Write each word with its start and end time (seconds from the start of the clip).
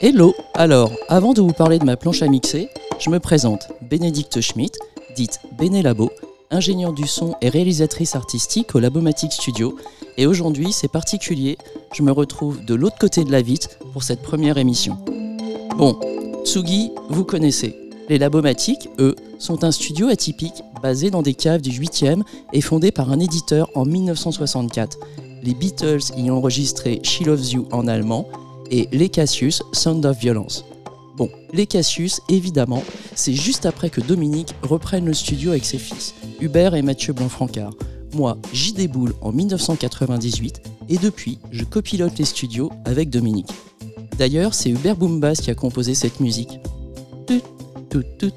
Hello 0.00 0.34
Alors, 0.54 0.90
avant 1.10 1.34
de 1.34 1.42
vous 1.42 1.52
parler 1.52 1.78
de 1.78 1.84
ma 1.84 1.98
planche 1.98 2.22
à 2.22 2.28
mixer, 2.28 2.70
je 2.98 3.10
me 3.10 3.20
présente 3.20 3.68
Bénédicte 3.82 4.40
Schmitt, 4.40 4.78
dite 5.16 5.40
Bénélabo, 5.58 6.10
ingénieure 6.50 6.92
du 6.92 7.06
son 7.06 7.34
et 7.40 7.48
réalisatrice 7.48 8.14
artistique 8.14 8.74
au 8.74 8.80
Labomatic 8.80 9.32
Studio. 9.32 9.76
Et 10.16 10.26
aujourd'hui, 10.26 10.72
c'est 10.72 10.88
particulier, 10.88 11.58
je 11.92 12.02
me 12.02 12.12
retrouve 12.12 12.64
de 12.64 12.74
l'autre 12.74 12.98
côté 12.98 13.24
de 13.24 13.32
la 13.32 13.42
vitre 13.42 13.78
pour 13.92 14.02
cette 14.02 14.22
première 14.22 14.58
émission. 14.58 14.98
Bon, 15.76 15.98
Tsugi, 16.44 16.92
vous 17.10 17.24
connaissez. 17.24 17.76
Les 18.08 18.18
Labomatiques, 18.18 18.88
eux, 18.98 19.16
sont 19.38 19.64
un 19.64 19.72
studio 19.72 20.08
atypique 20.08 20.62
basé 20.82 21.10
dans 21.10 21.22
des 21.22 21.34
caves 21.34 21.60
du 21.60 21.70
8e 21.70 22.22
et 22.52 22.60
fondé 22.60 22.92
par 22.92 23.10
un 23.10 23.18
éditeur 23.18 23.68
en 23.74 23.84
1964. 23.84 24.98
Les 25.42 25.54
Beatles 25.54 26.00
y 26.16 26.30
ont 26.30 26.36
enregistré 26.36 27.00
She 27.02 27.22
Loves 27.22 27.50
You 27.50 27.66
en 27.72 27.88
allemand 27.88 28.28
et 28.70 28.88
Les 28.92 29.08
Cassius, 29.08 29.62
Sound 29.72 30.04
of 30.06 30.18
Violence. 30.18 30.64
Bon, 31.16 31.30
Les 31.54 31.66
Cassius, 31.66 32.20
évidemment, 32.28 32.82
c'est 33.14 33.32
juste 33.32 33.64
après 33.64 33.88
que 33.88 34.02
Dominique 34.02 34.54
reprenne 34.62 35.06
le 35.06 35.14
studio 35.14 35.50
avec 35.50 35.64
ses 35.64 35.78
fils, 35.78 36.14
Hubert 36.40 36.74
et 36.74 36.82
Mathieu 36.82 37.14
Blanc-Francard. 37.14 37.72
Moi, 38.12 38.36
j'y 38.52 38.74
déboule 38.74 39.14
en 39.22 39.32
1998 39.32 40.60
et 40.90 40.98
depuis, 40.98 41.38
je 41.50 41.64
copilote 41.64 42.18
les 42.18 42.26
studios 42.26 42.70
avec 42.84 43.08
Dominique. 43.08 43.48
D'ailleurs, 44.18 44.52
c'est 44.52 44.68
Hubert 44.68 44.96
Boombas 44.96 45.36
qui 45.36 45.50
a 45.50 45.54
composé 45.54 45.94
cette 45.94 46.20
musique. 46.20 46.60
Tut, 47.26 47.42
tut, 47.90 48.04
tut. 48.18 48.32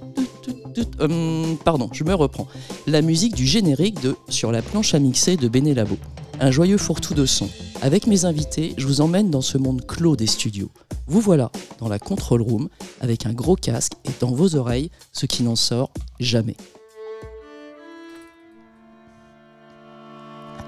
Hum, 0.99 1.57
pardon, 1.65 1.89
je 1.91 2.05
me 2.05 2.13
reprends. 2.13 2.47
La 2.87 3.01
musique 3.01 3.35
du 3.35 3.45
générique 3.45 4.01
de 4.01 4.15
Sur 4.29 4.53
la 4.53 4.61
planche 4.61 4.93
à 4.93 4.99
mixer 4.99 5.35
de 5.35 5.49
Benelabo. 5.49 5.97
Un 6.41 6.51
joyeux 6.51 6.77
fourre-tout 6.77 7.13
de 7.13 7.25
son. 7.25 7.49
Avec 7.81 8.07
mes 8.07 8.23
invités, 8.23 8.73
je 8.77 8.87
vous 8.87 9.01
emmène 9.01 9.29
dans 9.29 9.41
ce 9.41 9.57
monde 9.57 9.85
clos 9.85 10.15
des 10.15 10.25
studios. 10.25 10.71
Vous 11.05 11.19
voilà 11.19 11.51
dans 11.79 11.89
la 11.89 11.99
control 11.99 12.41
room 12.41 12.69
avec 13.01 13.25
un 13.25 13.33
gros 13.33 13.55
casque 13.55 13.93
et 14.05 14.11
dans 14.21 14.31
vos 14.31 14.55
oreilles 14.55 14.89
ce 15.11 15.25
qui 15.25 15.43
n'en 15.43 15.57
sort 15.57 15.91
jamais. 16.21 16.55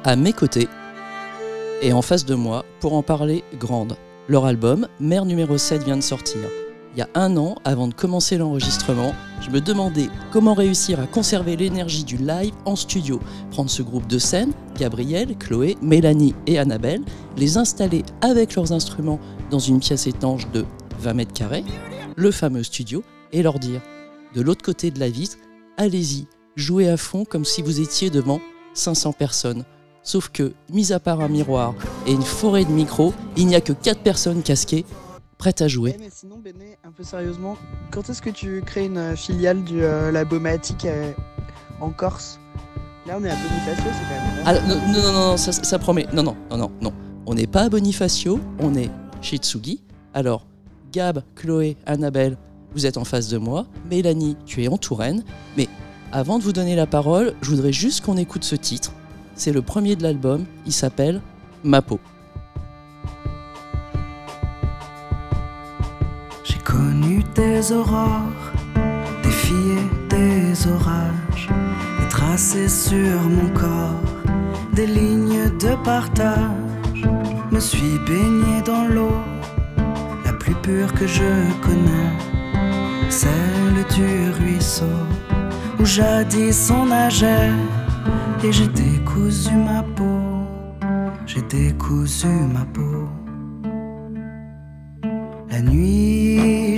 À 0.04 0.18
mes 0.18 0.34
côtés 0.34 0.68
et 1.82 1.94
en 1.94 2.02
face 2.02 2.26
de 2.26 2.36
moi 2.36 2.66
pour 2.82 2.94
en 2.94 3.04
parler 3.04 3.44
grande. 3.58 3.96
Leur 4.28 4.46
album, 4.46 4.88
Mère 5.00 5.26
numéro 5.26 5.58
7, 5.58 5.84
vient 5.84 5.98
de 5.98 6.02
sortir. 6.02 6.42
Il 6.94 7.00
y 7.00 7.02
a 7.02 7.10
un 7.16 7.38
an, 7.38 7.56
avant 7.64 7.88
de 7.88 7.94
commencer 7.94 8.38
l'enregistrement, 8.38 9.14
je 9.40 9.50
me 9.50 9.62
demandais 9.62 10.10
comment 10.32 10.54
réussir 10.54 11.00
à 11.00 11.08
conserver 11.08 11.56
l'énergie 11.56 12.04
du 12.04 12.18
live 12.18 12.54
en 12.66 12.76
studio. 12.76 13.22
Prendre 13.52 13.70
ce 13.70 13.82
groupe 13.82 14.08
de 14.08 14.20
scène, 14.20 14.52
Gabriel, 14.78 15.38
Chloé, 15.38 15.78
Mélanie 15.82 16.36
et 16.48 16.60
Annabelle, 16.60 17.02
les 17.38 17.58
installer 17.58 18.04
avec 18.20 18.56
leurs 18.56 18.74
instruments 18.74 19.20
dans 19.50 19.60
une 19.60 19.80
pièce 19.80 20.06
étanche 20.06 20.52
de 20.52 20.66
20 21.00 21.14
mètres 21.14 21.34
carrés, 21.34 21.64
le 22.18 22.30
fameux 22.30 22.64
studio, 22.64 23.04
et 23.32 23.42
leur 23.42 23.58
dire, 23.60 23.82
de 24.36 24.42
l'autre 24.42 24.64
côté 24.64 24.92
de 24.92 25.00
la 25.00 25.10
vitre, 25.10 25.38
allez-y, 25.78 26.28
jouez 26.58 26.90
à 26.90 26.98
fond 26.98 27.24
comme 27.24 27.46
si 27.46 27.62
vous 27.62 27.80
étiez 27.80 28.10
devant 28.10 28.42
500 28.74 29.14
personnes. 29.14 29.64
Sauf 30.04 30.28
que, 30.28 30.54
mis 30.70 30.92
à 30.92 31.00
part 31.00 31.22
un 31.22 31.30
miroir 31.30 31.74
et 32.06 32.12
une 32.12 32.22
forêt 32.22 32.66
de 32.66 32.72
micros, 32.72 33.14
il 33.38 33.48
n'y 33.48 33.56
a 33.56 33.62
que 33.62 33.72
4 33.72 34.02
personnes 34.02 34.44
casquées, 34.44 34.84
prêtes 35.42 35.64
à 35.64 35.68
jouer. 35.68 35.94
Eh, 35.96 35.98
mais 35.98 36.10
sinon, 36.12 36.38
Béné, 36.38 36.78
un 36.84 36.92
peu 36.92 37.04
sérieusement, 37.04 37.58
quand 37.90 38.08
est-ce 38.12 38.22
que 38.22 38.30
tu 38.30 38.62
crées 38.64 38.86
une 38.86 39.00
euh, 39.00 39.16
filiale 39.16 39.64
du 39.64 39.84
euh, 39.84 40.12
euh, 40.14 41.12
en 41.80 41.90
Corse? 41.90 42.40
Là, 43.08 43.18
on 43.20 43.24
est 43.24 43.32
à 43.32 43.36
Bonifacio, 43.36 43.84
c'est 43.86 44.04
quand 44.08 44.24
même. 44.24 44.44
Ah, 44.46 44.54
non, 44.68 44.76
non, 44.94 45.02
non, 45.02 45.14
non, 45.14 45.38
ça, 45.38 45.52
ça 45.52 45.80
promet. 45.80 46.06
Non, 46.14 46.22
non, 46.22 46.38
non, 46.52 46.58
non, 46.58 46.72
non. 46.80 46.94
On 47.26 47.34
n'est 47.34 47.48
pas 47.48 47.64
à 47.64 47.70
Bonifacio, 47.70 48.40
on 48.60 48.76
est 48.76 48.92
chez 49.24 49.38
Tsugi. 49.38 49.82
Alors, 50.14 50.46
Gab, 50.92 51.24
Chloé, 51.34 51.76
Annabelle, 51.88 52.38
vous 52.76 52.86
êtes 52.86 52.98
en 52.98 53.04
face 53.04 53.28
de 53.28 53.40
moi. 53.40 53.66
Mélanie, 53.90 54.38
tu 54.46 54.64
es 54.64 54.68
en 54.68 54.78
Touraine. 54.78 55.24
Mais 55.58 55.68
avant 56.12 56.38
de 56.38 56.44
vous 56.44 56.54
donner 56.54 56.76
la 56.76 56.86
parole, 56.86 57.34
je 57.42 57.50
voudrais 57.50 57.74
juste 57.74 58.06
qu'on 58.06 58.18
écoute 58.18 58.44
ce 58.44 58.56
titre. 58.56 58.94
C'est 59.34 59.52
le 59.52 59.64
premier 59.64 59.96
de 59.96 60.04
l'album. 60.04 60.46
Il 60.68 60.72
s'appelle 60.72 61.20
Ma 61.64 61.82
peau. 61.82 62.00
Connu 66.64 67.24
des 67.36 67.72
aurores, 67.72 68.52
défié 69.24 69.76
des 70.10 70.68
orages, 70.68 71.50
et 72.02 72.08
tracé 72.10 72.68
sur 72.68 73.22
mon 73.36 73.50
corps 73.54 74.02
des 74.74 74.88
lignes 74.88 75.50
de 75.60 75.76
partage. 75.84 77.06
Me 77.52 77.60
suis 77.60 77.98
baigné 78.08 78.62
dans 78.66 78.86
l'eau, 78.86 79.18
la 80.26 80.34
plus 80.34 80.56
pure 80.56 80.94
que 80.94 81.08
je 81.08 81.32
connais, 81.62 82.12
celle 83.10 83.84
du 83.96 84.32
ruisseau 84.40 84.86
où 85.80 85.86
jadis 85.86 86.72
on 86.72 86.86
nageait, 86.86 87.52
et 88.44 88.52
j'ai 88.52 88.68
décousu 88.68 89.54
ma 89.54 89.84
peau, 89.84 90.20
j'ai 91.26 91.42
décousu 91.42 92.28
ma 92.28 92.66
peau. 92.66 93.08
La 95.50 95.62
nuit, 95.62 96.01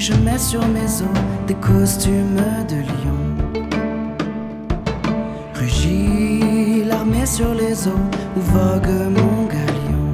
je 0.03 0.13
mets 0.15 0.37
sur 0.37 0.67
mes 0.67 1.01
os 1.01 1.21
des 1.47 1.53
costumes 1.53 2.43
de 2.67 2.75
lion. 2.75 3.21
Rugit 5.53 6.83
l'armée 6.83 7.25
sur 7.25 7.53
les 7.53 7.87
eaux 7.87 8.07
où 8.35 8.41
vogue 8.41 8.95
mon 9.17 9.45
galion. 9.55 10.05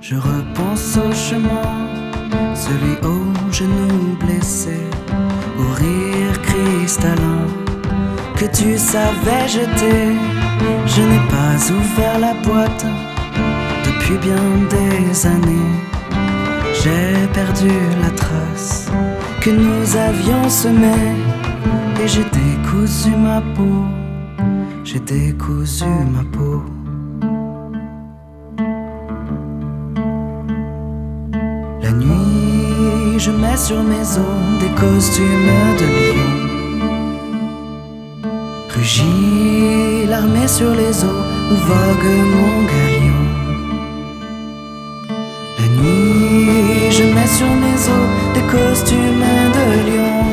Je 0.00 0.14
repense 0.14 0.96
au 1.04 1.12
chemin, 1.12 1.72
celui 2.54 2.94
aux 3.02 3.52
genoux 3.52 4.16
blessés, 4.20 4.86
au 5.58 5.68
rire 5.82 6.40
cristallin 6.42 7.42
que 8.36 8.44
tu 8.44 8.78
savais 8.78 9.48
jeter. 9.48 10.14
Je 10.86 11.02
n'ai 11.02 11.22
pas 11.28 11.56
ouvert 11.74 12.20
la 12.20 12.34
boîte 12.34 12.86
depuis 14.06 14.28
bien 14.28 14.36
des 14.70 15.26
années. 15.26 15.72
J'ai 16.72 17.26
perdu 17.32 17.70
la 18.00 18.10
trace 18.10 18.88
que 19.40 19.50
nous 19.50 19.96
avions 19.96 20.48
semée 20.48 21.14
et 22.02 22.06
j'ai 22.06 22.24
décousu 22.24 23.10
ma 23.10 23.40
peau. 23.40 23.84
J'ai 24.84 25.00
décousu 25.00 25.84
ma 26.12 26.22
peau. 26.36 26.62
La 31.82 31.90
nuit, 31.92 33.18
je 33.18 33.30
mets 33.30 33.56
sur 33.56 33.82
mes 33.82 34.02
os 34.02 34.60
des 34.60 34.70
costumes 34.80 35.74
de 35.80 35.86
lion. 35.96 36.32
Rugit 38.68 40.06
l'armée 40.08 40.46
sur 40.46 40.72
les 40.74 41.04
eaux 41.04 41.22
où 41.50 41.54
vogue 41.54 42.12
mon 42.34 42.66
galion. 42.66 42.95
Costumes 48.56 49.30
de 49.56 49.66
lion. 49.88 50.24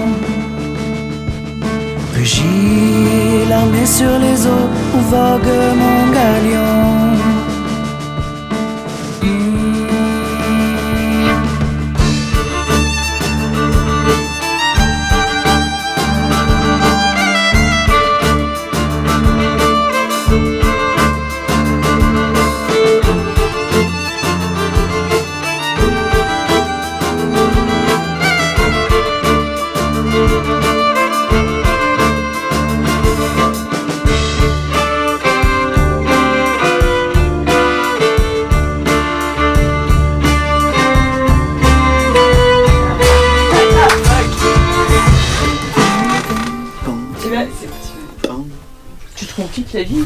Rugit 2.16 3.46
l'armée 3.50 3.86
sur 3.86 4.14
les 4.25 4.38
eaux 4.48 4.70
où 4.96 5.00
vogue 5.12 5.56
mon 5.81 6.00
galion. 6.18 7.03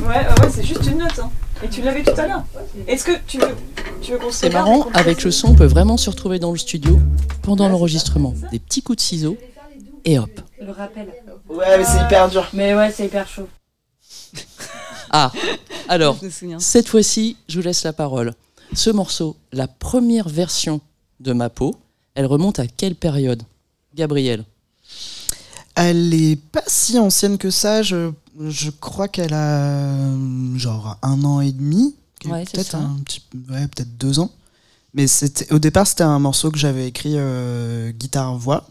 Ouais, 0.02 0.08
ouais, 0.08 0.42
ouais, 0.42 0.50
c'est 0.52 0.64
juste 0.64 0.86
une 0.86 1.00
note. 1.00 1.20
Hein. 1.20 1.30
Et 1.64 1.70
tu 1.70 1.82
l'avais 1.82 2.04
tout 2.04 2.20
à 2.20 2.28
l'heure. 2.28 2.44
Est-ce 2.88 3.04
que 3.04 3.12
tu 3.26 3.40
veux, 3.40 3.56
tu 4.02 4.12
veux 4.12 4.18
qu'on 4.20 4.32
se 4.32 4.38
C'est 4.38 4.50
marrant, 4.50 4.88
avec 4.94 5.24
le 5.24 5.32
son, 5.32 5.50
on 5.50 5.56
peut 5.56 5.66
vraiment 5.66 5.98
se 5.98 6.10
retrouver 6.10 6.40
dans 6.40 6.52
le 6.52 6.58
studio 6.58 7.00
pendant 7.42 7.68
l'enregistrement. 7.68 8.34
Des 8.52 8.60
petits 8.60 8.82
coups 8.82 8.98
de 8.98 9.02
ciseaux 9.02 9.38
et 10.06 10.20
hop. 10.20 10.30
Le 10.62 10.72
rappel. 10.72 11.08
Ouais, 11.50 11.78
mais 11.78 11.84
c'est 11.84 12.02
hyper 12.02 12.30
dur. 12.30 12.48
Mais 12.54 12.76
ouais, 12.76 12.92
c'est 12.92 13.06
hyper 13.06 13.28
chaud. 13.28 13.48
Ah, 15.10 15.32
alors, 15.88 16.20
cette 16.60 16.90
fois-ci, 16.90 17.38
je 17.48 17.58
vous 17.58 17.66
laisse 17.66 17.86
la 17.86 17.94
parole. 17.94 18.34
Ce 18.74 18.90
morceau, 18.90 19.38
la 19.54 19.66
première 19.66 20.28
version 20.28 20.82
de 21.22 21.32
ma 21.32 21.50
peau, 21.50 21.78
elle 22.14 22.26
remonte 22.26 22.60
à 22.60 22.68
quelle 22.68 22.96
période? 22.96 23.42
Gabriel 23.96 24.44
Elle 25.76 26.14
est 26.14 26.36
pas 26.36 26.64
si 26.68 27.00
ancienne 27.00 27.38
que 27.38 27.50
ça. 27.52 27.84
Je, 27.84 28.12
je 28.40 28.70
crois 28.70 29.08
qu'elle 29.08 29.34
a 29.34 29.62
euh, 29.62 30.58
genre 30.58 30.98
un 31.02 31.24
an 31.24 31.42
et 31.42 31.52
demi. 31.52 31.96
Ouais, 32.26 32.46
peut-être 32.46 32.76
un 32.76 32.98
petit, 33.06 33.22
ouais, 33.50 33.68
peut-être 33.68 33.98
deux 33.98 34.20
ans. 34.20 34.32
Mais 34.94 35.08
c'était 35.08 35.52
au 35.54 35.60
départ, 35.60 35.86
c'était 35.86 36.04
un 36.04 36.20
morceau 36.20 36.52
que 36.52 36.58
j'avais 36.58 36.88
écrit 36.88 37.14
euh, 37.16 37.92
guitare-voix. 37.92 38.68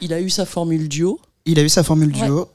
Il 0.00 0.12
a 0.12 0.20
eu 0.20 0.28
sa 0.28 0.44
formule 0.44 0.88
duo. 0.88 1.20
Il 1.46 1.58
a 1.58 1.62
eu 1.62 1.68
sa 1.68 1.82
formule 1.82 2.12
duo. 2.12 2.48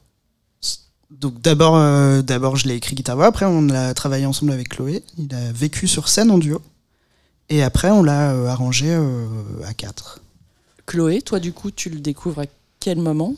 Donc 1.10 1.42
d'abord, 1.42 1.76
euh, 1.76 2.22
d'abord 2.22 2.56
je 2.56 2.68
l'ai 2.68 2.76
écrit 2.76 2.96
guitare-voix. 2.96 3.26
Après, 3.26 3.46
on 3.48 3.70
a 3.70 3.94
travaillé 3.94 4.26
ensemble 4.26 4.52
avec 4.52 4.70
Chloé. 4.70 5.04
Il 5.18 5.34
a 5.34 5.52
vécu 5.52 5.88
sur 5.88 6.08
scène 6.08 6.30
en 6.30 6.38
duo. 6.38 6.62
Et 7.50 7.64
après, 7.64 7.90
on 7.90 8.04
l'a 8.04 8.32
euh, 8.34 8.46
arrangé 8.46 8.94
à 9.66 9.74
quatre. 9.74 10.22
Chloé, 10.86 11.22
toi 11.22 11.40
du 11.40 11.52
coup, 11.52 11.72
tu 11.72 11.90
le 11.90 12.00
découvres 12.00 12.42
à 12.42 12.46
quel 12.80 13.00
moment? 13.00 13.34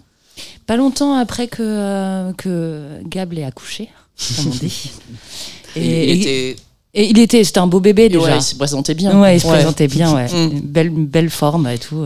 Pas 0.68 0.78
longtemps 0.78 1.13
après 1.16 1.48
que, 1.48 1.62
euh, 1.62 2.33
que 2.33 2.88
Gab 3.06 3.33
l'ait 3.33 3.44
accouché, 3.44 3.89
comme 4.38 4.48
on 4.48 4.56
dit. 4.56 4.92
Et, 5.75 6.12
il 6.13 6.22
était, 6.22 6.56
et 6.94 7.10
il 7.10 7.19
était, 7.19 7.44
c'était 7.45 7.60
un 7.60 7.68
beau 7.68 7.80
bébé 7.80 8.10
déjà. 8.10 8.24
ouais, 8.25 8.38
il 8.38 8.42
se 8.42 8.56
présentait 8.56 8.94
bien. 8.94 9.19
Ouais, 9.22 9.38
il 9.38 9.39
se 9.39 9.48
présentait 9.48 9.88
bien, 9.88 10.13
ouais. 10.13 10.28
Mm. 10.28 10.51
Une 10.51 10.60
belle, 10.60 10.89
belle 10.89 11.30
forme 11.30 11.68
et 11.68 11.78
tout. 11.78 12.06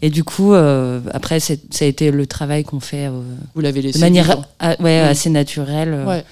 Et 0.00 0.08
du 0.08 0.24
coup, 0.24 0.54
euh, 0.54 1.00
après, 1.12 1.38
ça 1.40 1.52
a 1.80 1.84
été 1.84 2.10
le 2.10 2.26
travail 2.26 2.64
qu'on 2.64 2.80
fait 2.80 3.06
euh, 3.08 3.20
Vous 3.54 3.60
l'avez 3.60 3.82
laissé. 3.82 3.98
de 3.98 4.04
manière 4.04 4.38
ouais, 4.80 5.02
Mm. 5.02 5.08
assez 5.08 5.28
naturelle, 5.28 5.92
euh, 5.92 6.06
Ouais. 6.06 6.24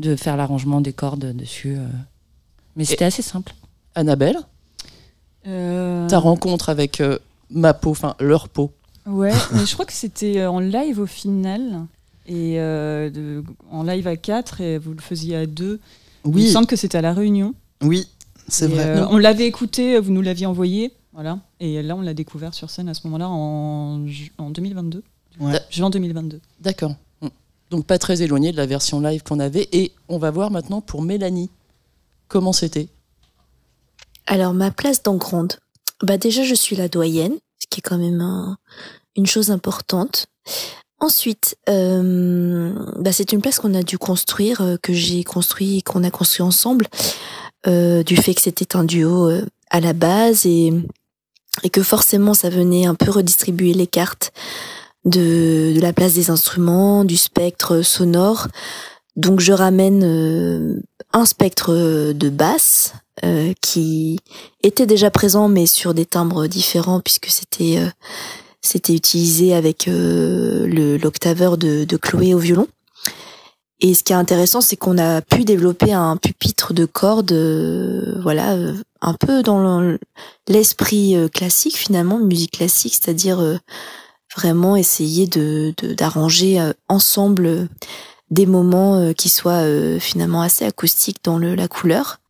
de 0.00 0.16
faire 0.16 0.36
l'arrangement 0.36 0.80
des 0.80 0.92
cordes 0.92 1.32
dessus. 1.36 1.76
euh. 1.76 1.86
Mais 2.74 2.84
c'était 2.84 3.04
assez 3.04 3.22
simple. 3.22 3.54
Annabelle, 3.94 4.38
Euh, 5.46 6.08
ta 6.08 6.18
rencontre 6.18 6.68
avec 6.70 7.00
euh, 7.00 7.18
ma 7.50 7.72
peau, 7.72 7.90
enfin 7.92 8.16
leur 8.18 8.48
peau. 8.48 8.72
Ouais, 9.06 9.32
mais 9.52 9.64
je 9.66 9.72
crois 9.74 9.86
que 9.86 9.92
c'était 9.92 10.38
euh, 10.40 10.50
en 10.50 10.58
live 10.60 10.98
au 11.00 11.06
final. 11.06 11.86
Et 12.26 12.58
euh, 12.58 13.08
de- 13.10 13.44
en 13.70 13.84
live 13.84 14.06
à 14.08 14.16
4 14.16 14.60
et 14.60 14.78
vous 14.78 14.92
le 14.92 15.00
faisiez 15.00 15.36
à 15.36 15.46
2. 15.46 15.78
Il 16.24 16.30
me 16.30 16.34
Oui, 16.36 16.50
semble 16.50 16.66
que 16.66 16.74
c'était 16.76 16.98
à 16.98 17.02
La 17.02 17.12
Réunion. 17.14 17.54
oui, 17.82 18.08
c'est 18.48 18.66
vrai. 18.66 18.84
euh, 18.98 19.06
on 19.10 19.18
l'avait 19.18 19.46
écouté, 19.46 19.98
vous 20.00 20.10
nous 20.10 20.22
l'aviez 20.22 20.46
envoyé. 20.46 20.92
Voilà. 21.12 21.38
Et 21.60 21.82
là, 21.82 21.94
on 21.96 22.00
l'a 22.00 22.14
découvert 22.14 22.52
sur 22.52 22.68
scène 22.68 22.88
à 22.88 22.94
ce 22.94 23.06
moment-là 23.06 23.28
en, 23.28 24.06
ju- 24.06 24.32
en 24.38 24.50
2022. 24.50 25.02
Ouais. 25.40 25.58
Juin 25.70 25.88
2022. 25.88 26.40
D'accord. 26.60 26.94
Mm. 27.22 27.28
Donc 27.70 27.86
pas 27.86 27.98
très 27.98 28.22
éloigné 28.22 28.50
de 28.52 28.56
la 28.56 28.66
version 28.66 29.00
live 29.00 29.22
qu'on 29.22 29.38
avait. 29.40 29.68
Et 29.72 29.92
on 30.08 30.18
va 30.18 30.30
voir 30.32 30.50
maintenant 30.50 30.80
pour 30.80 31.02
Mélanie. 31.02 31.48
Comment 32.28 32.52
c'était? 32.52 32.88
Alors, 34.26 34.52
ma 34.52 34.70
place 34.72 35.02
dans 35.02 35.14
Gronde. 35.16 35.54
Bah, 36.02 36.18
déjà, 36.18 36.42
je 36.42 36.54
suis 36.54 36.74
la 36.76 36.88
doyenne, 36.88 37.34
ce 37.58 37.66
qui 37.68 37.80
est 37.80 37.82
quand 37.82 37.98
même 37.98 38.20
un- 38.20 38.56
une 39.16 39.26
chose 39.26 39.50
importante. 39.50 40.26
Ensuite, 40.98 41.56
euh, 41.68 42.72
bah, 42.98 43.12
c'est 43.12 43.32
une 43.32 43.42
place 43.42 43.58
qu'on 43.58 43.74
a 43.74 43.82
dû 43.82 43.98
construire, 43.98 44.60
euh, 44.62 44.76
que 44.82 44.92
j'ai 44.92 45.24
construit, 45.24 45.82
qu'on 45.82 46.04
a 46.04 46.10
construit 46.10 46.42
ensemble, 46.42 46.86
euh, 47.66 48.02
du 48.02 48.16
fait 48.16 48.34
que 48.34 48.40
c'était 48.40 48.76
un 48.76 48.84
duo 48.84 49.28
euh, 49.30 49.44
à 49.70 49.80
la 49.80 49.92
base 49.92 50.46
et, 50.46 50.72
et 51.64 51.70
que 51.70 51.82
forcément 51.82 52.32
ça 52.34 52.48
venait 52.48 52.86
un 52.86 52.94
peu 52.94 53.10
redistribuer 53.10 53.74
les 53.74 53.86
cartes 53.86 54.32
de 55.04 55.74
la 55.80 55.92
place 55.92 56.14
des 56.14 56.30
instruments, 56.30 57.04
du 57.04 57.16
spectre 57.16 57.82
sonore. 57.82 58.48
Donc 59.16 59.40
je 59.40 59.52
ramène 59.52 60.02
euh, 60.04 60.80
un 61.12 61.24
spectre 61.24 61.72
de 62.12 62.28
basse 62.28 62.92
euh, 63.24 63.52
qui 63.62 64.18
était 64.62 64.86
déjà 64.86 65.10
présent 65.10 65.48
mais 65.48 65.66
sur 65.66 65.94
des 65.94 66.04
timbres 66.04 66.46
différents 66.46 67.00
puisque 67.00 67.28
c'était 67.30 67.78
euh, 67.78 67.88
c'était 68.60 68.94
utilisé 68.94 69.54
avec 69.54 69.88
euh, 69.88 70.98
l'octaveur 70.98 71.56
de, 71.56 71.84
de 71.84 71.96
Chloé 71.96 72.34
au 72.34 72.38
violon. 72.38 72.66
Et 73.80 73.94
ce 73.94 74.02
qui 74.02 74.12
est 74.12 74.16
intéressant, 74.16 74.60
c'est 74.62 74.76
qu'on 74.76 74.96
a 74.98 75.20
pu 75.20 75.44
développer 75.44 75.92
un 75.92 76.16
pupitre 76.16 76.72
de 76.72 76.86
cordes, 76.86 77.32
euh, 77.32 78.18
voilà, 78.22 78.54
euh, 78.54 78.74
un 79.02 79.12
peu 79.14 79.42
dans 79.42 79.80
le- 79.80 79.98
l'esprit 80.48 81.14
euh, 81.14 81.28
classique 81.28 81.76
finalement, 81.76 82.18
musique 82.18 82.52
classique, 82.52 82.94
c'est-à-dire 82.94 83.38
euh, 83.38 83.58
vraiment 84.36 84.76
essayer 84.76 85.26
de 85.26 85.74
d'arranger 85.94 86.58
euh, 86.58 86.72
ensemble 86.88 87.46
euh, 87.46 87.66
des 88.30 88.46
moments 88.46 88.96
euh, 88.96 89.12
qui 89.12 89.28
soient 89.28 89.64
euh, 89.64 89.98
finalement 89.98 90.42
assez 90.42 90.64
acoustiques 90.64 91.18
dans 91.24 91.38
le, 91.38 91.54
la 91.54 91.68
couleur. 91.68 92.20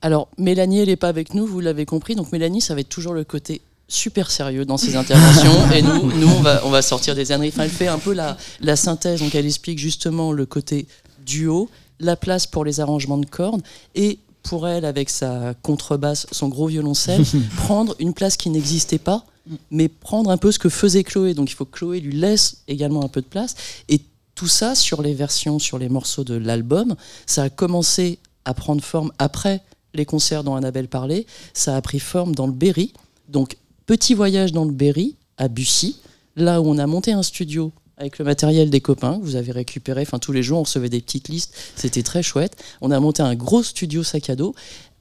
Alors, 0.00 0.28
Mélanie, 0.38 0.80
elle 0.80 0.88
n'est 0.88 0.96
pas 0.96 1.08
avec 1.08 1.34
nous, 1.34 1.46
vous 1.46 1.60
l'avez 1.60 1.86
compris. 1.86 2.14
Donc, 2.14 2.30
Mélanie, 2.30 2.60
ça 2.60 2.74
va 2.74 2.80
être 2.80 2.88
toujours 2.88 3.14
le 3.14 3.24
côté 3.24 3.62
super 3.88 4.30
sérieux 4.30 4.64
dans 4.64 4.76
ses 4.76 4.96
interventions. 4.96 5.70
et 5.72 5.82
nous, 5.82 6.12
nous 6.16 6.28
on, 6.28 6.40
va, 6.40 6.62
on 6.64 6.70
va 6.70 6.82
sortir 6.82 7.14
des 7.14 7.32
âneries. 7.32 7.48
Enfin, 7.48 7.64
elle 7.64 7.70
fait 7.70 7.88
un 7.88 7.98
peu 7.98 8.12
la, 8.12 8.36
la 8.60 8.76
synthèse. 8.76 9.20
Donc, 9.20 9.34
elle 9.34 9.46
explique 9.46 9.78
justement 9.78 10.32
le 10.32 10.46
côté 10.46 10.86
duo, 11.24 11.68
la 12.00 12.16
place 12.16 12.46
pour 12.46 12.64
les 12.64 12.80
arrangements 12.80 13.18
de 13.18 13.26
cordes 13.26 13.62
et 13.94 14.18
pour 14.42 14.68
elle, 14.68 14.84
avec 14.84 15.08
sa 15.08 15.54
contrebasse, 15.62 16.26
son 16.30 16.48
gros 16.48 16.66
violoncelle, 16.66 17.24
prendre 17.56 17.96
une 17.98 18.12
place 18.12 18.36
qui 18.36 18.50
n'existait 18.50 18.98
pas, 18.98 19.24
mais 19.70 19.88
prendre 19.88 20.30
un 20.30 20.36
peu 20.36 20.52
ce 20.52 20.58
que 20.58 20.68
faisait 20.68 21.02
Chloé. 21.02 21.34
Donc, 21.34 21.50
il 21.50 21.54
faut 21.54 21.64
que 21.64 21.78
Chloé 21.78 22.00
lui 22.00 22.14
laisse 22.14 22.58
également 22.68 23.02
un 23.04 23.08
peu 23.08 23.22
de 23.22 23.26
place. 23.26 23.54
Et 23.88 24.02
tout 24.34 24.48
ça, 24.48 24.74
sur 24.74 25.02
les 25.02 25.14
versions, 25.14 25.58
sur 25.58 25.78
les 25.78 25.88
morceaux 25.88 26.24
de 26.24 26.34
l'album, 26.34 26.96
ça 27.26 27.44
a 27.44 27.50
commencé 27.50 28.18
à 28.44 28.54
prendre 28.54 28.82
forme 28.82 29.12
après 29.18 29.62
les 29.94 30.04
concerts 30.04 30.44
dont 30.44 30.56
Annabelle 30.56 30.88
parlait, 30.88 31.26
ça 31.52 31.76
a 31.76 31.80
pris 31.80 32.00
forme 32.00 32.34
dans 32.34 32.46
le 32.46 32.52
Berry. 32.52 32.92
Donc, 33.28 33.56
petit 33.86 34.14
voyage 34.14 34.52
dans 34.52 34.64
le 34.64 34.72
Berry, 34.72 35.16
à 35.38 35.48
Bussy, 35.48 36.00
là 36.36 36.60
où 36.60 36.66
on 36.66 36.78
a 36.78 36.86
monté 36.86 37.12
un 37.12 37.22
studio 37.22 37.72
avec 37.96 38.18
le 38.18 38.24
matériel 38.24 38.70
des 38.70 38.80
copains 38.80 39.18
que 39.18 39.24
vous 39.24 39.36
avez 39.36 39.52
récupéré. 39.52 40.02
Enfin, 40.02 40.18
tous 40.18 40.32
les 40.32 40.42
jours, 40.42 40.58
on 40.58 40.62
recevait 40.64 40.88
des 40.88 41.00
petites 41.00 41.28
listes. 41.28 41.54
C'était 41.76 42.02
très 42.02 42.22
chouette. 42.22 42.56
On 42.80 42.90
a 42.90 42.98
monté 42.98 43.22
un 43.22 43.36
gros 43.36 43.62
studio 43.62 44.02
sac 44.02 44.30
à 44.30 44.36
dos 44.36 44.54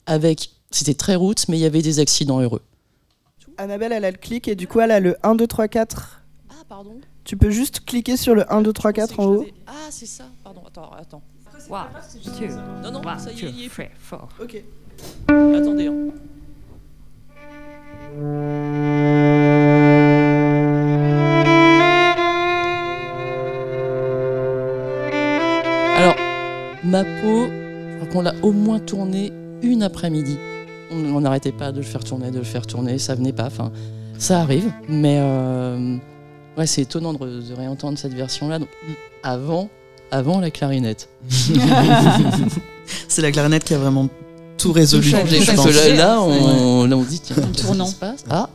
avec. 0.06 0.52
C'était 0.70 0.94
très 0.94 1.16
route, 1.16 1.48
mais 1.50 1.58
il 1.58 1.62
y 1.62 1.66
avait 1.66 1.82
des 1.82 2.00
accidents 2.00 2.40
heureux. 2.40 2.62
Annabelle, 3.58 3.92
elle 3.92 4.06
a 4.06 4.12
le 4.12 4.18
clic 4.18 4.48
et 4.48 4.56
du 4.56 4.68
coup, 4.68 4.80
elle 4.80 4.92
a 4.92 5.00
le 5.00 5.18
1, 5.24 5.36
2, 5.36 5.46
3, 5.46 5.68
4. 5.68 6.22
Ah, 6.50 6.54
pardon 6.68 7.00
Tu 7.26 7.38
peux 7.38 7.50
juste 7.50 7.86
cliquer 7.86 8.18
sur 8.18 8.36
le 8.36 8.52
1, 8.52 8.62
2, 8.62 8.74
3, 8.74 8.94
4 8.94 9.20
en 9.20 9.26
haut. 9.28 9.46
Ah, 9.68 9.72
c'est 9.90 10.06
ça. 10.06 10.26
Pardon, 10.44 10.62
attends, 10.68 10.92
attends. 11.00 11.22
One, 11.70 11.80
two, 12.38 12.48
Non, 12.84 12.92
non, 12.92 13.00
one, 13.08 13.20
ça 13.20 13.32
y 13.32 13.36
est, 13.38 13.40
two, 13.40 13.48
il 13.48 13.60
y 13.62 13.66
est. 13.66 13.70
three, 13.70 13.88
four. 13.98 14.28
Ok. 14.42 14.62
Attendez. 15.30 15.88
hein. 15.88 16.12
Alors, 25.98 26.16
ma 26.84 27.04
peau, 27.04 27.48
je 27.48 27.98
crois 27.98 28.08
qu'on 28.14 28.22
l'a 28.22 28.34
au 28.42 28.52
moins 28.52 28.80
tourné 28.80 29.32
une 29.62 29.84
après-midi. 29.84 30.38
On 30.92 31.16
on 31.16 31.22
n'arrêtait 31.22 31.52
pas 31.52 31.72
de 31.72 31.78
le 31.78 31.84
faire 31.84 32.04
tourner, 32.04 32.32
de 32.32 32.40
le 32.40 32.44
faire 32.44 32.66
tourner, 32.68 32.98
ça 32.98 33.16
venait 33.16 33.34
pas. 33.34 33.46
Enfin, 33.48 33.72
ça 34.18 34.40
arrive, 34.42 34.72
mais 34.90 35.18
euh, 35.20 35.98
ouais, 36.58 36.68
c'est 36.68 36.82
étonnant 36.82 37.14
de, 37.14 37.42
de 37.42 37.54
réentendre 37.54 37.98
cette 37.98 38.14
version-là. 38.14 38.60
Donc, 38.60 38.70
avant, 39.24 39.70
avant 40.12 40.40
la 40.40 40.52
clarinette. 40.52 41.10
C'est 43.08 43.22
la 43.22 43.32
clarinette 43.32 43.64
qui 43.64 43.74
a 43.74 43.78
vraiment 43.78 44.10
tout 44.58 44.74
résolu. 44.74 45.10
Changé, 45.10 45.40
je 45.42 45.52
pense. 45.54 45.66
là, 45.68 45.90
là, 45.96 46.22
on, 46.22 46.86
là, 46.86 46.98
on 46.98 47.02
dit, 47.04 47.20
tiens, 47.22 47.38
qu'est-ce 47.54 47.66
tournant. 47.66 47.86
qui 47.86 47.92
se 47.92 47.96
passe? 47.96 48.26
Ah 48.30 48.50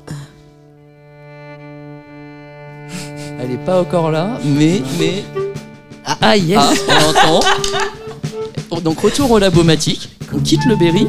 Elle 3.40 3.52
est 3.52 3.64
pas 3.64 3.80
encore 3.80 4.10
là, 4.10 4.38
mais, 4.44 4.82
mais 4.98 5.24
Ah 6.20 6.36
yes 6.36 6.58
ah, 6.60 6.98
on 7.00 8.76
entend. 8.76 8.80
Donc 8.82 9.00
retour 9.00 9.30
au 9.30 9.38
labomatique, 9.38 10.10
on 10.34 10.40
quitte 10.40 10.64
le 10.66 10.76
Berry. 10.76 11.06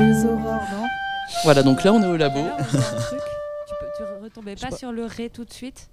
Voilà, 1.44 1.64
donc 1.64 1.84
là 1.84 1.92
on 1.94 2.02
est 2.02 2.08
au 2.08 2.18
labo. 2.18 2.40
Tu, 2.70 2.78
peux, 2.78 2.82
tu 3.98 4.04
retombais 4.24 4.56
pas 4.56 4.76
sur 4.76 4.92
le 4.92 5.06
ré 5.06 5.30
tout 5.30 5.44
de 5.44 5.52
suite? 5.52 5.90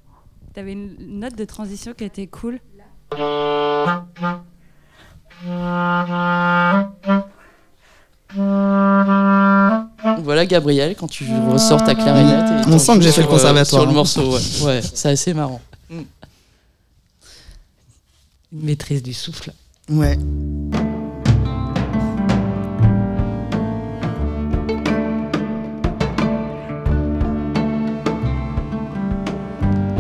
T'avais 0.56 0.72
une 0.72 0.96
note 1.20 1.36
de 1.36 1.44
transition 1.44 1.92
qui 1.92 2.04
était 2.04 2.28
cool. 2.28 2.60
Voilà 10.22 10.46
Gabriel, 10.46 10.96
quand 10.96 11.08
tu 11.08 11.26
ressors 11.50 11.84
ta 11.84 11.94
clarinette. 11.94 12.66
Et 12.66 12.72
On 12.72 12.78
sent 12.78 12.96
que 12.96 13.02
j'ai 13.02 13.12
fait 13.12 13.20
le 13.20 13.26
sur, 13.26 13.34
euh, 13.34 13.36
conservatoire, 13.36 13.82
Sur 13.82 13.84
le 13.84 13.90
hein. 13.90 13.92
morceau, 13.92 14.32
ouais. 14.32 14.40
Ouais, 14.64 14.80
c'est 14.80 15.10
assez 15.10 15.34
marrant. 15.34 15.60
Une 15.90 16.06
maîtrise 18.50 19.02
du 19.02 19.12
souffle. 19.12 19.52
Ouais. 19.90 20.16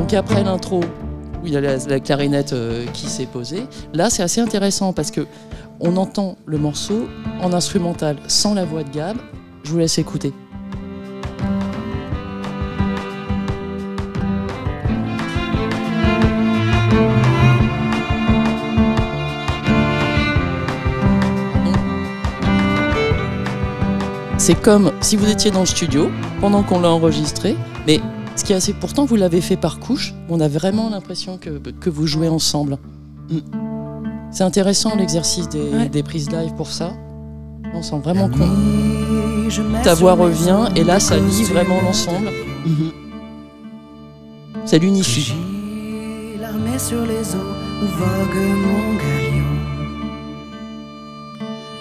Donc 0.06 0.14
après 0.14 0.44
l'intro, 0.44 0.84
où 1.42 1.46
il 1.46 1.52
y 1.52 1.56
a 1.56 1.60
la, 1.60 1.78
la 1.78 1.98
clarinette 1.98 2.52
euh, 2.52 2.86
qui 2.92 3.06
s'est 3.06 3.26
posée, 3.26 3.64
là 3.92 4.08
c'est 4.08 4.22
assez 4.22 4.40
intéressant 4.40 4.92
parce 4.92 5.10
que 5.10 5.26
on 5.80 5.96
entend 5.96 6.36
le 6.46 6.58
morceau 6.58 7.08
en 7.42 7.52
instrumental 7.52 8.16
sans 8.28 8.54
la 8.54 8.64
voix 8.64 8.84
de 8.84 8.90
Gab. 8.90 9.16
Je 9.64 9.72
vous 9.72 9.78
laisse 9.78 9.98
écouter. 9.98 10.32
C'est 24.38 24.54
comme 24.54 24.92
si 25.00 25.16
vous 25.16 25.28
étiez 25.28 25.50
dans 25.50 25.58
le 25.58 25.66
studio 25.66 26.12
pendant 26.40 26.62
qu'on 26.62 26.78
l'a 26.78 26.90
enregistré, 26.90 27.56
mais 27.88 28.00
qui 28.46 28.52
est 28.52 28.56
assez 28.56 28.72
pourtant, 28.74 29.04
vous 29.06 29.16
l'avez 29.16 29.40
fait 29.40 29.56
par 29.56 29.80
couche. 29.80 30.14
On 30.28 30.38
a 30.38 30.46
vraiment 30.46 30.88
l'impression 30.88 31.36
que, 31.36 31.50
que 31.80 31.90
vous 31.90 32.06
jouez 32.06 32.28
ensemble. 32.28 32.78
Mm. 33.28 33.38
C'est 34.30 34.44
intéressant 34.44 34.94
l'exercice 34.94 35.48
des, 35.48 35.68
Ouais. 35.70 35.88
des 35.88 36.02
prises 36.04 36.30
live 36.30 36.54
pour 36.54 36.70
ça. 36.70 36.92
On 37.74 37.82
sent 37.82 37.98
vraiment 37.98 38.28
mets 39.62 39.82
ta 39.82 39.94
voix 39.94 40.14
revient 40.14 40.68
et 40.76 40.84
là 40.84 41.00
ça 41.00 41.16
lie 41.16 41.44
vraiment 41.44 41.80
l'ensemble. 41.82 42.30
Mhm. 42.64 42.92
Ça 44.64 44.78
l'unifie. 44.78 45.32
J'ai 45.34 46.38
l'armée 46.40 46.78
sur 46.78 47.02
les 47.04 47.34
eaux 47.34 47.52
où 47.82 47.86
vogue 47.86 48.42
mon 48.64 48.94
galion. 49.04 49.52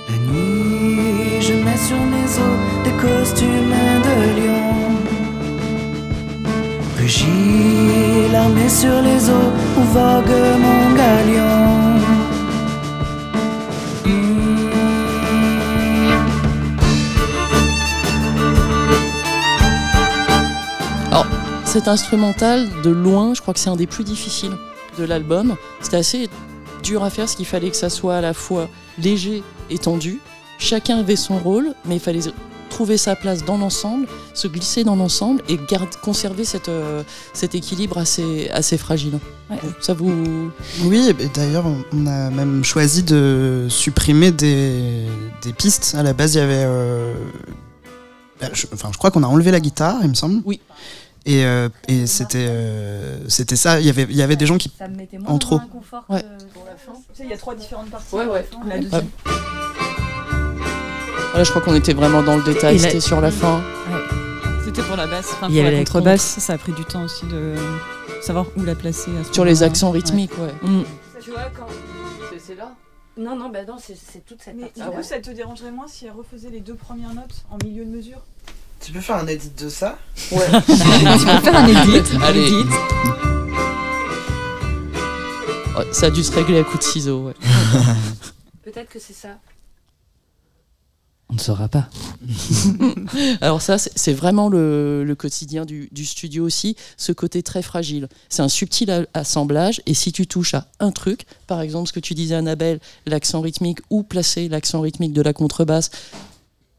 La 0.10 0.18
nuit, 0.18 1.42
je 1.42 1.54
mets 1.54 1.78
sur 1.78 2.00
mes 2.14 2.26
os 2.26 2.58
des 2.84 2.92
costumes 3.02 3.70
de. 4.04 4.35
L'armée 8.32 8.68
sur 8.68 9.00
les 9.04 9.30
eaux 9.30 9.52
où 9.78 9.82
vogue 9.94 10.26
mon 10.58 10.96
galion. 10.96 12.00
Hmm. 14.06 14.42
Cet 21.64 21.88
instrumental, 21.88 22.68
de 22.84 22.90
loin, 22.90 23.36
je 23.36 23.42
crois 23.42 23.54
que 23.54 23.60
c'est 23.60 23.70
un 23.70 23.76
des 23.76 23.86
plus 23.86 24.04
difficiles 24.04 24.58
de 24.98 25.04
l'album. 25.04 25.58
C'était 25.82 25.98
assez 25.98 26.28
dur 26.82 27.04
à 27.04 27.12
faire, 27.12 27.26
parce 27.26 27.36
qu'il 27.36 27.46
fallait 27.46 27.70
que 27.70 27.78
ça 27.78 27.92
soit 27.92 28.16
à 28.16 28.22
la 28.22 28.34
fois 28.34 28.68
léger 28.98 29.44
et 29.70 29.78
tendu. 29.78 30.20
Chacun 30.58 31.02
avait 31.02 31.16
son 31.16 31.38
rôle, 31.38 31.76
mais 31.86 31.98
il 31.98 32.02
fallait 32.02 32.22
trouver 32.76 32.98
sa 32.98 33.16
place 33.16 33.46
dans 33.46 33.58
l'ensemble, 33.58 34.06
se 34.34 34.48
glisser 34.50 34.84
dans 34.84 34.98
l'ensemble 34.98 35.42
et 35.48 35.58
garder, 35.70 35.96
conserver 36.02 36.44
cette, 36.44 36.68
euh, 36.68 37.04
cet 37.34 37.56
équilibre 37.56 37.98
assez, 37.98 38.50
assez 38.50 38.78
fragile. 38.78 39.18
Ouais. 39.50 39.58
Ça 39.80 39.94
vous... 39.94 40.52
Oui, 40.84 41.10
et 41.18 41.28
d'ailleurs, 41.34 41.64
on- 41.66 42.06
a 42.08 42.30
même 42.32 42.64
choisi 42.66 43.02
de 43.04 43.68
supprimer 43.70 44.32
des, 44.32 45.06
des 45.42 45.54
pistes. 45.54 45.96
À 45.98 46.04
la 46.04 46.12
base, 46.14 46.36
il 46.36 46.40
y 46.40 46.42
avait. 46.42 46.66
euh, 46.66 47.14
bah, 48.42 48.50
je, 48.52 48.68
enfin, 48.74 48.90
je 48.92 48.98
crois 48.98 49.10
qu'on 49.10 49.24
a 49.24 49.28
enlevé 49.28 49.52
la 49.52 49.62
guitare, 49.62 50.00
il 50.04 50.10
me 50.10 50.14
semble. 50.14 50.42
Oui. 50.46 50.60
Et, 51.26 51.46
euh, 51.46 51.70
et 51.88 52.06
c'était 52.08 52.46
euh, 52.50 53.18
c'était 53.30 53.56
ça. 53.56 53.80
Il 53.80 53.86
y 53.88 53.90
avait, 53.90 54.06
il 54.10 54.16
y 54.18 54.22
avait 54.22 54.36
des 54.36 54.46
gens 54.46 54.58
qui. 54.58 54.70
Ça 54.78 54.88
me 54.90 54.96
mettait 54.98 55.18
En 55.26 55.38
trop. 55.40 55.60
Ouais. 56.10 56.24
pour 56.54 56.66
la 56.66 56.76
fin. 56.76 56.92
Tu 56.94 57.16
sais, 57.16 57.24
il 57.24 57.30
y 57.30 57.34
a 57.34 57.38
trois 57.38 57.56
différentes 57.56 57.90
parties. 57.90 58.14
Ouais, 58.16 58.26
ouais. 58.28 58.46
La 58.68 58.78
deuxième. 58.80 59.08
Voilà, 61.36 61.44
je 61.44 61.50
crois 61.50 61.62
qu'on 61.62 61.76
était 61.76 61.92
vraiment 61.94 62.24
dans 62.24 62.38
le 62.38 62.44
détail, 62.44 62.78
la- 62.78 62.84
c'était 62.88 63.02
sur 63.02 63.20
la 63.20 63.30
fin. 63.30 63.62
C'était 64.64 64.82
pour 64.84 64.96
la 64.96 65.06
basse. 65.06 65.32
Enfin, 65.34 65.48
Il 65.50 65.56
y 65.56 65.58
pour 65.58 65.66
avait 65.66 65.72
la 65.74 65.80
la 65.80 65.84
contrebasse, 65.86 66.40
ça 66.40 66.54
a 66.54 66.58
pris 66.58 66.72
du 66.72 66.86
temps 66.86 67.04
aussi 67.04 67.26
de 67.26 67.56
savoir 68.22 68.46
où 68.56 68.64
la 68.64 68.74
placer. 68.74 69.12
à 69.20 69.26
ce 69.26 69.34
Sur 69.34 69.44
les 69.44 69.62
accents 69.62 69.92
rythmiques, 69.92 70.32
ouais. 70.40 70.54
Mm. 70.70 70.84
Tu 71.22 71.32
vois, 71.32 71.42
quand. 71.54 71.68
C'est 72.40 72.56
là 72.56 72.72
Non, 73.18 73.36
non, 73.36 73.50
bah 73.50 73.66
non, 73.68 73.76
c'est 73.78 74.26
toute 74.26 74.42
cette 74.42 74.56
Mais 74.56 74.68
partie. 74.68 74.80
du 74.82 74.88
coup, 74.96 75.04
ça 75.04 75.20
te 75.20 75.30
dérangerait 75.32 75.72
moins 75.72 75.88
si 75.90 76.06
elle 76.06 76.12
refaisait 76.14 76.50
les 76.52 76.62
deux 76.62 76.76
premières 76.76 77.14
notes 77.14 77.44
en 77.52 77.58
milieu 77.66 77.84
de 77.84 77.90
mesure? 77.90 78.20
Tu 78.80 78.94
peux 78.94 79.02
faire 79.02 79.18
un 79.18 79.28
edit 79.28 79.52
de 79.58 79.68
ça? 79.68 79.98
Tu 80.30 80.36
peux 80.36 80.42
faire 80.42 81.56
un 81.58 81.68
edit. 81.68 82.02
Allez. 82.24 82.46
edit. 82.46 82.70
Ouais, 85.78 85.86
ça 85.92 86.06
a 86.06 86.10
dû 86.12 86.24
se 86.24 86.32
régler 86.34 86.60
à 86.60 86.64
coup 86.64 86.78
de 86.78 86.84
ciseaux, 86.84 87.24
ouais. 87.28 87.34
Peut-être 88.64 88.90
que 88.90 89.00
c'est 89.00 89.14
ça. 89.14 89.30
On 91.30 91.34
ne 91.34 91.40
saura 91.40 91.68
pas. 91.70 91.90
Alors 93.42 93.62
ça, 93.62 93.78
c'est 93.80 94.14
vraiment 94.14 94.48
le, 94.48 95.16
quotidien 95.18 95.66
du, 95.66 96.06
studio 96.06 96.46
aussi, 96.46 96.76
ce 96.98 97.12
côté 97.12 97.42
très 97.42 97.64
fragile. 97.64 98.08
C'est 98.30 98.44
un 98.44 98.48
subtil 98.48 99.08
assemblage, 99.14 99.82
et 99.88 99.96
si 99.96 100.12
tu 100.12 100.28
touches 100.28 100.54
à 100.54 100.68
un 100.80 100.92
truc, 100.92 101.26
par 101.48 101.62
exemple 101.62 101.88
ce 101.88 101.94
que 101.94 102.00
tu 102.00 102.14
disais 102.14 102.36
Annabelle, 102.36 102.80
l'accent 103.08 103.42
rythmique, 103.42 103.80
ou 103.90 104.04
placer 104.04 104.50
l'accent 104.50 104.82
rythmique 104.82 105.14
de 105.14 105.22
la 105.22 105.34
contrebasse, 105.34 105.90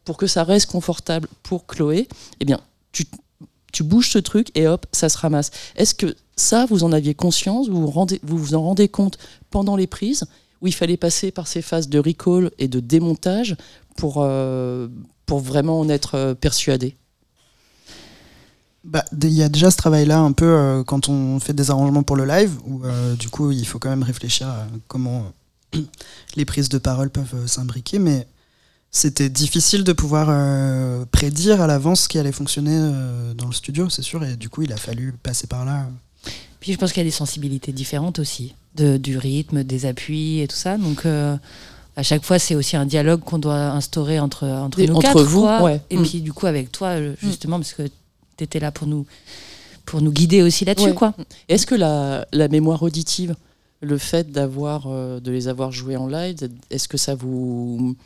pour 0.04 0.16
que 0.16 0.28
ça 0.28 0.44
reste 0.44 0.70
confortable 0.70 1.28
pour 1.42 1.66
Chloé, 1.66 2.06
eh 2.38 2.44
bien, 2.44 2.60
tu, 2.92 3.04
bouges 3.82 4.10
ce 4.10 4.18
truc 4.18 4.50
et 4.54 4.68
hop, 4.68 4.86
ça 4.92 5.08
se 5.08 5.18
ramasse. 5.18 5.50
Est-ce 5.74 5.94
que 5.94 6.14
ça, 6.36 6.66
vous 6.66 6.84
en 6.84 6.92
aviez 6.92 7.14
conscience, 7.14 7.68
vous 7.68 7.86
vous, 7.86 8.06
vous 8.22 8.38
vous 8.38 8.54
en 8.54 8.62
rendez 8.62 8.88
compte 8.88 9.18
pendant 9.50 9.76
les 9.76 9.86
prises, 9.86 10.24
où 10.62 10.66
il 10.66 10.72
fallait 10.72 10.96
passer 10.96 11.30
par 11.30 11.46
ces 11.46 11.60
phases 11.60 11.88
de 11.88 11.98
recall 11.98 12.50
et 12.58 12.68
de 12.68 12.80
démontage 12.80 13.56
pour, 13.96 14.18
euh, 14.18 14.88
pour 15.24 15.40
vraiment 15.40 15.80
en 15.80 15.88
être 15.88 16.14
euh, 16.14 16.34
persuadé 16.34 16.96
Bah, 18.84 19.04
il 19.22 19.32
y 19.32 19.42
a 19.42 19.48
déjà 19.48 19.70
ce 19.70 19.76
travail-là 19.76 20.18
un 20.20 20.32
peu 20.32 20.46
euh, 20.46 20.84
quand 20.84 21.08
on 21.08 21.40
fait 21.40 21.54
des 21.54 21.70
arrangements 21.70 22.04
pour 22.04 22.16
le 22.16 22.24
live, 22.24 22.52
où 22.64 22.84
euh, 22.84 23.16
du 23.16 23.28
coup 23.28 23.50
il 23.50 23.66
faut 23.66 23.80
quand 23.80 23.90
même 23.90 24.04
réfléchir 24.04 24.46
à 24.46 24.66
comment 24.86 25.32
euh, 25.74 25.80
les 26.36 26.44
prises 26.44 26.68
de 26.68 26.78
parole 26.78 27.10
peuvent 27.10 27.34
euh, 27.34 27.46
s'imbriquer, 27.48 27.98
mais 27.98 28.28
c'était 28.92 29.28
difficile 29.28 29.82
de 29.82 29.92
pouvoir 29.92 30.28
euh, 30.30 31.04
prédire 31.10 31.60
à 31.60 31.66
l'avance 31.66 32.02
ce 32.02 32.08
qui 32.08 32.18
allait 32.18 32.32
fonctionner 32.32 32.78
euh, 32.78 33.34
dans 33.34 33.48
le 33.48 33.52
studio, 33.52 33.90
c'est 33.90 34.02
sûr, 34.02 34.22
et 34.22 34.36
du 34.36 34.48
coup 34.48 34.62
il 34.62 34.72
a 34.72 34.76
fallu 34.76 35.12
passer 35.22 35.48
par 35.48 35.64
là. 35.64 35.88
Puis 36.60 36.72
je 36.72 36.78
pense 36.78 36.92
qu'il 36.92 37.02
y 37.02 37.06
a 37.06 37.10
des 37.10 37.10
sensibilités 37.24 37.72
différentes 37.72 38.18
aussi, 38.20 38.54
de, 38.76 38.96
du 38.96 39.18
rythme, 39.18 39.64
des 39.64 39.84
appuis 39.84 40.40
et 40.40 40.48
tout 40.48 40.56
ça. 40.56 40.78
Donc 40.78 41.04
euh, 41.04 41.36
à 41.96 42.02
chaque 42.02 42.24
fois, 42.24 42.38
c'est 42.38 42.54
aussi 42.54 42.76
un 42.76 42.84
dialogue 42.86 43.20
qu'on 43.20 43.38
doit 43.38 43.70
instaurer 43.70 44.20
entre, 44.20 44.46
entre 44.46 44.78
Et 44.80 44.86
nous 44.86 44.96
entre 44.96 45.02
quatre. 45.14 45.22
vous, 45.24 45.40
quoi. 45.42 45.62
ouais. 45.62 45.80
Et 45.90 45.96
Mm. 45.96 46.02
puis 46.02 46.20
du 46.20 46.32
coup, 46.32 46.46
avec 46.46 46.70
toi, 46.70 46.88
euh, 46.88 47.14
justement, 47.22 47.58
parce 47.58 47.72
que 47.72 47.82
tu 48.36 48.44
étais 48.44 48.60
là 48.60 48.70
pour 48.70 48.86
nous, 48.86 49.06
pour 49.86 50.02
nous 50.02 50.12
guider 50.12 50.42
aussi 50.42 50.64
là-dessus. 50.64 50.88
Ouais. 50.88 50.94
quoi. 50.94 51.14
Est-ce 51.48 51.64
que 51.66 51.74
la, 51.74 52.26
la 52.32 52.48
mémoire 52.48 52.82
auditive, 52.82 53.34
le 53.80 53.98
fait 53.98 54.30
d'avoir, 54.30 54.86
euh, 54.88 55.20
de 55.20 55.30
les 55.30 55.48
avoir 55.48 55.72
joués 55.72 55.96
en 55.96 56.06
live, 56.06 56.36
est-ce 56.70 56.86
que 56.88 56.96
ça 56.98 57.14
vous, 57.14 57.96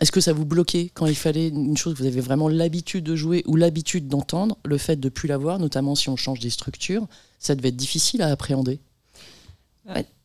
est-ce 0.00 0.12
que 0.12 0.20
ça 0.20 0.32
vous 0.32 0.44
bloquait 0.44 0.90
quand 0.92 1.06
il 1.06 1.14
fallait 1.16 1.48
une 1.48 1.76
chose 1.76 1.94
que 1.94 1.98
vous 2.00 2.06
avez 2.06 2.20
vraiment 2.20 2.48
l'habitude 2.48 3.04
de 3.04 3.16
jouer 3.16 3.42
ou 3.46 3.56
l'habitude 3.56 4.08
d'entendre, 4.08 4.56
le 4.64 4.76
fait 4.76 4.96
de 4.96 5.08
plus 5.08 5.28
l'avoir, 5.28 5.58
notamment 5.58 5.94
si 5.94 6.08
on 6.10 6.16
change 6.16 6.40
des 6.40 6.50
structures, 6.50 7.06
ça 7.38 7.54
devait 7.54 7.68
être 7.70 7.76
difficile 7.76 8.20
à 8.22 8.28
appréhender? 8.28 8.80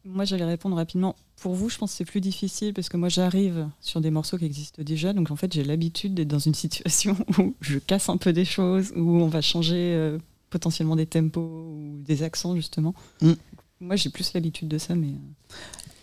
Moi, 0.05 0.25
j'allais 0.25 0.43
répondre 0.45 0.75
rapidement. 0.75 1.15
Pour 1.41 1.53
vous, 1.53 1.69
je 1.69 1.77
pense 1.77 1.91
que 1.91 1.97
c'est 1.97 2.05
plus 2.05 2.19
difficile 2.19 2.73
parce 2.73 2.89
que 2.89 2.97
moi, 2.97 3.07
j'arrive 3.09 3.67
sur 3.79 4.01
des 4.01 4.11
morceaux 4.11 4.37
qui 4.37 4.45
existent 4.45 4.83
déjà. 4.83 5.13
Donc, 5.13 5.31
en 5.31 5.35
fait, 5.37 5.53
j'ai 5.53 5.63
l'habitude 5.63 6.13
d'être 6.13 6.27
dans 6.27 6.39
une 6.39 6.53
situation 6.65 7.15
où 7.39 7.53
je 7.61 7.79
casse 7.79 8.09
un 8.09 8.17
peu 8.17 8.33
des 8.33 8.45
choses, 8.45 8.91
où 8.95 9.01
on 9.21 9.27
va 9.27 9.39
changer 9.41 9.93
euh, 9.95 10.17
potentiellement 10.49 10.95
des 10.97 11.05
tempos 11.05 11.41
ou 11.41 12.01
des 12.05 12.21
accents, 12.23 12.55
justement. 12.55 12.93
Mm. 13.21 13.31
Moi, 13.79 13.95
j'ai 13.95 14.09
plus 14.09 14.33
l'habitude 14.33 14.67
de 14.67 14.77
ça, 14.77 14.93
mais. 14.95 15.07
euh, 15.07 15.55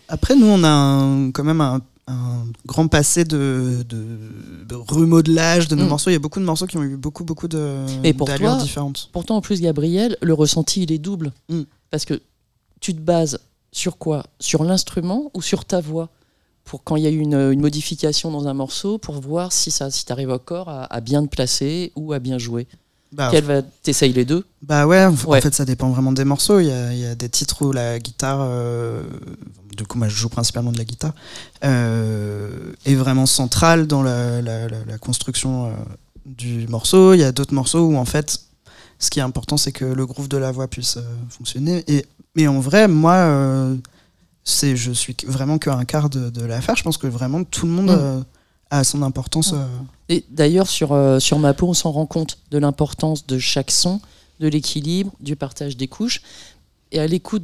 Après, 0.07 0.35
nous, 0.35 0.47
on 0.47 0.63
a 0.63 0.69
un- 0.69 1.31
quand 1.31 1.43
même 1.43 1.61
un, 1.61 1.81
un 2.07 2.45
grand 2.65 2.87
passé 2.87 3.23
de, 3.23 3.85
de, 3.87 4.17
de 4.67 4.75
remodelage 4.75 5.67
de 5.67 5.75
nos 5.75 5.85
Mm. 5.85 5.89
morceaux. 5.89 6.09
Il 6.09 6.13
y 6.13 6.15
a 6.15 6.19
beaucoup 6.19 6.39
de 6.39 6.45
morceaux 6.45 6.65
qui 6.65 6.77
ont 6.77 6.83
eu 6.83 6.97
beaucoup, 6.97 7.23
beaucoup 7.23 7.47
de 7.47 7.85
Et 8.03 8.13
pour 8.13 8.25
d'allures 8.25 8.53
toi- 8.55 8.61
différentes. 8.63 9.09
Pourtant, 9.13 9.37
en 9.37 9.41
plus, 9.41 9.61
Gabriel, 9.61 10.17
le 10.23 10.33
ressenti, 10.33 10.81
il 10.83 10.91
est 10.91 10.97
double. 10.97 11.31
Mm. 11.49 11.61
Parce 11.91 12.05
que 12.05 12.19
tu 12.79 12.95
te 12.95 12.99
bases 12.99 13.39
sur 13.71 13.97
quoi? 13.97 14.25
Sur 14.39 14.63
l'instrument 14.63 15.31
ou 15.33 15.41
sur 15.41 15.65
ta 15.65 15.81
voix? 15.81 16.09
Pour 16.63 16.83
quand 16.83 16.95
il 16.95 17.03
y 17.03 17.07
a 17.07 17.09
une, 17.09 17.33
une 17.33 17.59
modification 17.61 18.31
dans 18.31 18.47
un 18.47 18.53
morceau, 18.53 18.97
pour 18.97 19.19
voir 19.19 19.51
si, 19.51 19.71
ça, 19.71 19.89
si 19.89 20.05
tu 20.05 20.11
arrives 20.11 20.29
encore 20.31 20.69
à, 20.69 20.83
à 20.93 21.01
bien 21.01 21.23
te 21.25 21.27
placer 21.29 21.91
ou 21.95 22.13
à 22.13 22.19
bien 22.19 22.37
jouer. 22.37 22.67
Bah, 23.11 23.27
Quelle 23.31 23.43
va 23.43 23.61
T'essayes 23.61 24.13
les 24.13 24.23
deux? 24.23 24.45
Bah 24.61 24.87
ouais, 24.87 25.03
en 25.03 25.13
Ouais. 25.25 25.41
fait 25.41 25.53
ça 25.53 25.65
dépend 25.65 25.89
vraiment 25.89 26.13
des 26.13 26.23
morceaux. 26.23 26.59
Il 26.59 26.67
y 26.67 26.71
a, 26.71 26.93
il 26.93 26.99
y 26.99 27.05
a 27.05 27.15
des 27.15 27.27
titres 27.27 27.65
où 27.65 27.71
la 27.73 27.99
guitare, 27.99 28.39
euh, 28.41 29.03
du 29.75 29.83
coup 29.85 29.97
moi 29.97 30.07
je 30.07 30.15
joue 30.15 30.29
principalement 30.29 30.71
de 30.71 30.77
la 30.77 30.85
guitare, 30.85 31.13
euh, 31.63 32.73
est 32.85 32.95
vraiment 32.95 33.25
centrale 33.25 33.87
dans 33.87 34.03
la, 34.03 34.41
la- 34.41 34.67
la- 34.69 34.85
la 34.85 34.97
construction 34.97 35.67
euh, 35.67 35.71
du 36.25 36.67
morceau. 36.67 37.13
Il 37.13 37.19
y 37.19 37.23
a 37.23 37.31
d'autres 37.31 37.53
morceaux 37.53 37.81
où 37.87 37.95
en 37.97 38.05
fait 38.05 38.39
ce 38.99 39.09
qui 39.09 39.19
est 39.19 39.23
important 39.23 39.57
c'est 39.57 39.71
que 39.71 39.83
le 39.85 40.05
groove 40.05 40.29
de 40.29 40.37
la 40.37 40.51
voix 40.51 40.67
puisse 40.67 40.97
euh, 40.97 41.01
fonctionner. 41.29 41.83
Et, 41.87 42.05
mais 42.35 42.47
en 42.47 42.59
vrai, 42.59 42.87
moi, 42.87 43.13
euh, 43.15 43.75
c'est 44.43 44.75
je 44.75 44.91
suis 44.91 45.15
vraiment 45.25 45.57
qu'un 45.57 45.83
quart 45.85 46.09
de, 46.09 46.29
de 46.29 46.43
l'affaire. 46.45 46.75
Je 46.75 46.83
pense 46.83 46.97
que 46.97 47.07
vraiment 47.07 47.43
tout 47.43 47.65
le 47.65 47.71
monde 47.71 47.87
Mm. 47.91 47.99
euh, 47.99 48.21
a 48.69 48.83
son 48.83 49.01
importance. 49.03 49.51
euh, 49.53 49.65
Et 50.09 50.23
d'ailleurs, 50.29 50.67
sur, 50.67 50.93
euh, 50.93 51.19
sur 51.19 51.39
ma 51.39 51.53
peau, 51.53 51.67
on 51.67 51.73
s'en 51.73 51.91
rend 51.91 52.05
compte 52.05 52.37
de 52.51 52.57
l'importance 52.57 53.27
de 53.27 53.37
chaque 53.37 53.69
son, 53.71 53.99
de 54.39 54.47
l'équilibre, 54.47 55.11
du 55.19 55.35
partage 55.35 55.75
des 55.77 55.87
couches. 55.87 56.21
Et 56.93 56.99
à 56.99 57.05
l'écoute, 57.07 57.43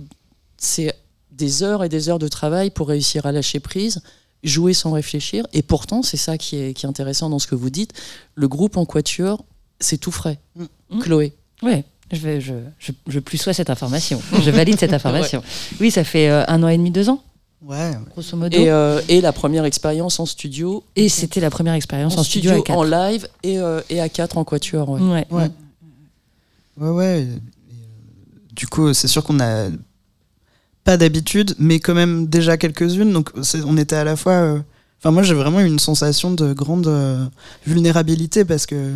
c'est 0.58 0.94
des 1.32 1.63
heures 1.63 1.84
et 1.84 1.89
des 1.89 2.10
heures 2.10 2.17
de 2.20 2.27
travail 2.29 2.70
pour 2.72 2.88
réussir 2.88 3.25
à 3.25 3.32
lâcher 3.32 3.60
prise, 3.60 4.01
jouer 4.44 4.74
sans 4.74 4.91
réfléchir. 4.91 5.46
Et 5.53 5.62
pourtant, 5.62 6.01
c'est 6.01 6.17
ça 6.17 6.38
qui 6.38 6.56
est, 6.56 6.74
qui 6.74 6.86
est 6.86 6.89
intéressant 6.89 7.29
dans 7.29 7.39
ce 7.39 7.48
que 7.48 7.56
vous 7.56 7.70
dites. 7.70 7.94
Le 8.36 8.48
groupe 8.48 8.77
en 8.77 8.86
quatuor, 8.86 9.44
c'est 9.79 9.98
tout 9.98 10.12
frais. 10.12 10.39
Mm. 10.56 11.00
Chloé. 11.01 11.34
Ouais. 11.62 11.84
Je, 12.11 12.17
vais, 12.21 12.39
je, 12.41 12.53
je, 12.79 12.91
je 13.07 13.19
plus 13.19 13.37
sois 13.37 13.53
cette 13.53 13.69
information. 13.69 14.21
Je 14.41 14.49
valide 14.51 14.79
cette 14.79 14.93
information. 14.93 15.43
Oui, 15.81 15.91
ça 15.91 16.03
fait 16.03 16.29
euh, 16.29 16.43
un 16.47 16.63
an 16.63 16.67
et 16.69 16.77
demi, 16.77 16.89
deux 16.91 17.09
ans, 17.09 17.21
ouais. 17.61 17.91
grosso 18.11 18.37
modo. 18.37 18.57
Et, 18.57 18.63
Et, 18.63 18.71
euh, 18.71 19.01
et 19.09 19.19
la 19.21 19.33
première 19.33 19.65
expérience 19.65 20.19
en 20.19 20.25
studio. 20.25 20.83
c'était 21.09 21.41
la 21.41 21.49
première 21.49 21.73
expérience 21.73 22.15
en, 22.17 22.21
en 22.21 22.23
studio, 22.23 22.51
à 22.51 22.61
quatre. 22.61 22.77
en 22.77 22.83
live 22.83 23.27
et, 23.43 23.59
euh, 23.59 23.81
et 23.89 23.99
à 23.99 24.07
4 24.09 24.37
en 24.37 24.43
quatuor. 24.45 24.87
ouais. 24.89 25.01
Ouais. 25.01 25.27
Ouais. 25.31 25.49
Ouais, 26.79 26.89
ouais. 26.89 27.19
Et, 27.19 27.23
et, 27.23 27.25
euh, 27.25 27.35
du 28.55 28.67
coup, 28.67 28.93
c'est 28.93 29.07
sûr 29.07 29.23
qu'on 29.23 29.39
a 29.39 29.67
pas 30.83 30.95
d'habitude, 30.97 31.55
mais 31.59 31.79
quand 31.79 31.93
même 31.95 32.27
déjà 32.27 32.55
quelques-unes. 32.57 33.11
Donc, 33.11 33.31
on 33.65 33.77
était 33.77 33.95
à 33.97 34.03
la 34.03 34.15
fois. 34.15 34.33
euh, 34.33 34.59
Enfin, 34.99 35.11
moi, 35.11 35.21
j'ai 35.21 35.35
vraiment 35.35 35.59
eu 35.59 35.67
une 35.67 35.77
sensation 35.79 36.31
de 36.31 36.53
grande 36.53 36.87
euh, 36.87 37.23
vulnérabilité 37.67 38.45
parce 38.45 38.65
que 38.65 38.93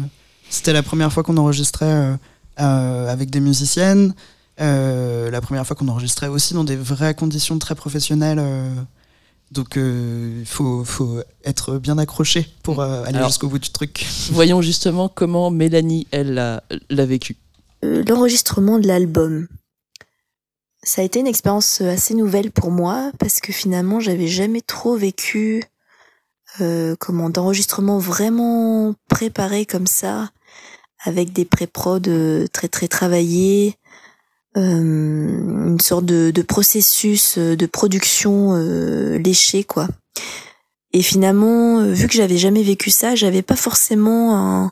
c'était 0.49 0.73
la 0.73 0.81
première 0.81 1.13
fois 1.13 1.21
qu'on 1.21 1.37
enregistrait 1.37 2.15
avec 2.57 3.29
des 3.29 3.39
musiciennes. 3.39 4.13
euh, 4.59 5.31
la 5.31 5.41
première 5.41 5.65
fois 5.65 5.75
qu'on 5.75 5.87
enregistrait 5.87 6.27
aussi 6.27 6.53
dans 6.53 6.63
des 6.63 6.75
vraies 6.75 7.15
conditions 7.15 7.57
très 7.59 7.75
professionnelles. 7.75 8.39
euh, 8.39 8.73
donc, 9.51 9.75
euh, 9.75 10.37
il 10.39 10.45
faut, 10.45 10.85
faut 10.85 11.19
être 11.43 11.77
bien 11.77 11.97
accroché 11.97 12.47
pour 12.63 12.79
euh, 12.79 13.03
aller 13.03 13.21
jusqu'au 13.25 13.49
bout 13.49 13.59
du 13.59 13.69
truc. 13.69 14.05
Voyons 14.31 14.61
justement 14.61 15.09
comment 15.09 15.49
Mélanie, 15.51 16.07
elle, 16.11 16.35
l'a 16.89 17.05
vécu. 17.05 17.35
Euh, 17.83 18.01
L'enregistrement 18.07 18.79
de 18.79 18.87
l'album. 18.87 19.47
Ça 20.83 21.01
a 21.01 21.05
été 21.05 21.19
une 21.19 21.27
expérience 21.27 21.81
assez 21.81 22.13
nouvelle 22.13 22.49
pour 22.51 22.71
moi 22.71 23.11
parce 23.19 23.39
que 23.41 23.51
finalement 23.51 23.99
j'avais 23.99 24.27
jamais 24.27 24.61
trop 24.61 24.95
vécu 24.95 25.63
euh, 26.61 26.95
comment 26.99 27.29
d'enregistrement 27.29 27.99
vraiment 27.99 28.95
préparé 29.09 29.65
comme 29.65 29.85
ça 29.85 30.29
avec 31.03 31.33
des 31.33 31.45
pré-prod 31.45 32.07
euh, 32.07 32.47
très 32.51 32.67
très 32.67 32.87
travaillés, 32.87 33.75
euh, 34.57 34.61
une 34.61 35.79
sorte 35.79 36.05
de, 36.05 36.31
de 36.31 36.41
processus 36.41 37.37
euh, 37.37 37.55
de 37.55 37.65
production 37.65 38.55
léché 39.17 39.63
quoi. 39.63 39.87
Et 40.93 41.01
finalement, 41.01 41.85
vu 41.85 42.07
que 42.07 42.13
j'avais 42.13 42.37
jamais 42.37 42.63
vécu 42.63 42.89
ça, 42.89 43.15
j'avais 43.15 43.41
pas 43.41 43.55
forcément 43.55 44.35
un, 44.35 44.71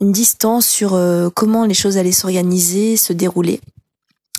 une 0.00 0.10
distance 0.10 0.66
sur 0.66 1.00
comment 1.36 1.64
les 1.64 1.72
choses 1.72 1.98
allaient 1.98 2.10
s'organiser, 2.10 2.96
se 2.96 3.12
dérouler. 3.12 3.60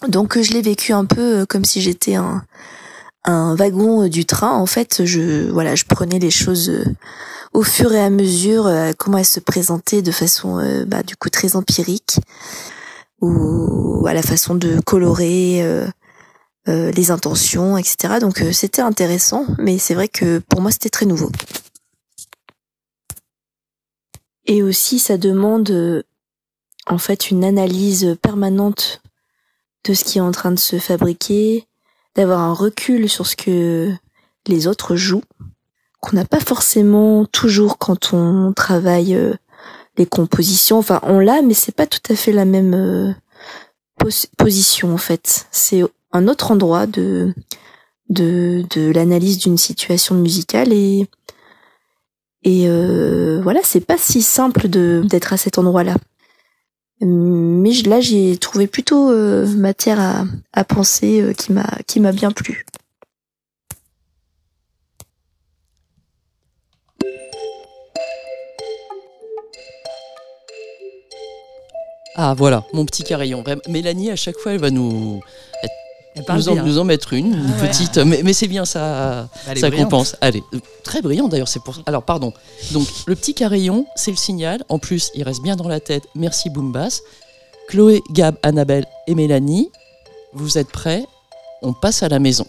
Donc 0.09 0.37
je 0.37 0.51
l'ai 0.51 0.61
vécu 0.61 0.91
un 0.91 1.05
peu 1.05 1.45
comme 1.45 1.63
si 1.63 1.79
j'étais 1.79 2.15
un, 2.15 2.43
un 3.23 3.55
wagon 3.55 4.09
du 4.09 4.25
train. 4.25 4.51
En 4.51 4.65
fait, 4.65 5.05
je 5.05 5.49
voilà, 5.49 5.75
je 5.75 5.85
prenais 5.85 6.19
les 6.19 6.29
choses 6.29 6.73
au 7.57 7.63
fur 7.63 7.91
et 7.91 7.99
à 7.99 8.11
mesure, 8.11 8.67
euh, 8.67 8.91
comment 8.95 9.17
elles 9.17 9.25
se 9.25 9.39
présentaient 9.39 10.03
de 10.03 10.11
façon 10.11 10.59
euh, 10.59 10.85
bah, 10.85 11.01
du 11.01 11.15
coup 11.15 11.31
très 11.31 11.55
empirique, 11.55 12.19
ou 13.19 14.05
à 14.05 14.13
la 14.13 14.21
façon 14.21 14.53
de 14.53 14.79
colorer 14.81 15.63
euh, 15.63 15.87
les 16.67 17.09
intentions, 17.09 17.75
etc. 17.75 18.19
Donc 18.21 18.43
c'était 18.51 18.83
intéressant, 18.83 19.47
mais 19.57 19.79
c'est 19.79 19.95
vrai 19.95 20.07
que 20.07 20.37
pour 20.37 20.61
moi 20.61 20.69
c'était 20.69 20.91
très 20.91 21.07
nouveau. 21.07 21.31
Et 24.45 24.61
aussi, 24.61 24.99
ça 24.99 25.17
demande 25.17 26.03
en 26.85 26.99
fait 26.99 27.31
une 27.31 27.43
analyse 27.43 28.17
permanente 28.21 29.01
de 29.83 29.95
ce 29.95 30.03
qui 30.03 30.19
est 30.19 30.21
en 30.21 30.31
train 30.31 30.51
de 30.51 30.59
se 30.59 30.77
fabriquer, 30.77 31.65
d'avoir 32.13 32.39
un 32.39 32.53
recul 32.53 33.09
sur 33.09 33.25
ce 33.25 33.35
que 33.35 33.91
les 34.45 34.67
autres 34.67 34.95
jouent, 34.95 35.23
qu'on 35.99 36.15
n'a 36.15 36.25
pas 36.25 36.39
forcément 36.39 37.25
toujours 37.25 37.77
quand 37.77 38.13
on 38.13 38.53
travaille 38.53 39.15
euh, 39.15 39.33
les 39.97 40.05
compositions. 40.05 40.77
Enfin, 40.77 40.99
on 41.03 41.19
l'a, 41.19 41.41
mais 41.41 41.53
c'est 41.53 41.75
pas 41.75 41.87
tout 41.87 42.01
à 42.09 42.15
fait 42.15 42.31
la 42.31 42.45
même 42.45 42.73
euh, 42.73 43.13
pos- 43.97 44.27
position 44.37 44.93
en 44.93 44.97
fait. 44.97 45.47
C'est 45.51 45.83
un 46.11 46.27
autre 46.27 46.51
endroit 46.51 46.87
de 46.87 47.33
de, 48.09 48.91
l'analyse 48.93 49.37
d'une 49.37 49.57
situation 49.57 50.15
musicale 50.15 50.71
et 50.71 51.07
et 52.43 52.69
euh, 52.69 53.41
voilà, 53.41 53.59
c'est 53.63 53.85
pas 53.85 53.97
si 53.97 54.21
simple 54.21 54.69
d'être 54.69 55.33
à 55.33 55.37
cet 55.37 55.57
endroit-là. 55.57 55.95
Mais 57.01 57.73
là, 57.83 57.99
j'ai 57.99 58.37
trouvé 58.37 58.67
plutôt 58.67 59.11
euh, 59.11 59.45
matière 59.47 60.25
à, 60.53 60.63
penser 60.63 61.33
qui 61.37 61.51
m'a 61.51 61.67
qui 61.87 61.99
m'a 61.99 62.11
bien 62.13 62.31
plu. 62.31 62.65
Ah 72.17 72.33
voilà, 72.35 72.63
mon 72.73 72.83
petit 72.85 73.03
carillon. 73.03 73.43
Mélanie, 73.69 74.09
à 74.09 74.15
chaque 74.15 74.37
fois, 74.39 74.53
elle 74.53 74.59
va 74.59 74.71
nous, 74.71 75.21
Elle 76.15 76.23
nous, 76.35 76.49
en, 76.49 76.53
bien. 76.53 76.63
nous 76.63 76.79
en 76.79 76.83
mettre 76.83 77.13
une, 77.13 77.27
une 77.27 77.53
Ah 77.57 77.61
ouais. 77.61 77.67
petite. 77.69 77.97
Mais, 77.99 78.21
mais 78.23 78.33
c'est 78.33 78.47
bien 78.47 78.65
ça, 78.65 79.29
ça 79.45 79.53
brillante. 79.69 79.83
compense. 79.91 80.15
Allez, 80.21 80.41
très 80.83 81.01
brillant 81.03 81.27
d'ailleurs. 81.27 81.47
C'est 81.47 81.63
pour. 81.63 81.75
Alors 81.85 82.01
pardon. 82.03 82.33
Donc 82.71 82.87
le 83.05 83.15
petit 83.15 83.35
carillon, 83.35 83.85
c'est 83.95 84.09
le 84.11 84.17
signal. 84.17 84.63
En 84.67 84.79
plus, 84.79 85.11
il 85.13 85.21
reste 85.23 85.43
bien 85.43 85.55
dans 85.55 85.67
la 85.67 85.79
tête. 85.79 86.03
Merci 86.15 86.49
Boombass. 86.49 87.01
Chloé, 87.69 88.01
Gab, 88.11 88.35
Annabelle 88.43 88.85
et 89.07 89.13
Mélanie, 89.13 89.69
vous 90.33 90.57
êtes 90.57 90.69
prêts? 90.69 91.05
On 91.61 91.73
passe 91.73 92.01
à 92.01 92.09
la 92.09 92.17
maison. 92.19 92.47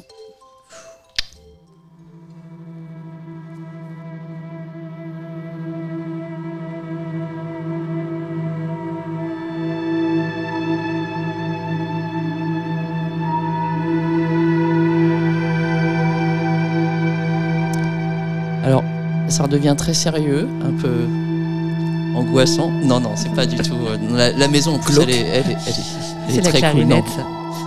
Ça 19.39 19.45
redevient 19.45 19.75
très 19.79 19.95
sérieux, 19.95 20.49
un 20.65 20.73
peu 20.73 21.07
angoissant. 22.17 22.71
Non, 22.73 22.99
non, 22.99 23.13
c'est 23.15 23.33
pas 23.33 23.47
du 23.47 23.57
tout. 23.57 23.77
euh, 23.87 23.97
La, 24.11 24.33
la 24.33 24.49
maison, 24.49 24.75
en 24.75 24.79
plus, 24.81 24.99
elle 24.99 25.11
est, 25.11 25.21
elle 25.21 25.27
est, 25.27 25.29
elle 25.29 25.49
est- 25.53 25.57
elle 26.29 26.35
est 26.35 26.35
C'est 26.35 26.41
la 26.43 26.51
très 26.51 26.73
cool. 26.73 26.87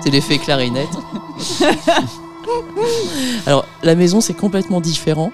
C'est 0.04 0.10
l'effet 0.10 0.38
clarinette. 0.38 0.90
Alors, 3.46 3.66
la 3.84 3.96
maison, 3.96 4.20
c'est 4.20 4.34
complètement 4.34 4.82
différent. 4.82 5.32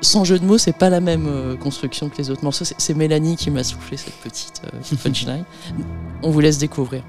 Sans 0.00 0.24
jeu 0.24 0.38
de 0.40 0.44
mots, 0.44 0.58
c'est 0.58 0.76
pas 0.76 0.90
la 0.90 0.98
même 1.00 1.26
euh, 1.28 1.56
construction 1.56 2.08
que 2.08 2.16
les 2.18 2.30
autres 2.30 2.42
morceaux. 2.42 2.64
C'est- 2.64 2.74
C'est 2.78 2.94
Mélanie 2.94 3.36
qui 3.36 3.50
m'a 3.52 3.62
soufflé 3.62 3.96
cette 3.96 4.14
petite 4.14 4.62
euh, 4.74 4.96
punchline. 5.02 5.44
On 6.24 6.30
vous 6.30 6.40
laisse 6.40 6.58
découvrir. 6.58 7.02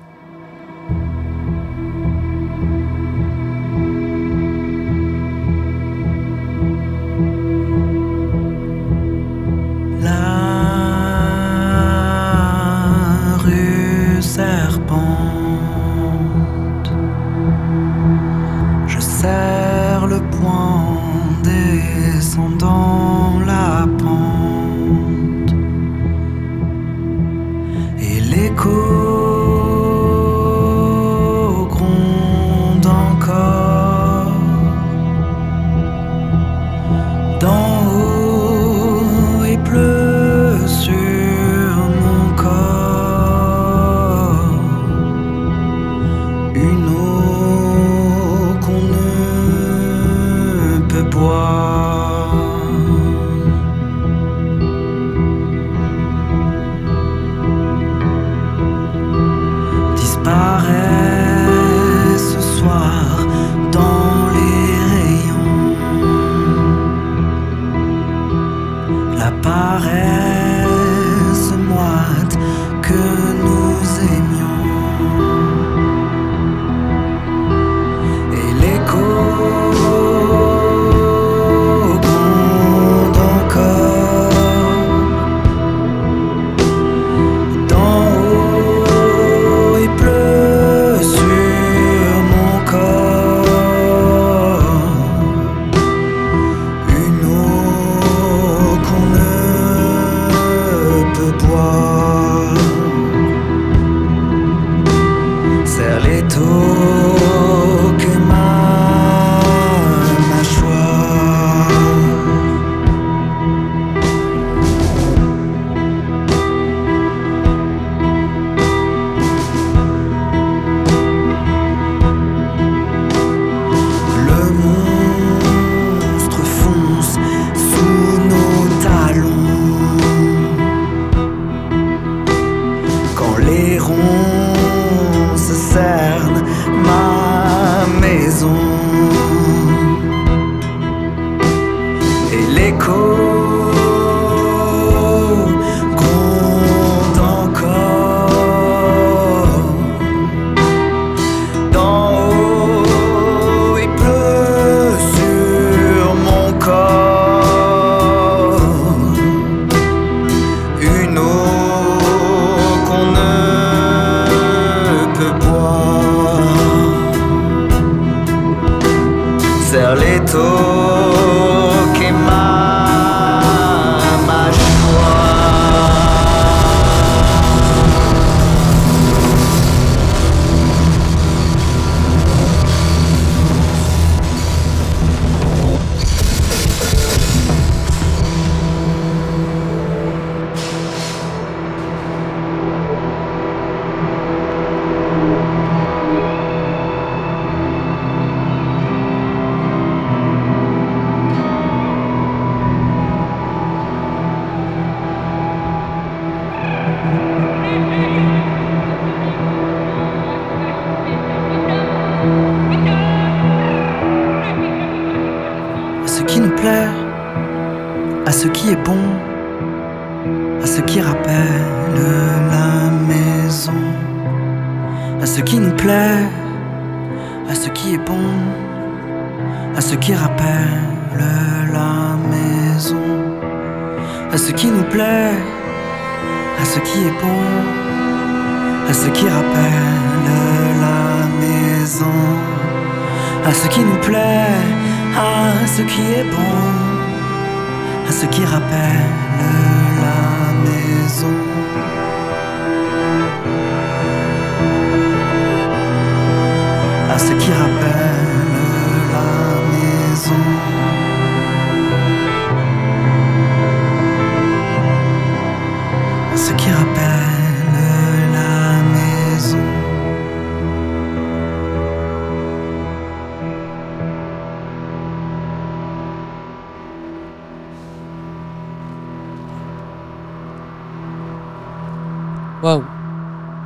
Waouh. 282.64 282.84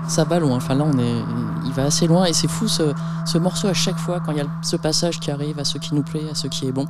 Ça 0.08 0.24
va 0.24 0.40
loin, 0.40 0.56
enfin 0.56 0.74
là 0.74 0.86
on 0.86 0.98
est, 0.98 1.24
il 1.66 1.74
va 1.74 1.84
assez 1.84 2.08
loin. 2.08 2.26
Et 2.26 2.34
c'est 2.34 2.48
fou 2.48 2.68
ce, 2.68 2.94
ce 3.26 3.38
morceau 3.38 3.68
à 3.68 3.74
chaque 3.74 3.98
fois 3.98 4.20
quand 4.20 4.32
il 4.32 4.38
y 4.38 4.42
a 4.42 4.46
ce 4.62 4.76
passage 4.78 5.20
qui 5.20 5.32
arrive 5.32 5.60
à 5.60 5.66
ce 5.66 5.78
qui 5.78 5.94
nous 5.94 6.04
plaît, 6.04 6.30
à 6.32 6.36
ce 6.36 6.48
qui 6.48 6.66
est 6.66 6.72
bon. 6.72 6.86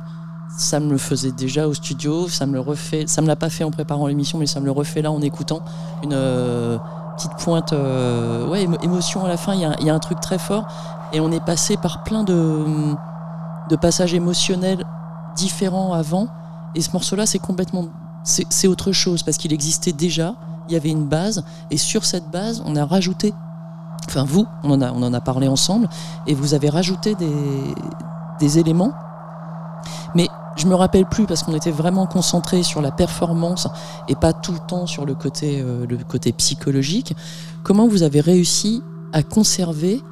Ça 0.56 0.80
me 0.80 0.90
le 0.90 0.98
faisait 0.98 1.32
déjà 1.32 1.68
au 1.68 1.74
studio, 1.74 2.28
ça 2.28 2.46
me 2.46 2.54
le 2.54 2.60
refait, 2.60 3.06
ça 3.06 3.20
me 3.20 3.26
l'a 3.26 3.36
pas 3.36 3.50
fait 3.50 3.64
en 3.64 3.70
préparant 3.70 4.06
l'émission, 4.06 4.38
mais 4.38 4.46
ça 4.46 4.60
me 4.60 4.64
le 4.64 4.70
refait 4.70 5.02
là 5.02 5.10
en 5.10 5.20
écoutant 5.20 5.62
une 6.02 6.14
euh, 6.14 6.78
petite 7.16 7.34
pointe, 7.38 7.72
euh, 7.72 8.48
ouais, 8.48 8.64
émo- 8.64 8.82
émotion 8.82 9.24
à 9.24 9.28
la 9.28 9.36
fin. 9.36 9.54
Il 9.54 9.60
y, 9.60 9.90
a, 9.90 9.94
un 9.94 9.98
truc 9.98 10.20
très 10.20 10.38
fort. 10.38 10.66
Et 11.12 11.20
on 11.20 11.30
est 11.32 11.44
passé 11.44 11.76
par 11.76 12.02
plein 12.04 12.22
de, 12.22 12.64
de 13.68 13.76
passages 13.76 14.14
émotionnels 14.14 14.84
différents 15.36 15.92
avant. 15.92 16.28
Et 16.74 16.80
ce 16.80 16.92
morceau-là 16.92 17.26
c'est 17.26 17.38
complètement, 17.38 17.86
c'est 18.24 18.68
autre 18.68 18.92
chose 18.92 19.22
parce 19.22 19.36
qu'il 19.36 19.52
existait 19.52 19.92
déjà 19.92 20.34
il 20.68 20.72
y 20.72 20.76
avait 20.76 20.90
une 20.90 21.06
base, 21.06 21.44
et 21.70 21.78
sur 21.78 22.04
cette 22.04 22.30
base, 22.30 22.62
on 22.64 22.76
a 22.76 22.84
rajouté, 22.84 23.34
enfin 24.06 24.24
vous, 24.24 24.46
on 24.62 24.80
en 24.80 25.12
a, 25.12 25.20
parlé 25.20 25.48
ensemble, 25.48 25.88
et 26.26 26.34
vous 26.34 26.54
avez 26.54 26.68
rajouté 26.68 27.14
des, 27.14 28.58
éléments, 28.58 28.92
mais 30.14 30.28
je 30.56 30.66
me 30.66 30.74
rappelle 30.74 31.06
plus 31.06 31.26
parce 31.26 31.42
qu'on 31.42 31.54
était 31.54 31.70
vraiment 31.70 32.06
concentré 32.06 32.62
sur 32.62 32.82
la 32.82 32.90
performance 32.90 33.68
et 34.08 34.14
pas 34.14 34.32
tout 34.32 34.52
le 34.52 34.58
temps 34.58 34.86
sur 34.86 35.06
le 35.06 35.14
côté, 35.14 35.60
euh, 35.60 35.86
le 35.86 35.98
côté 35.98 36.32
psychologique. 36.32 37.14
Comment 37.62 37.86
vous 37.86 38.02
avez 38.02 38.20
réussi 38.20 38.82
à 39.12 39.22
conserver 39.22 40.02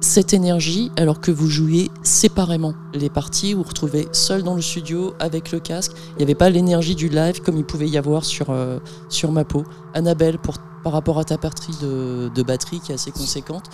cette 0.00 0.32
énergie 0.32 0.90
alors 0.96 1.20
que 1.20 1.30
vous 1.30 1.48
jouiez 1.48 1.90
séparément 2.02 2.74
les 2.94 3.10
parties, 3.10 3.52
vous 3.54 3.62
vous 3.62 3.68
retrouvez 3.68 4.06
seul 4.12 4.42
dans 4.42 4.54
le 4.54 4.62
studio 4.62 5.14
avec 5.18 5.50
le 5.52 5.58
casque. 5.60 5.92
Il 6.12 6.18
n'y 6.18 6.22
avait 6.24 6.34
pas 6.36 6.50
l'énergie 6.50 6.94
du 6.94 7.08
live 7.08 7.40
comme 7.42 7.56
il 7.56 7.64
pouvait 7.64 7.88
y 7.88 7.98
avoir 7.98 8.24
sur, 8.24 8.50
euh, 8.50 8.78
sur 9.08 9.32
ma 9.32 9.44
peau. 9.44 9.64
Annabelle, 9.94 10.38
pour, 10.38 10.54
par 10.84 10.92
rapport 10.92 11.18
à 11.18 11.24
ta 11.24 11.36
partie 11.38 11.72
de, 11.82 12.30
de 12.32 12.42
batterie 12.42 12.80
qui 12.80 12.92
est 12.92 12.94
assez 12.94 13.10
conséquente, 13.10 13.64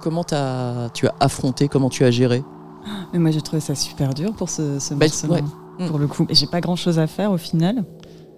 comment 0.00 0.22
t'as- 0.24 0.90
tu 0.92 1.06
as 1.08 1.14
affronté, 1.18 1.68
comment 1.68 1.88
tu 1.88 2.04
as 2.04 2.10
géré? 2.10 2.44
Mais 3.14 3.18
moi 3.18 3.30
j'ai 3.30 3.40
trouvé 3.40 3.60
ça 3.60 3.74
super 3.74 4.12
dur 4.12 4.34
pour 4.34 4.50
ce, 4.50 4.78
ce 4.78 4.92
Bah, 4.92 5.06
morceau. 5.06 5.28
ouais. 5.28 5.42
Mm. 5.78 5.88
Pour 5.88 5.98
le 5.98 6.06
coup, 6.06 6.26
j'ai 6.30 6.46
pas 6.46 6.60
grand 6.60 6.76
chose 6.76 6.98
à 6.98 7.06
faire 7.06 7.32
au 7.32 7.38
final. 7.38 7.84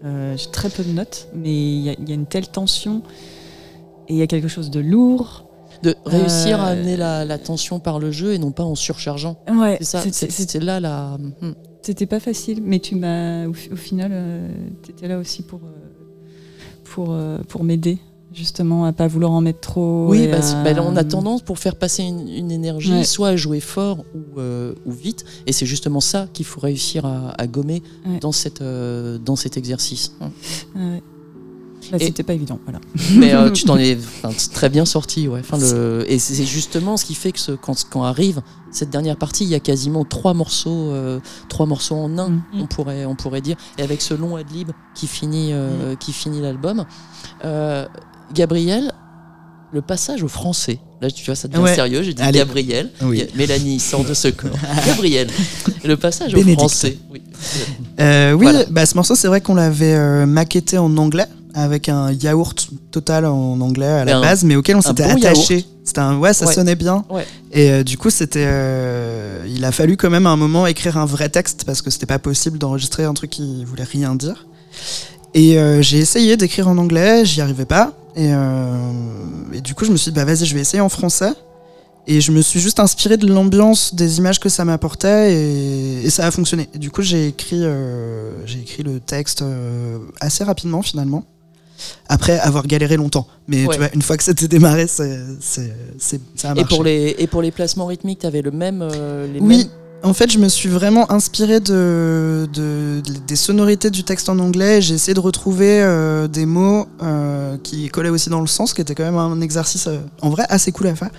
Euh, 0.04 0.36
j'ai 0.36 0.50
très 0.52 0.68
peu 0.70 0.84
de 0.84 0.92
notes, 0.92 1.26
mais 1.34 1.50
il 1.52 1.80
y, 1.82 1.90
a- 1.90 1.94
il 1.98 2.08
y 2.08 2.12
a 2.12 2.14
une 2.14 2.26
telle 2.26 2.46
tension 2.48 3.02
et 4.08 4.14
il 4.14 4.16
y 4.18 4.22
a 4.22 4.26
quelque 4.28 4.46
chose 4.48 4.70
de 4.70 4.78
lourd. 4.78 5.45
De 5.86 5.94
réussir 6.04 6.60
à 6.60 6.68
Euh, 6.68 6.72
amener 6.72 6.96
la, 6.96 7.24
la 7.24 7.38
tension 7.38 7.78
par 7.80 7.98
le 7.98 8.10
jeu 8.10 8.32
et 8.32 8.38
non 8.38 8.50
pas 8.52 8.64
en 8.64 8.74
surchargeant. 8.74 9.38
Ouais, 9.50 9.78
C'est 9.80 10.62
là 10.62 10.80
la. 10.80 11.18
Hmm. 11.40 11.52
C'était 11.82 12.06
pas 12.06 12.18
facile, 12.20 12.60
mais 12.64 12.80
tu 12.80 12.96
m'as 12.96 13.46
au, 13.46 13.52
fi- 13.52 13.70
au 13.72 13.76
final, 13.76 14.10
euh, 14.12 14.48
t'étais 14.82 15.06
là 15.06 15.18
aussi 15.18 15.42
pour 15.42 15.60
euh, 15.64 15.70
pour 16.84 17.08
euh, 17.12 17.38
pour 17.48 17.62
m'aider 17.62 17.98
justement 18.34 18.84
à 18.84 18.92
pas 18.92 19.06
vouloir 19.06 19.30
en 19.32 19.40
mettre 19.40 19.60
trop. 19.60 20.08
Oui, 20.10 20.26
bah, 20.28 20.38
à- 20.42 20.64
bah, 20.74 20.82
on 20.84 20.94
a 20.96 21.04
tendance 21.04 21.42
pour 21.42 21.58
faire 21.58 21.76
passer 21.76 22.02
une, 22.02 22.28
une 22.28 22.50
énergie, 22.50 22.92
Ouais. 22.92 23.04
soit 23.04 23.28
à 23.28 23.36
jouer 23.36 23.60
fort 23.60 24.04
ou, 24.14 24.40
euh, 24.40 24.74
ou 24.84 24.90
vite, 24.92 25.24
et 25.46 25.52
c'est 25.52 25.64
justement 25.64 26.00
ça 26.00 26.26
qu'il 26.32 26.44
faut 26.44 26.60
réussir 26.60 27.06
à, 27.06 27.30
à 27.40 27.46
gommer 27.46 27.82
Ouais. 28.06 28.18
dans, 28.20 28.32
cette, 28.32 28.60
euh, 28.62 29.16
dans 29.18 29.36
cet 29.36 29.56
exercice. 29.56 30.12
Ouais. 30.74 31.02
Bah, 31.92 31.98
C'était 32.00 32.22
pas 32.22 32.34
évident, 32.34 32.58
voilà. 32.64 32.80
Mais 33.14 33.32
euh, 33.34 33.50
tu 33.50 33.64
t'en 33.64 33.76
es 33.78 33.96
très 34.52 34.68
bien 34.68 34.84
sorti, 34.84 35.28
ouais. 35.28 35.40
Enfin, 35.40 35.58
le... 35.58 36.04
Et 36.08 36.18
c'est 36.18 36.44
justement 36.44 36.96
ce 36.96 37.04
qui 37.04 37.14
fait 37.14 37.32
que 37.32 37.38
ce- 37.40 37.52
quand, 37.52 37.76
quand 37.90 38.02
arrive 38.04 38.40
cette 38.72 38.90
dernière 38.90 39.16
partie, 39.16 39.44
il 39.44 39.50
y 39.50 39.54
a 39.54 39.60
quasiment 39.60 40.04
trois 40.04 40.34
morceaux, 40.34 40.90
euh, 40.90 41.20
trois 41.48 41.66
morceaux 41.66 41.94
en 41.96 42.18
un, 42.18 42.28
Mm. 42.28 42.42
on, 42.60 42.66
pourrait, 42.66 43.04
on 43.06 43.14
pourrait 43.14 43.40
dire. 43.40 43.56
Et 43.78 43.82
avec 43.82 44.02
ce 44.02 44.14
long 44.14 44.36
ad-lib 44.36 44.70
qui 44.94 45.06
finit, 45.06 45.50
euh, 45.52 45.94
qui 45.96 46.12
finit 46.12 46.40
l'album. 46.40 46.84
Gabriel, 48.34 48.92
le 49.72 49.82
passage 49.82 50.22
au 50.22 50.28
français. 50.28 50.80
Là, 51.00 51.10
tu 51.10 51.24
vois, 51.26 51.34
ça 51.34 51.48
devient 51.48 51.62
Ouais. 51.62 51.74
sérieux. 51.74 52.02
J'ai 52.02 52.14
dit 52.14 52.22
Allez. 52.22 52.38
Gabriel. 52.38 52.90
Oui. 53.02 53.24
Mélanie 53.34 53.78
sort 53.78 54.04
de 54.04 54.14
ce 54.14 54.28
corps. 54.28 54.50
Gabriel, 54.86 55.28
le 55.84 55.96
passage 55.96 56.34
au 56.34 56.40
français. 56.54 56.98
Oui. 57.10 57.22
Euh, 58.00 58.32
oui, 58.32 58.44
Voilà. 58.44 58.64
bah, 58.70 58.86
ce 58.86 58.94
morceau, 58.94 59.14
c'est 59.14 59.28
vrai 59.28 59.40
qu'on 59.40 59.54
l'avait 59.54 59.94
euh, 59.94 60.24
maquetté 60.26 60.78
en 60.78 60.96
anglais, 60.96 61.26
avec 61.58 61.88
un 61.88 62.12
yaourt 62.12 62.68
total 62.90 63.24
en 63.24 63.58
anglais 63.62 63.86
à 63.86 64.04
la 64.04 64.18
Un- 64.18 64.20
base, 64.20 64.44
mais 64.44 64.56
auquel 64.56 64.76
on 64.76 64.82
s'était 64.82 65.08
bon 65.08 65.16
attaché. 65.16 65.64
C'était 65.84 66.00
un, 66.00 66.18
ouais, 66.18 66.34
ça 66.34 66.46
Ouais. 66.46 66.52
sonnait 66.52 66.74
bien. 66.74 67.04
Ouais. 67.08 67.26
Et 67.50 67.70
euh, 67.70 67.82
du 67.82 67.96
coup, 67.96 68.10
c'était, 68.10 68.44
euh, 68.46 69.42
il 69.48 69.64
a 69.64 69.72
fallu 69.72 69.96
quand 69.96 70.10
même 70.10 70.26
à 70.26 70.30
un 70.30 70.36
moment 70.36 70.66
écrire 70.66 70.98
un 70.98 71.06
vrai 71.06 71.30
texte 71.30 71.64
parce 71.64 71.80
que 71.80 71.88
c'était 71.90 72.04
pas 72.06 72.18
possible 72.18 72.58
d'enregistrer 72.58 73.04
un 73.04 73.14
truc 73.14 73.30
qui 73.30 73.64
voulait 73.64 73.84
rien 73.84 74.14
dire. 74.14 74.46
Et 75.32 75.58
euh, 75.58 75.80
j'ai 75.80 75.96
essayé 75.98 76.36
d'écrire 76.36 76.68
en 76.68 76.76
anglais, 76.76 77.24
j'y 77.24 77.40
arrivais 77.40 77.64
pas. 77.64 77.92
Et, 78.16 78.30
et 79.52 79.60
du 79.62 79.74
coup, 79.74 79.84
je 79.86 79.92
me 79.92 79.96
suis 79.96 80.10
dit, 80.10 80.14
bah 80.14 80.24
vas-y, 80.26 80.44
je 80.44 80.54
vais 80.54 80.60
essayer 80.60 80.80
en 80.82 80.88
français. 80.90 81.32
Et 82.06 82.20
je 82.20 82.32
me 82.32 82.40
suis 82.42 82.60
juste 82.60 82.80
inspiré 82.80 83.16
de 83.16 83.26
l'ambiance 83.26 83.94
des 83.94 84.18
images 84.18 84.40
que 84.40 84.48
ça 84.48 84.64
m'apportait 84.64 85.32
et, 85.34 86.04
et 86.04 86.10
ça 86.10 86.26
a 86.26 86.30
fonctionné. 86.30 86.68
Et 86.74 86.78
du 86.78 86.90
coup, 86.90 87.02
j'ai 87.02 87.28
écrit, 87.28 87.62
j'ai 88.44 88.60
écrit 88.60 88.82
le 88.82 89.00
texte 89.00 89.42
assez 90.20 90.44
rapidement 90.44 90.82
finalement. 90.82 91.24
Après 92.08 92.38
avoir 92.38 92.66
galéré 92.66 92.96
longtemps. 92.96 93.26
Mais 93.48 93.66
Ouais. 93.66 93.72
tu 93.74 93.78
vois, 93.78 93.88
une 93.94 94.02
fois 94.02 94.16
que 94.16 94.24
c'était 94.24 94.48
démarré, 94.48 94.86
c'est, 94.86 95.18
c'est, 95.40 95.72
c'est- 95.98 96.20
ça 96.34 96.50
a 96.50 96.52
Et 96.52 96.60
marché. 96.60 96.74
pour, 96.74 96.84
les, 96.84 97.14
et 97.18 97.26
pour 97.26 97.42
les 97.42 97.50
placements 97.50 97.86
rythmiques, 97.86 98.20
tu 98.20 98.26
avais 98.26 98.42
le 98.42 98.50
même, 98.50 98.80
euh, 98.82 99.26
les 99.32 99.40
Oui, 99.40 99.58
mêmes- 99.58 99.66
en 100.02 100.12
fait, 100.14 100.30
je 100.30 100.38
me 100.38 100.48
suis 100.48 100.68
vraiment 100.68 101.10
inspiré 101.10 101.58
de, 101.58 102.46
de- 102.52 103.00
de- 103.04 103.18
des 103.26 103.36
sonorités 103.36 103.90
du 103.90 104.04
texte 104.04 104.28
en 104.28 104.38
anglais. 104.38 104.80
J'ai 104.80 104.94
essayé 104.94 105.14
de 105.14 105.20
retrouver 105.20 105.80
euh, 105.82 106.28
des 106.28 106.46
mots 106.46 106.86
euh, 107.02 107.56
qui 107.62 107.88
collaient 107.88 108.10
aussi 108.10 108.28
dans 108.30 108.40
le 108.40 108.46
sens, 108.46 108.72
qui 108.74 108.80
était 108.82 108.94
quand 108.94 109.04
même 109.04 109.16
un 109.18 109.40
exercice 109.40 109.86
euh, 109.88 109.98
en 110.22 110.30
vrai 110.30 110.44
assez 110.48 110.70
cool 110.70 110.86
à 110.88 110.94
faire. 110.94 111.10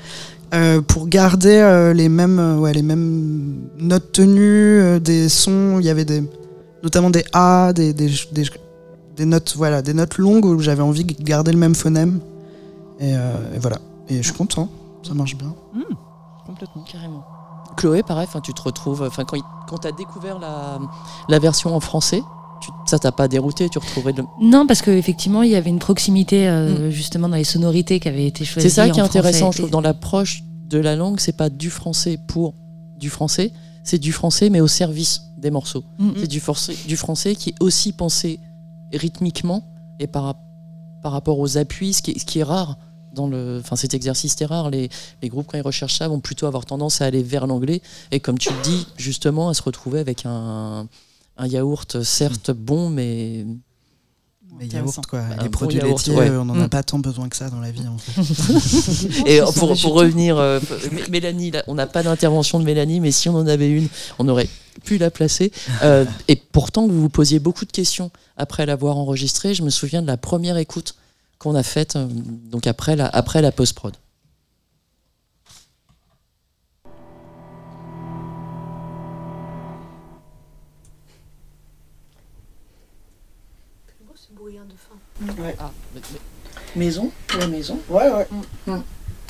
pour 0.87 1.07
garder 1.09 1.91
les 1.93 2.07
mêmes 2.07 2.59
ouais, 2.59 2.71
les 2.71 2.81
mêmes 2.81 3.55
notes 3.79 4.13
tenues 4.13 4.97
des 5.01 5.27
sons 5.27 5.79
il 5.81 5.85
y 5.85 5.89
avait 5.89 6.05
des 6.05 6.23
notamment 6.83 7.09
des 7.09 7.25
a 7.33 7.73
des, 7.73 7.91
des, 7.91 8.09
des, 8.31 8.43
des 9.17 9.25
notes 9.25 9.55
voilà 9.57 9.81
des 9.81 9.93
notes 9.93 10.17
longues 10.17 10.45
où 10.45 10.59
j'avais 10.59 10.83
envie 10.83 11.03
de 11.03 11.23
garder 11.23 11.51
le 11.51 11.57
même 11.57 11.75
phonème 11.75 12.19
et, 12.99 13.15
euh, 13.15 13.55
et 13.55 13.59
voilà 13.59 13.79
et 14.07 14.17
je 14.17 14.21
suis 14.23 14.33
content 14.33 14.69
ça 15.03 15.13
marche 15.13 15.35
bien 15.35 15.53
Complètement. 16.47 16.83
Carrément. 16.89 17.25
Chloé, 17.75 18.03
pareil, 18.03 18.27
tu 18.41 18.53
te 18.53 18.61
retrouves. 18.61 19.03
Enfin, 19.03 19.25
quand, 19.25 19.37
quand 19.67 19.79
tu 19.79 19.87
as 19.87 19.91
découvert 19.91 20.39
la, 20.39 20.79
la 21.27 21.39
version 21.39 21.75
en 21.75 21.81
français, 21.81 22.21
tu, 22.61 22.69
ça 22.85 22.97
t'a 22.97 23.11
pas 23.11 23.27
dérouté, 23.27 23.67
tu 23.69 23.77
retrouvais 23.77 24.13
le. 24.13 24.23
Non, 24.41 24.65
parce 24.65 24.81
qu'effectivement, 24.81 25.43
il 25.43 25.51
y 25.51 25.55
avait 25.55 25.69
une 25.69 25.79
proximité 25.79 26.47
euh, 26.47 26.89
justement 26.89 27.27
dans 27.27 27.35
les 27.35 27.43
sonorités 27.43 27.99
qui 27.99 28.07
avaient 28.07 28.25
été 28.25 28.45
choisies. 28.45 28.67
Mm. 28.67 28.69
C'est 28.69 28.75
ça 28.75 28.89
qui 28.89 28.99
est 28.99 29.03
intéressant, 29.03 29.51
je 29.51 29.59
trouve, 29.59 29.69
dans 29.69 29.81
l'approche 29.81 30.43
de 30.67 30.79
la 30.79 30.95
langue, 30.95 31.19
c'est 31.19 31.35
pas 31.35 31.49
du 31.49 31.69
français 31.69 32.17
pour 32.27 32.55
du 32.97 33.09
français, 33.09 33.51
c'est 33.83 33.99
du 33.99 34.11
français 34.11 34.49
mais 34.49 34.61
au 34.61 34.67
service 34.67 35.21
des 35.37 35.51
morceaux. 35.51 35.83
Mm. 35.99 36.11
C'est 36.17 36.27
du, 36.27 36.41
du 36.87 36.97
français 36.97 37.35
qui 37.35 37.49
est 37.49 37.55
aussi 37.59 37.91
pensé 37.91 38.39
rythmiquement 38.93 39.63
et 39.99 40.07
par, 40.07 40.35
par 41.01 41.11
rapport 41.11 41.39
aux 41.39 41.57
appuis, 41.57 41.93
ce 41.93 42.01
qui 42.01 42.11
est, 42.11 42.19
ce 42.19 42.25
qui 42.25 42.39
est 42.39 42.43
rare. 42.43 42.77
Dans 43.13 43.27
le, 43.27 43.59
enfin, 43.59 43.75
cet 43.75 43.93
exercice 43.93 44.39
est 44.41 44.45
rare. 44.45 44.69
Les, 44.69 44.89
les 45.21 45.29
groupes, 45.29 45.47
quand 45.47 45.57
ils 45.57 45.61
recherchent 45.61 45.97
ça, 45.97 46.07
vont 46.07 46.19
plutôt 46.19 46.45
avoir 46.45 46.65
tendance 46.65 47.01
à 47.01 47.05
aller 47.05 47.23
vers 47.23 47.47
l'anglais. 47.47 47.81
Et 48.11 48.19
comme 48.19 48.37
tu 48.37 48.49
le 48.53 48.61
dis, 48.61 48.87
justement, 48.97 49.49
à 49.49 49.53
se 49.53 49.63
retrouver 49.63 49.99
avec 49.99 50.25
un, 50.25 50.87
un 51.37 51.47
yaourt, 51.47 52.03
certes 52.03 52.51
bon, 52.51 52.89
mais 52.89 53.45
les 54.59 54.67
yaourts 54.67 55.01
quoi 55.09 55.19
Bah, 55.21 55.25
un 55.39 55.43
les 55.43 55.43
bon 55.45 55.49
produits 55.51 55.79
yaourt, 55.79 55.97
laitiers 56.07 56.15
ouais. 56.15 56.29
euh, 56.29 56.41
on 56.41 56.45
n'en 56.45 56.59
a 56.59 56.65
Mm. 56.65 56.69
pas 56.69 56.83
tant 56.83 56.99
besoin 56.99 57.29
que 57.29 57.35
ça 57.35 57.49
dans 57.49 57.59
la 57.59 57.71
vie 57.71 57.87
en 57.87 57.97
fait 57.97 58.21
Et 59.25 59.37
ça 59.39 59.45
pour, 59.53 59.77
pour 59.79 59.93
revenir, 59.93 60.37
euh, 60.37 60.59
Mé- 60.91 61.09
Mélanie, 61.09 61.51
là, 61.51 61.63
on 61.67 61.75
n'a 61.75 61.87
pas 61.87 62.03
d'intervention 62.03 62.59
de 62.59 62.65
Mélanie, 62.65 62.99
mais 62.99 63.11
si 63.11 63.29
on 63.29 63.35
en 63.35 63.47
avait 63.47 63.69
une, 63.69 63.87
on 64.19 64.27
aurait 64.27 64.49
pu 64.85 64.97
la 64.97 65.09
placer. 65.11 65.51
Euh, 65.83 66.05
et 66.27 66.35
pourtant, 66.35 66.87
vous 66.87 67.01
vous 67.01 67.09
posiez 67.09 67.39
beaucoup 67.39 67.65
de 67.65 67.71
questions 67.71 68.11
après 68.37 68.65
l'avoir 68.65 68.97
enregistré. 68.97 69.53
Je 69.53 69.63
me 69.63 69.69
souviens 69.69 70.01
de 70.01 70.07
la 70.07 70.17
première 70.17 70.57
écoute 70.57 70.95
qu'on 71.39 71.55
a 71.55 71.63
faite, 71.63 71.95
euh, 71.95 72.07
donc 72.51 72.67
après 72.67 72.95
la, 72.95 73.07
après 73.07 73.41
la 73.41 73.51
post-prod. 73.51 73.93
Ah, 85.59 85.71
maison, 86.75 87.09
la 87.39 87.47
maison, 87.47 87.79
ouais 87.89 88.09
ouais 88.09 88.27
Mm. 88.67 88.77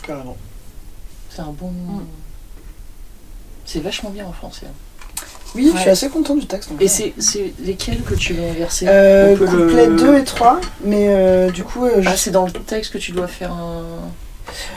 carrément 0.05 0.35
c'est 1.29 1.41
un 1.41 1.51
bon. 1.57 1.71
C'est 3.65 3.79
vachement 3.81 4.09
bien 4.09 4.25
en 4.25 4.31
français. 4.33 4.65
hein. 4.67 5.23
oui 5.55 5.71
je 5.73 5.79
suis 5.79 5.89
assez 5.89 6.09
content 6.09 6.35
du 6.35 6.45
texte 6.47 6.71
en 6.71 6.75
Et 6.75 6.79
fait. 6.79 6.87
c'est 6.87 7.13
c'est 7.19 7.53
lesquels 7.59 8.01
que 8.03 8.15
tu 8.15 8.33
veux 8.33 8.43
inverser? 8.43 8.85
Euh, 8.87 9.35
peut 9.37 9.45
le- 9.45 9.67
couplet 9.67 9.87
2 9.87 10.17
et 10.17 10.23
3 10.23 10.59
mais 10.83 11.07
euh, 11.09 11.49
du 11.51 11.63
coup 11.63 11.85
euh, 11.85 12.01
je- 12.01 12.09
Ah, 12.09 12.17
c'est 12.17 12.31
dans 12.31 12.45
le 12.45 12.51
texte 12.51 12.91
que 12.93 12.97
tu 12.97 13.11
dois 13.11 13.27
faire 13.27 13.51
un. 13.53 13.83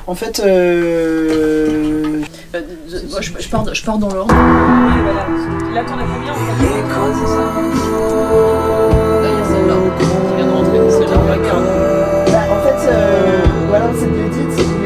en 0.07 0.15
fait 0.15 0.41
euh, 0.41 2.23
Euh, 2.55 2.61
moi, 3.11 3.21
je, 3.21 3.31
je 3.39 3.49
pars, 3.49 3.73
je 3.75 3.83
pars 3.85 3.99
dans 3.99 4.13
l'ordre. 4.13 4.35
Oui, 4.35 5.01
voilà. 5.05 5.25
Là, 5.73 5.85
t'en 5.89 5.97
as 5.99 6.03
combien 6.03 6.33
en 6.33 6.35
fait? 6.35 6.65
Là, 9.23 9.29
il 9.33 9.39
y 9.39 9.43
a 9.43 9.45
celle-là 9.47 9.75
euh, 12.91 13.43
voilà 13.69 13.87
c'est 13.95 14.07
de 14.07 14.80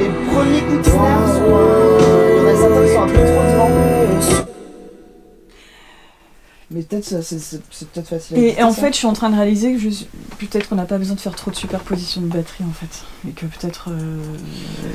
peut-être 6.94 7.04
ça, 7.04 7.22
c'est 7.22 7.38
c'est- 7.40 7.60
c'est 7.70 7.88
peut-être 7.88 8.08
facile 8.08 8.36
à 8.36 8.40
Et, 8.40 8.62
en 8.62 8.70
ça. 8.70 8.80
fait, 8.82 8.88
je 8.92 8.96
suis 8.98 9.06
en 9.06 9.12
train 9.12 9.30
de 9.30 9.36
réaliser 9.36 9.74
que 9.74 9.78
suis- 9.80 10.06
peut-être 10.38 10.68
qu'on 10.68 10.74
n'a 10.76 10.84
pas 10.84 10.98
besoin 10.98 11.14
de 11.14 11.20
faire 11.20 11.34
trop 11.34 11.50
de 11.50 11.56
superposition 11.56 12.20
de 12.20 12.26
batterie 12.26 12.64
en 12.68 12.72
fait. 12.72 13.04
Et 13.28 13.32
que 13.32 13.46
peut-être 13.46 13.88
euh, 13.90 14.18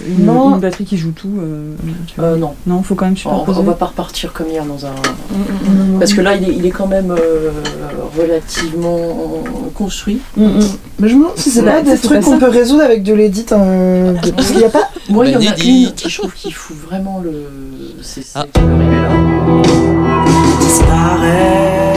une, 0.08 0.26
Non. 0.26 0.54
une 0.56 0.60
batterie 0.60 0.86
qui 0.86 0.98
joue 0.98 1.12
tout. 1.12 1.34
euh. 1.40 1.74
Euh, 2.20 2.36
non. 2.38 2.54
Non, 2.68 2.82
faut 2.84 2.96
quand 2.96 3.06
même 3.06 3.16
On, 3.26 3.30
on 3.30 3.40
superposer. 3.40 3.64
va 3.66 3.74
pas 3.74 3.86
repartir 3.88 4.34
comme 4.34 4.48
hier 4.50 4.66
dans 4.66 4.86
un. 4.86 4.92
Mm, 4.92 5.96
mm, 5.96 6.00
Parce 6.00 6.14
que 6.14 6.22
là, 6.22 6.36
il 6.36 6.50
est, 6.50 6.56
il 6.56 6.66
est 6.66 6.72
quand 6.72 6.88
même 6.88 7.12
euh, 7.12 7.52
relativement 8.18 9.00
construit. 9.76 10.20
mm, 10.38 10.44
mm. 10.46 10.60
Mais 11.00 11.10
je 11.10 11.16
me 11.16 11.20
demande 11.22 11.38
si 11.38 11.50
c'est 11.52 11.62
Bah, 11.62 11.72
pas 11.74 11.82
des 11.82 11.98
trucs 11.98 12.22
qu'on 12.22 12.38
peut 12.40 12.50
résoudre 12.50 12.84
avec 12.84 13.04
de 13.04 13.14
l'édit. 13.14 13.46
hein, 13.52 14.14
Parce 14.36 14.48
qu'il 14.50 14.58
n'y 14.58 14.64
a 14.66 14.70
pas. 14.70 14.90
Moi, 15.10 15.26
il 15.28 15.32
y 15.34 15.36
en 15.38 15.40
a 15.40 15.44
une 15.58 15.94
qui 15.94 16.10
je 16.10 16.18
trouve 16.20 16.34
qu'il 16.34 16.54
fout 16.54 16.76
vraiment 16.88 17.20
le. 17.24 17.32
C'est 18.02 18.24
Ah. 18.36 18.46
disparaît 20.60 21.89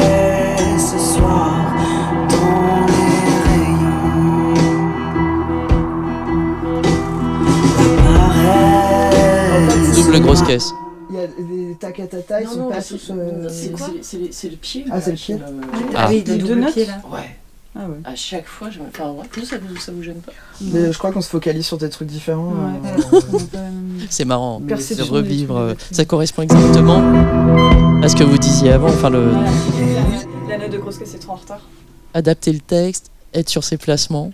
Grosse 10.21 10.43
caisse. 10.43 10.71
Il 11.11 11.17
y 11.17 11.21
a 11.21 11.27
des 11.27 11.75
tacatata, 11.79 12.41
ils 12.41 12.45
Non, 12.47 12.53
sont 12.53 12.59
non, 12.61 12.69
pas 12.71 12.81
c'est- 12.81 12.95
tous. 12.95 13.11
euh, 13.11 13.49
c'est- 14.03 14.19
les- 14.19 14.33
C'est 14.33 14.49
le 14.49 14.57
pied. 14.57 14.85
Ah, 14.91 15.01
c'est 15.01 15.11
le 15.11 15.17
pied. 15.17 15.37
Ah 15.95 16.07
oui, 16.09 16.23
Les 16.27 16.37
le 16.39 16.47
deux 16.47 16.55
notes 16.55 16.77
là. 16.77 16.83
Ouais. 17.11 17.37
Ah 17.75 17.81
ouais. 17.89 17.97
À 18.05 18.15
chaque 18.15 18.47
fois, 18.47 18.69
je 18.71 18.79
me. 18.81 18.85
Enfin, 18.89 19.11
ouais, 19.13 19.25
vous, 19.35 19.45
ça 19.47 19.57
vous, 19.59 19.77
ça 19.79 19.93
vous 19.93 20.03
gêne 20.03 20.21
pas 20.21 20.33
Mais 20.61 20.93
je 20.93 20.99
crois 20.99 21.11
qu'on 21.11 21.23
se 21.23 21.29
focalise 21.31 21.65
sur 21.67 21.79
des 21.79 21.89
trucs 21.89 22.09
différents. 22.09 22.51
Ouais. 22.53 22.91
euh, 23.15 23.39
C'est 24.11 24.25
marrant 24.27 24.61
de 24.61 25.03
revivre. 25.11 25.57
euh. 25.57 25.75
Ça 25.91 26.05
correspond 26.05 26.43
exactement 26.43 26.99
à 28.03 28.09
ce 28.09 28.17
que 28.17 28.25
vous 28.25 28.37
disiez 28.39 28.73
avant. 28.73 28.89
Enfin, 28.89 29.09
le. 29.11 29.33
La 30.49 30.59
note 30.59 30.71
de 30.71 30.79
grosse 30.79 30.99
caisse 30.99 31.15
est 31.15 31.19
trop 31.19 31.33
en 31.33 31.37
retard. 31.37 31.61
adapter 32.15 32.53
le 32.53 32.61
texte, 32.61 33.11
être 33.33 33.49
sur 33.49 33.65
ses 33.65 33.79
placements. 33.79 34.33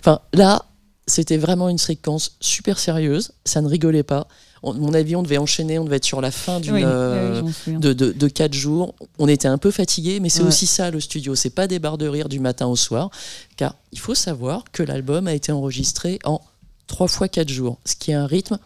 Enfin, 0.00 0.18
là, 0.32 0.64
c'était 1.06 1.36
vraiment 1.36 1.68
une 1.68 1.78
séquence 1.78 2.36
super 2.40 2.78
sérieuse. 2.80 3.32
Ça 3.44 3.60
ne 3.60 3.68
rigolait 3.68 4.02
pas. 4.02 4.26
On- 4.62 4.74
mon 4.74 4.94
avis, 4.94 5.16
on 5.16 5.22
devait 5.22 5.38
enchaîner, 5.38 5.78
on 5.78 5.84
devait 5.84 5.96
être 5.96 6.04
sur 6.04 6.20
la 6.20 6.30
fin 6.30 6.60
d'une. 6.60 6.74
Oui, 6.74 6.82
euh, 6.84 7.42
oui, 7.42 7.52
souviens. 7.52 7.78
de, 7.78 7.92
de, 7.92 8.12
de 8.12 8.28
quatre 8.28 8.54
jours. 8.54 8.94
On 9.18 9.28
était 9.28 9.48
un 9.48 9.58
peu 9.58 9.70
fatigués, 9.70 10.18
mais 10.20 10.28
c'est 10.28 10.42
Ouais. 10.42 10.48
aussi 10.48 10.66
ça 10.66 10.90
le 10.90 11.00
studio. 11.00 11.34
C'est 11.34 11.50
pas 11.50 11.66
des 11.66 11.78
barres 11.78 11.98
de 11.98 12.08
rire 12.08 12.28
du 12.28 12.40
matin 12.40 12.66
au 12.66 12.76
soir, 12.76 13.10
car 13.56 13.74
il 13.92 13.98
faut 13.98 14.14
savoir 14.14 14.64
que 14.72 14.82
l'album 14.82 15.26
a 15.26 15.34
été 15.34 15.52
enregistré 15.52 16.18
en 16.24 16.40
trois 16.86 17.08
fois 17.08 17.28
quatre 17.28 17.48
jours, 17.50 17.78
ce 17.84 17.94
qui 17.96 18.10
est 18.12 18.14
un 18.14 18.26
rythme 18.26 18.58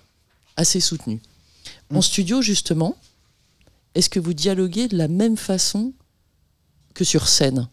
assez 0.56 0.80
soutenu. 0.80 1.20
En 1.92 1.98
Mm. 1.98 2.02
studio, 2.02 2.42
justement, 2.42 2.96
est-ce 3.94 4.08
que 4.08 4.20
vous 4.20 4.34
dialoguez 4.34 4.86
de 4.88 4.96
la 4.96 5.08
même 5.08 5.36
façon 5.36 5.92
que 6.94 7.02
sur 7.04 7.26
scène? 7.28 7.68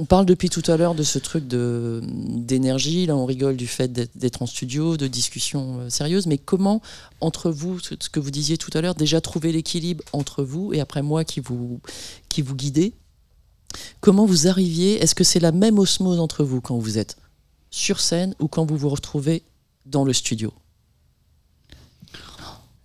On 0.00 0.06
parle 0.06 0.24
depuis 0.24 0.48
tout 0.48 0.62
à 0.66 0.78
l'heure 0.78 0.94
de 0.94 1.02
ce 1.02 1.18
truc 1.18 1.46
d'énergie. 1.46 3.04
Là, 3.04 3.14
on 3.16 3.26
rigole 3.26 3.56
du 3.56 3.66
fait 3.66 3.92
d'être 3.92 4.40
en 4.40 4.46
studio, 4.46 4.96
de 4.96 5.06
discussions 5.06 5.80
euh, 5.80 5.90
sérieuses. 5.90 6.26
Mais 6.26 6.38
comment, 6.38 6.80
entre 7.20 7.50
vous, 7.50 7.78
ce 7.80 8.08
que 8.08 8.18
vous 8.18 8.30
disiez 8.30 8.56
tout 8.56 8.70
à 8.72 8.80
l'heure, 8.80 8.94
déjà 8.94 9.20
trouver 9.20 9.52
l'équilibre 9.52 10.02
entre 10.14 10.42
vous 10.42 10.72
et 10.72 10.80
après 10.80 11.02
moi 11.02 11.24
qui 11.24 11.40
vous 11.40 11.80
qui 12.30 12.40
vous 12.40 12.54
guidez 12.54 12.94
Comment 14.00 14.24
vous 14.24 14.48
arriviez 14.48 15.02
Est-ce 15.02 15.14
que 15.14 15.22
c'est 15.22 15.38
la 15.38 15.52
même 15.52 15.78
osmose 15.78 16.18
entre 16.18 16.44
vous 16.44 16.62
quand 16.62 16.78
vous 16.78 16.96
êtes 16.96 17.18
sur 17.70 18.00
scène 18.00 18.34
ou 18.40 18.48
quand 18.48 18.64
vous 18.64 18.78
vous 18.78 18.88
retrouvez 18.88 19.42
dans 19.84 20.04
le 20.04 20.14
studio? 20.14 20.50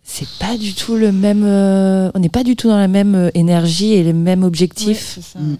C'est 0.07 0.27
pas 0.39 0.55
du 0.57 0.73
tout 0.75 0.95
le 0.95 1.11
même. 1.11 1.43
euh, 1.43 2.11
on 2.13 2.19
n'est 2.19 2.29
pas 2.29 2.43
du 2.43 2.55
tout 2.55 2.67
dans 2.67 2.77
la 2.77 2.87
même 2.87 3.15
euh, 3.15 3.31
énergie 3.33 3.93
et 3.93 4.03
les 4.03 4.13
mêmes 4.13 4.43
objectifs. 4.43 5.17
Ouais, 5.17 5.23
c'est 5.23 5.33
ça. 5.33 5.39
Mm. 5.39 5.57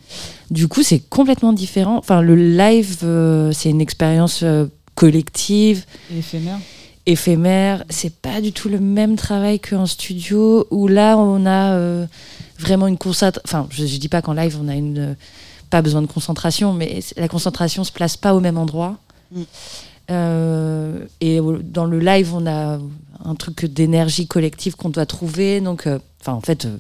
Du 0.52 0.68
coup, 0.68 0.84
c'est 0.84 1.00
complètement 1.00 1.52
différent. 1.52 1.98
Enfin, 1.98 2.22
le 2.22 2.36
live, 2.36 2.98
euh, 3.04 3.52
c'est 3.54 3.72
une 3.72 3.82
expérience 3.82 4.42
euh, 4.44 4.68
collective, 4.94 5.86
Et 6.14 6.20
éphémère. 6.20 6.60
éphémère. 7.08 7.84
C'est 7.90 8.14
pas 8.16 8.40
du 8.40 8.52
tout 8.52 8.70
le 8.70 8.80
même 8.80 9.16
travail 9.16 9.60
qu'en 9.60 9.88
studio 9.88 10.68
où 10.70 10.88
là, 10.88 11.18
on 11.18 11.46
a 11.48 11.72
euh, 11.74 12.06
vraiment 12.60 12.86
une 12.88 12.98
concentration. 13.00 13.42
Enfin, 13.46 13.68
je, 13.72 13.86
je 13.88 13.98
dis 13.98 14.10
pas 14.10 14.22
qu'en 14.22 14.34
live, 14.34 14.58
on 14.64 14.68
a 14.68 14.76
une 14.76 15.00
euh, 15.00 15.14
pas 15.72 15.82
besoin 15.82 16.04
de 16.04 16.08
concentration, 16.08 16.72
mais 16.72 17.00
la 17.18 17.28
concentration 17.28 17.84
se 17.84 17.92
place 17.92 18.16
pas 18.16 18.36
au 18.36 18.40
même 18.40 18.60
endroit. 18.60 18.98
Mm. 19.34 19.42
Euh, 20.12 21.06
et 21.22 21.40
dans 21.64 21.86
le 21.86 22.00
live, 22.00 22.34
on 22.34 22.46
a 22.48 22.80
un 23.24 23.36
truc 23.36 23.66
d'énergie 23.66 24.28
collective 24.28 24.76
qu'on 24.76 24.90
doit 24.90 25.06
trouver. 25.06 25.62
Donc, 25.62 25.88
euh, 25.88 26.00
enfin, 26.22 26.34
en 26.34 26.42
fait, 26.42 26.66
euh, 26.66 26.78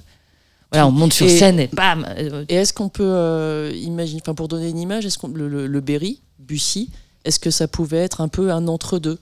voilà, 0.72 0.88
on 0.88 0.92
monte 0.92 1.14
sur 1.14 1.26
Et- 1.26 1.38
scène 1.38 1.60
et 1.60 1.68
bam. 1.68 2.06
Et 2.50 2.56
est-ce 2.56 2.74
qu'on 2.74 2.90
peut 2.90 3.04
euh, 3.04 3.72
imaginer, 3.76 4.22
enfin 4.24 4.36
pour 4.36 4.48
donner 4.48 4.70
une 4.70 4.80
image, 4.80 5.06
est-ce 5.06 5.18
qu'on 5.18 5.30
le, 5.30 5.48
le, 5.48 5.68
le 5.68 5.82
Berry, 5.82 6.22
Bussy, 6.40 6.90
est-ce 7.24 7.40
que 7.40 7.50
ça 7.52 7.68
pouvait 7.68 7.98
être 8.00 8.22
un 8.22 8.28
peu 8.28 8.52
un 8.52 8.68
entre-deux? 8.68 9.18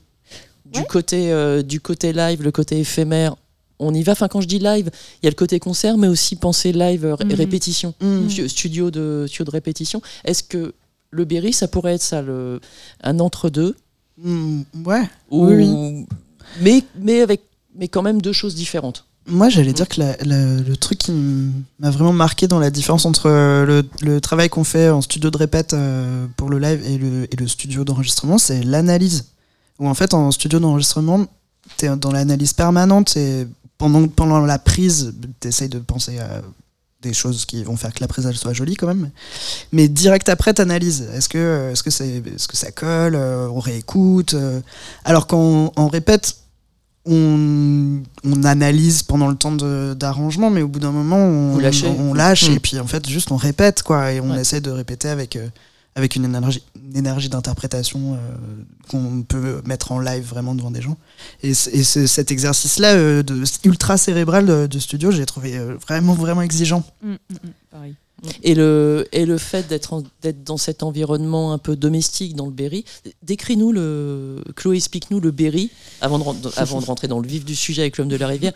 Du 0.65 0.83
côté 0.85 1.31
euh, 1.31 1.61
du 1.61 1.79
côté 1.79 2.13
live, 2.13 2.41
le 2.41 2.51
côté 2.51 2.79
éphémère. 2.79 3.35
On 3.79 3.93
y 3.93 4.01
va? 4.01 4.13
Enfin, 4.13 4.27
quand 4.27 4.41
je 4.41 4.47
dis 4.47 4.59
live, 4.59 4.89
il 5.21 5.25
y 5.25 5.27
a 5.27 5.29
le 5.29 5.35
côté 5.35 5.59
concert, 5.59 5.97
mais 5.97 6.07
aussi 6.07 6.35
penser 6.35 6.71
live 6.73 7.15
Mhm. 7.23 7.33
répétition, 7.33 7.93
Mm. 8.01 8.27
Stu- 8.29 8.49
studio 8.49 8.89
de 8.91 9.25
studio 9.27 9.45
de 9.45 9.51
répétition. 9.51 10.01
Est-ce 10.25 10.41
que 10.41 10.73
le 11.11 11.25
Berry, 11.25 11.53
ça 11.53 11.67
pourrait 11.67 11.93
être 11.95 12.01
ça, 12.01 12.21
le, 12.23 12.59
un 13.03 13.19
entre-deux, 13.19 13.75
Mm, 14.17 14.61
ouais. 14.85 15.09
ou- 15.31 15.47
Oui, 15.47 16.05
mais 16.61 16.83
mais 16.99 17.21
avec 17.21 17.41
mais 17.75 17.87
quand 17.87 18.01
même 18.03 18.21
deux 18.21 18.33
choses 18.33 18.53
différentes. 18.55 19.05
Moi, 19.25 19.47
j'allais 19.49 19.71
dire 19.73 19.87
que 19.87 19.99
la- 20.01 20.17
la- 20.23 20.59
le 20.59 20.75
truc 20.77 20.99
qui 20.99 21.11
m'a 21.79 21.89
vraiment 21.89 22.11
marqué 22.13 22.45
dans 22.47 22.59
la 22.59 22.69
différence 22.69 23.05
entre 23.05 23.27
euh, 23.29 23.65
le, 23.65 23.83
le 24.01 24.19
travail 24.21 24.49
qu'on 24.49 24.65
fait 24.65 24.89
en 24.89 25.01
studio 25.01 25.31
de 25.31 25.37
répète 25.37 25.73
euh, 25.73 26.27
pour 26.35 26.49
le 26.49 26.59
live 26.59 26.81
et 26.85 26.97
le, 26.97 27.33
et 27.33 27.35
le 27.37 27.47
studio 27.47 27.83
d'enregistrement, 27.85 28.37
c'est 28.37 28.61
l'analyse. 28.63 29.29
Où 29.79 29.87
en 29.87 29.93
fait, 29.93 30.13
en 30.13 30.29
studio 30.31 30.59
d'enregistrement, 30.59 31.25
tu 31.77 31.85
es 31.85 31.95
dans 31.95 32.11
l'analyse 32.11 32.51
permanente 32.53 33.15
et 33.17 33.47
pendant, 33.77 34.07
pendant 34.09 34.39
la 34.41 34.59
prise, 34.59 35.15
tu 35.39 35.47
essayes 35.47 35.69
de 35.69 35.79
penser 35.79 36.19
à 36.19 36.41
des 37.03 37.13
choses 37.13 37.45
qui 37.45 37.63
vont 37.63 37.75
faire 37.77 37.93
que 37.93 37.99
la 38.01 38.07
prise 38.07 38.25
elle 38.25 38.35
soit 38.35 38.53
jolie 38.53 38.75
quand 38.75 38.87
même. 38.87 39.11
Mais 39.71 39.87
direct 39.87 40.27
après, 40.29 40.53
tu 40.53 40.61
analyses. 40.61 41.07
Est-ce 41.13 41.29
que, 41.29 41.69
est-ce 41.71 41.83
que, 41.83 41.91
c'est, 41.91 42.23
est-ce 42.35 42.47
que 42.47 42.57
ça 42.57 42.71
colle 42.71 43.13
euh, 43.15 43.47
On 43.49 43.59
réécoute 43.59 44.33
euh? 44.33 44.59
Alors 45.05 45.27
qu'en 45.27 45.71
en 45.75 45.87
répète, 45.87 46.35
on, 47.05 48.01
on 48.23 48.43
analyse 48.43 49.03
pendant 49.03 49.27
le 49.27 49.35
temps 49.35 49.51
de- 49.51 49.93
d'arrangement, 49.93 50.49
mais 50.49 50.61
au 50.61 50.67
bout 50.69 50.79
d'un 50.79 50.91
moment, 50.91 51.17
on, 51.17 51.55
on, 51.57 51.99
on 51.99 52.13
lâche 52.13 52.49
Mm. 52.49 52.53
et 52.53 52.59
puis 52.59 52.79
en 52.79 52.87
fait, 52.87 53.07
juste 53.09 53.31
on 53.31 53.35
répète 53.35 53.83
quoi, 53.83 54.13
et 54.13 54.21
on 54.21 54.31
Ouais. 54.31 54.39
essaie 54.41 54.61
de 54.61 54.71
répéter 54.71 55.09
avec, 55.09 55.35
euh, 55.35 55.47
avec 55.95 56.15
une 56.15 56.25
énergie, 56.25 56.63
une 56.83 56.97
énergie 56.97 57.29
d'interprétation 57.29 58.13
euh, 58.13 58.17
qu'on 58.89 59.23
peut 59.23 59.61
mettre 59.65 59.91
en 59.91 59.99
live 59.99 60.23
vraiment 60.23 60.55
devant 60.55 60.71
des 60.71 60.81
gens. 60.81 60.97
Et, 61.43 61.53
cet 61.53 62.31
exercice-là, 62.31 62.93
euh, 62.93 63.23
de, 63.23 63.43
ultra 63.63 63.97
cérébral 63.97 64.45
de, 64.45 64.67
de 64.67 64.79
studio, 64.79 65.11
j'ai 65.11 65.25
trouvé 65.25 65.57
euh, 65.57 65.75
vraiment, 65.75 66.13
vraiment 66.13 66.41
exigeant. 66.41 66.83
Mm, 67.01 67.11
mm, 67.11 67.15
mm, 67.29 67.37
pareil. 67.71 67.95
Et 68.41 68.55
le, 68.55 69.05
et 69.11 69.25
le 69.25 69.37
fait 69.37 69.67
d'être 69.67 70.01
dans 70.45 70.55
cet 70.55 70.81
environnement 70.81 71.51
un 71.51 71.57
peu 71.57 71.75
domestique 71.75 72.35
dans 72.35 72.45
le 72.45 72.53
Berry, 72.53 72.85
décris-nous 73.21 73.73
le. 73.73 74.41
Chloé, 74.55 74.77
explique-nous 74.77 75.19
le 75.19 75.31
Berry, 75.31 75.71
avant 75.99 76.19
de, 76.33 76.49
avant 76.55 76.79
de 76.79 76.85
rentrer 76.85 77.09
dans 77.09 77.19
le 77.19 77.27
vif 77.27 77.43
du 77.43 77.53
sujet 77.53 77.81
avec 77.81 77.97
l'homme 77.97 78.07
de 78.07 78.15
la 78.15 78.27
rivière. 78.27 78.53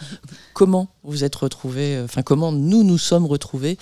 Comment 0.54 0.88
vous 1.04 1.26
êtes 1.26 1.36
retrouvés, 1.36 2.00
enfin, 2.02 2.22
comment 2.22 2.54
nous 2.54 2.86
nous 2.86 2.98
sommes 2.98 3.26
retrouvés 3.26 3.78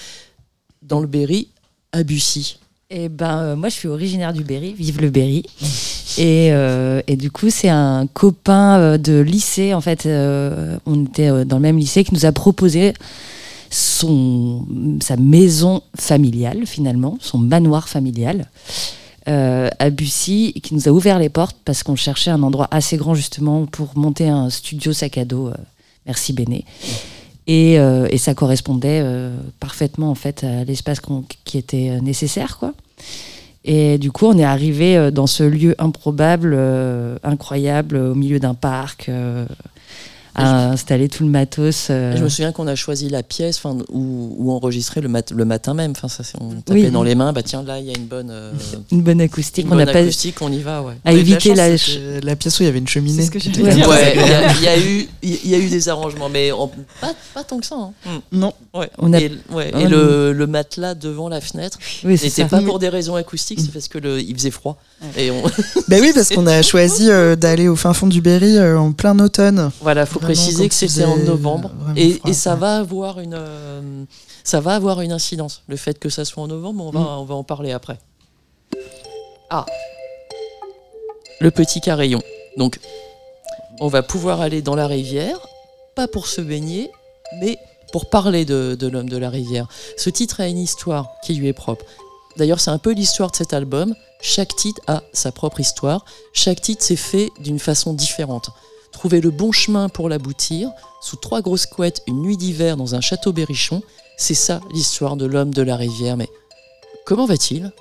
dans 0.82 1.02
le 1.02 1.08
Berry 1.08 1.50
à 1.92 2.02
Bussy? 2.02 2.58
Et 2.98 3.10
ben, 3.10 3.40
euh, 3.40 3.56
moi, 3.58 3.68
je 3.68 3.74
suis 3.74 3.90
originaire 3.90 4.32
du 4.32 4.46
Berry, 4.46 4.74
vive 4.74 5.02
le 5.02 5.10
Berry. 5.10 5.44
Et, 6.18 6.54
euh, 6.54 7.02
du 7.10 7.30
coup, 7.30 7.50
c'est 7.50 7.68
un 7.68 8.08
copain 8.08 8.80
euh, 8.80 8.98
de 8.98 9.20
lycée, 9.20 9.74
en 9.74 9.82
fait, 9.82 10.08
on 10.86 11.06
était 11.06 11.44
dans 11.44 11.58
le 11.58 11.62
même 11.62 11.78
lycée, 11.78 12.06
qui 12.06 12.14
nous 12.14 12.26
a 12.26 12.32
proposé 12.32 12.94
sa 13.70 15.18
maison 15.20 15.82
familiale, 16.00 16.66
finalement, 16.66 17.18
son 17.20 17.38
manoir 17.38 17.90
familial. 17.90 18.50
à 19.26 19.90
Bussy, 19.90 20.54
qui 20.64 20.74
nous 20.74 20.88
a 20.88 20.92
ouvert 20.92 21.20
les 21.20 21.30
portes 21.30 21.58
parce 21.66 21.84
qu'on 21.84 21.98
cherchait 21.98 22.32
un 22.32 22.44
endroit 22.44 22.70
assez 22.72 22.96
grand 22.96 23.14
justement 23.14 23.66
pour 23.66 23.98
monter 23.98 24.30
un 24.30 24.50
studio 24.50 24.94
sac 24.94 25.18
à 25.18 25.26
dos. 25.26 25.52
merci 26.06 26.32
Béné. 26.32 26.64
Et, 27.48 27.78
ça 28.18 28.34
correspondait 28.34 29.04
parfaitement 29.60 30.12
en 30.12 30.16
fait 30.16 30.46
à 30.46 30.64
l'espace 30.64 31.02
qui 31.44 31.58
était 31.58 32.00
nécessaire, 32.00 32.58
quoi. 32.58 32.74
Et 33.68 33.98
du 33.98 34.12
coup, 34.12 34.28
on 34.28 34.38
est 34.38 34.44
arrivé 34.44 34.96
euh, 34.96 35.10
dans 35.10 35.26
ce 35.26 35.44
lieu 35.44 35.76
improbable, 35.80 36.54
euh, 36.56 37.18
incroyable, 37.24 37.98
au 37.98 38.14
milieu 38.14 38.40
d'un 38.40 38.54
parc, 38.54 39.10
euh, 39.10 39.48
à 40.36 40.70
installer 40.72 41.08
tout 41.10 41.24
le 41.24 41.30
matos. 41.30 41.88
euh. 41.90 42.16
Je 42.18 42.24
me 42.24 42.30
souviens 42.30 42.52
qu'on 42.52 42.68
a 42.68 42.76
choisi 42.76 43.10
la 43.10 43.24
pièce 43.24 43.62
où, 43.66 44.36
où 44.38 44.52
enregistrer 44.52 45.02
le, 45.02 45.08
mat- 45.08 45.32
le 45.32 45.46
matin 45.46 45.74
même. 45.74 45.92
Enfin, 45.92 46.08
ça, 46.08 46.24
c'est- 46.24 46.38
on 46.42 46.62
tapait 46.62 46.82
Oui. 46.86 46.92
dans 46.92 47.04
les 47.04 47.16
mains, 47.16 47.34
bah 47.34 47.42
tiens, 47.44 47.64
là, 47.64 47.80
il 47.80 47.86
y 47.86 47.90
a 47.90 47.98
une 47.98 48.06
bonne, 48.06 48.30
euh, 48.32 48.52
une 48.92 49.02
bonne 49.02 49.22
acoustique. 49.22 49.66
une 49.66 49.74
on 49.74 49.76
bonne 49.78 49.86
n'a 49.86 49.92
pas 49.94 50.00
acoustique, 50.00 50.42
on 50.42 50.52
y 50.52 50.60
va, 50.60 50.82
ouais. 50.82 50.94
à 51.06 51.10
a 51.10 51.14
éviter 51.14 51.56
la. 51.56 51.70
la 52.22 52.36
pièce 52.36 52.60
où 52.60 52.64
il 52.64 52.66
y 52.66 52.70
avait 52.70 52.80
une 52.80 52.88
cheminée. 52.88 53.22
C'est 53.22 53.28
ce 53.28 53.32
que 53.32 53.40
j'allais 53.40 53.62
Ouais. 53.64 53.88
Ouais, 53.88 54.14
il 54.16 54.22
y, 54.22 54.34
a- 54.34 54.52
il 54.54 54.64
y 54.64 54.68
a 54.68 54.80
eu, 54.80 55.08
il 55.24 55.50
y 55.50 55.56
a 55.56 55.58
eu 55.58 55.70
des 55.70 55.90
arrangements, 55.90 56.30
mais 56.30 56.52
pas, 57.02 57.14
pas 57.34 57.44
tant 57.44 57.60
que 57.60 57.66
ça. 57.66 57.76
hein. 57.76 57.94
Non. 58.32 58.54
Ouais. 58.74 58.90
On 58.98 59.14
a- 59.14 59.20
Et, 59.20 59.32
ouais, 59.52 59.72
et 59.80 59.88
le, 59.88 60.34
le 60.34 60.48
matelas 60.48 60.96
devant 60.96 61.30
la 61.30 61.42
fenêtre, 61.42 61.78
Oui, 62.04 62.18
c'était 62.18 62.46
pas 62.46 62.62
pour 62.62 62.80
des 62.80 62.90
raisons 62.90 63.16
acoustiques, 63.16 63.60
c'est 63.62 63.72
parce 63.72 63.88
que 63.88 63.98
le, 63.98 64.20
il 64.22 64.36
faisait 64.36 64.52
froid. 64.52 64.78
Et 65.18 65.30
on, 65.30 65.44
Bah 65.88 65.98
oui, 66.02 66.12
parce 66.14 66.30
qu'on 66.30 66.48
a 66.48 66.62
choisi 66.62 67.10
euh, 67.12 67.36
d'aller 67.36 67.68
au 67.68 67.76
fin 67.76 67.94
fond 67.94 68.08
du 68.08 68.22
Berry 68.22 68.58
euh, 68.58 68.80
en 68.80 68.92
plein 68.94 69.18
automne. 69.20 69.72
voilà, 69.82 70.06
faut 70.06 70.20
Vraiment, 70.20 70.34
préciser 70.34 70.68
que 70.70 70.74
c'était 70.74 71.04
en 71.04 71.16
faisait 71.16 71.26
novembre, 71.26 71.72
et, 71.96 72.14
froid, 72.14 72.30
et 72.30 72.34
ça 72.34 72.54
ouais. 72.54 72.60
va 72.60 72.78
avoir 72.78 73.20
une, 73.20 73.36
euh, 73.38 74.04
ça 74.44 74.62
va 74.62 74.76
avoir 74.76 75.02
une 75.02 75.12
incidence. 75.12 75.64
Le 75.68 75.76
fait 75.76 76.00
que 76.00 76.10
ça 76.10 76.26
soit 76.26 76.42
en 76.44 76.48
novembre, 76.48 76.86
on 76.86 76.92
va, 76.92 77.00
Mm. 77.00 77.20
on 77.20 77.26
va 77.26 77.36
en 77.36 77.44
parler 77.44 77.72
après. 77.72 78.00
Ah, 79.50 79.66
le 81.40 81.52
petit 81.52 81.82
carillon. 81.82 82.22
Donc, 82.58 82.80
on 83.80 83.88
va 83.90 84.02
pouvoir 84.02 84.42
aller 84.42 84.62
dans 84.62 84.76
la 84.76 84.88
rivière, 84.88 85.38
pas 85.96 86.08
pour 86.08 86.28
se 86.28 86.42
baigner, 86.42 86.90
mais 87.42 87.58
pour 87.92 88.10
parler 88.10 88.46
de, 88.46 88.76
de 88.80 88.88
l'homme 88.88 89.10
de 89.10 89.18
la 89.18 89.30
rivière. 89.30 89.68
Ce 89.98 90.10
titre 90.10 90.40
a 90.42 90.48
une 90.48 90.58
histoire 90.58 91.10
qui 91.24 91.34
lui 91.36 91.48
est 91.48 91.54
propre. 91.54 91.86
D'ailleurs, 92.38 92.60
c'est 92.60 92.72
un 92.72 92.78
peu 92.78 92.92
l'histoire 92.92 93.32
de 93.32 93.36
cet 93.36 93.54
album. 93.54 93.96
Chaque 94.22 94.56
titre 94.56 94.82
a 94.88 95.04
sa 95.14 95.32
propre 95.32 95.60
histoire. 95.60 96.06
Chaque 96.34 96.62
titre 96.62 96.84
s'est 96.84 96.96
fait 96.96 97.30
d'une 97.40 97.60
façon 97.60 97.94
différente. 97.94 98.50
Trouver 98.92 99.22
le 99.22 99.32
bon 99.32 99.52
chemin 99.52 99.90
pour 99.90 100.10
l'aboutir, 100.10 100.72
sous 101.02 101.18
trois 101.18 101.42
grosses 101.42 101.66
couettes, 101.66 102.02
une 102.08 102.22
nuit 102.22 102.38
d'hiver 102.38 102.78
dans 102.78 102.96
un 102.96 103.02
château 103.02 103.34
berrichon, 103.34 103.84
c'est 104.18 104.34
ça 104.34 104.62
l'histoire 104.74 105.18
de 105.18 105.26
l'homme 105.26 105.54
de 105.54 105.62
la 105.62 105.76
rivière. 105.76 106.18
Mais 106.18 106.30
comment 107.06 107.26
va-t-il? 107.26 107.72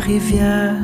Rivière, 0.00 0.74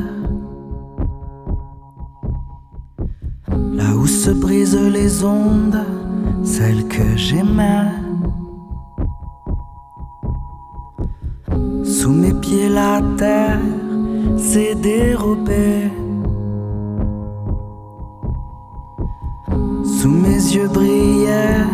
là 3.73 3.95
où 3.95 4.05
se 4.07 4.31
brisent 4.31 4.79
les 4.79 5.23
ondes, 5.23 5.83
celles 6.43 6.87
que 6.87 7.15
j'aimais. 7.15 7.91
Sous 11.83 12.11
mes 12.11 12.33
pieds, 12.33 12.69
la 12.69 13.01
terre 13.17 13.59
s'est 14.37 14.75
dérobée. 14.75 15.91
Sous 19.83 20.09
mes 20.09 20.41
yeux 20.55 20.67
brillait 20.67 21.65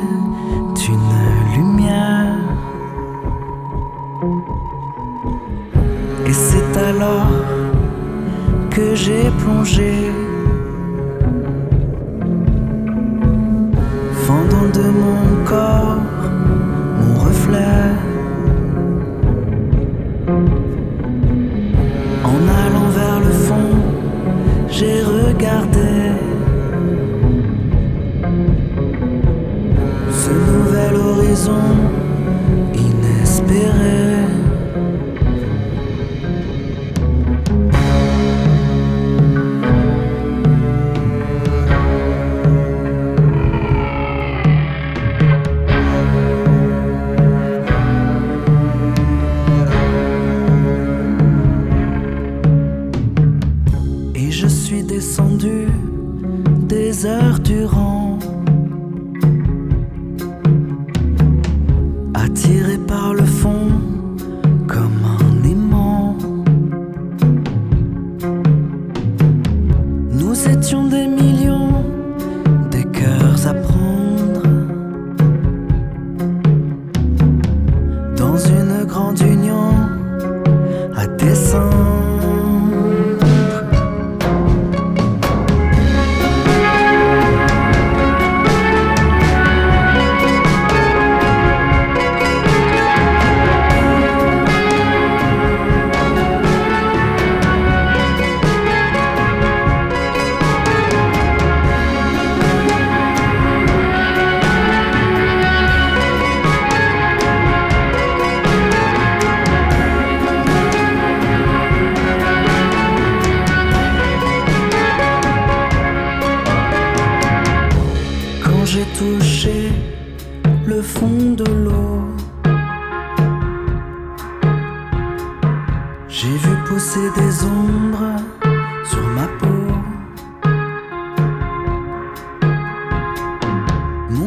que 8.76 8.96
j'ai 8.96 9.30
plongé, 9.40 9.94
fendant 14.26 14.70
de 14.74 14.86
mon 15.02 15.46
corps 15.46 16.03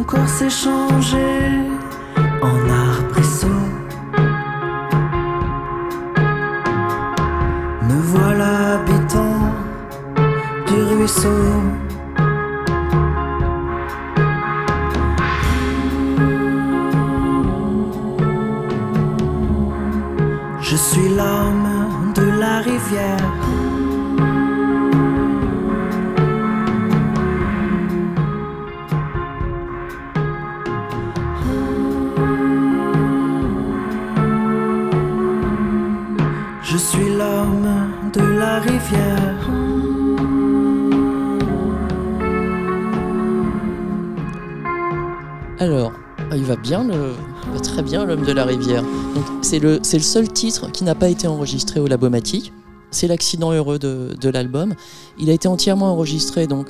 corps 0.07 0.29
s'est 0.29 0.51
changé 0.51 1.29
en 2.43 2.59
arbrisseau. 2.87 3.61
Me 7.89 7.99
voilà 8.13 8.75
habitant 8.75 9.39
du 10.69 10.79
ruisseau. 10.95 11.45
Je 20.61 20.77
suis 20.77 21.09
l'homme 21.09 22.13
de 22.15 22.27
la 22.41 22.59
rivière. 22.61 23.46
Très 47.63 47.83
bien 47.83 48.05
l'homme 48.05 48.25
de 48.25 48.33
la 48.33 48.45
rivière. 48.45 48.83
C'est 49.43 49.59
le, 49.59 49.79
le 49.79 50.01
seul 50.01 50.29
titre 50.33 50.71
qui 50.73 50.85
n'a 50.85 50.95
pas 50.95 51.09
été 51.09 51.27
enregistré 51.27 51.81
au 51.81 51.87
Labomatique. 51.87 52.53
C'est 52.91 53.07
l'accident 53.07 53.53
heureux 53.53 53.79
de, 53.79 54.17
de 54.21 54.29
l'album. 54.29 54.75
Il 55.19 55.31
a 55.31 55.33
été 55.33 55.49
entièrement 55.49 55.93
enregistré 55.93 56.47
donc 56.47 56.67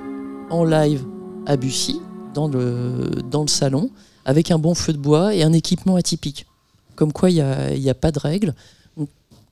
en 0.51 0.64
live 0.64 1.05
à 1.47 1.57
Bussy, 1.57 2.01
dans 2.34 2.49
le, 2.49 3.11
dans 3.30 3.42
le 3.42 3.49
salon, 3.49 3.90
avec 4.24 4.51
un 4.51 4.59
bon 4.59 4.74
feu 4.74 4.92
de 4.92 4.99
bois 4.99 5.34
et 5.34 5.42
un 5.42 5.53
équipement 5.53 5.97
atypique. 5.97 6.47
Comme 6.94 7.12
quoi, 7.12 7.30
il 7.30 7.34
n'y 7.34 7.40
a, 7.88 7.90
a 7.90 7.94
pas 7.94 8.12
de 8.12 8.18
règles. 8.18 8.55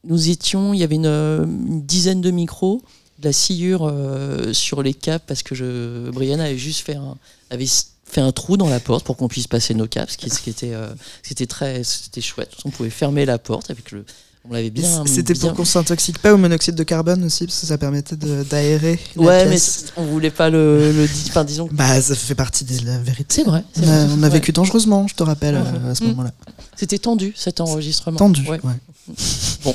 Nous 0.05 0.28
étions, 0.28 0.74
il 0.74 0.80
y 0.80 0.82
avait 0.82 0.97
une, 0.97 1.07
une 1.07 1.82
dizaine 1.82 2.20
de 2.20 2.30
micros, 2.30 2.82
de 3.20 3.26
la 3.28 3.32
sciure 3.32 3.88
euh, 3.90 4.53
sur 4.53 4.82
les 4.82 4.92
câbles 4.92 5.24
parce 5.26 5.42
que 5.42 5.55
je, 5.55 6.11
Brianna 6.11 6.45
avait 6.45 6.59
juste 6.59 6.80
fait 6.80 6.97
un, 6.97 7.16
avait 7.51 7.66
fait 8.14 8.20
un 8.20 8.32
trou 8.32 8.56
dans 8.56 8.68
la 8.68 8.80
porte 8.80 9.04
pour 9.04 9.16
qu'on 9.16 9.28
puisse 9.28 9.46
passer 9.48 9.74
nos 9.74 9.86
câbles, 9.86 10.10
ce 10.10 10.16
qui, 10.16 10.30
ce 10.30 10.40
qui 10.40 10.50
était, 10.50 10.72
euh, 10.74 10.88
c'était 11.22 11.46
très, 11.46 11.82
c'était 11.84 12.20
chouette. 12.20 12.52
On 12.64 12.70
pouvait 12.70 12.90
fermer 12.90 13.24
la 13.26 13.38
porte 13.38 13.70
avec 13.70 13.90
le, 13.90 14.04
on 14.48 14.52
l'avait 14.52 14.70
bien. 14.70 15.04
C'était 15.06 15.32
bien- 15.34 15.40
pour 15.48 15.54
qu'on 15.54 15.64
s'intoxique 15.64 16.18
pas 16.20 16.32
au 16.32 16.36
monoxyde 16.36 16.74
de 16.76 16.82
carbone 16.84 17.24
aussi, 17.24 17.46
parce 17.46 17.60
que 17.60 17.66
ça 17.66 17.76
permettait 17.78 18.14
d'aérer. 18.16 19.00
Ouais, 19.16 19.44
mais 19.44 19.50
pièce. 19.50 19.86
on 19.96 20.04
voulait 20.04 20.30
pas 20.30 20.48
le, 20.50 20.92
le 20.92 21.04
enfin, 21.28 21.44
disons. 21.44 21.68
Bah, 21.72 22.00
ça 22.00 22.14
fait 22.14 22.34
partie 22.34 22.64
de 22.64 22.84
la 22.86 22.98
vérité. 22.98 23.26
C'est 23.36 23.44
vrai. 23.44 23.64
On 23.78 23.82
a, 23.82 23.86
vrai. 23.86 24.14
on 24.18 24.22
a 24.22 24.26
Ouais. 24.26 24.32
vécu 24.34 24.52
dangereusement, 24.52 25.08
je 25.08 25.14
te 25.14 25.22
rappelle, 25.22 25.56
euh, 25.56 25.90
à 25.90 25.94
ce 25.94 26.04
Mm. 26.04 26.08
moment-là. 26.08 26.32
C'était 26.76 26.98
tendu 26.98 27.32
cet 27.36 27.60
enregistrement. 27.60 28.18
Tendu, 28.18 28.46
Ouais. 28.48 28.60
ouais. 28.62 29.74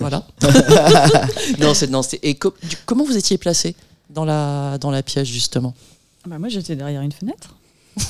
Voilà. 0.00 0.24
non, 1.58 1.74
c'est 1.74 1.90
non, 1.90 2.02
et 2.22 2.34
co- 2.36 2.54
comment 2.86 3.04
vous 3.04 3.16
étiez 3.16 3.36
placé 3.36 3.74
dans 4.10 4.24
la 4.24 4.78
dans 4.78 4.92
la 4.92 5.02
pièce 5.02 5.26
justement? 5.26 5.74
Ah 6.24 6.28
bah 6.30 6.38
moi 6.38 6.48
j'étais 6.48 6.76
derrière 6.76 7.02
une 7.02 7.10
fenêtre. 7.10 7.56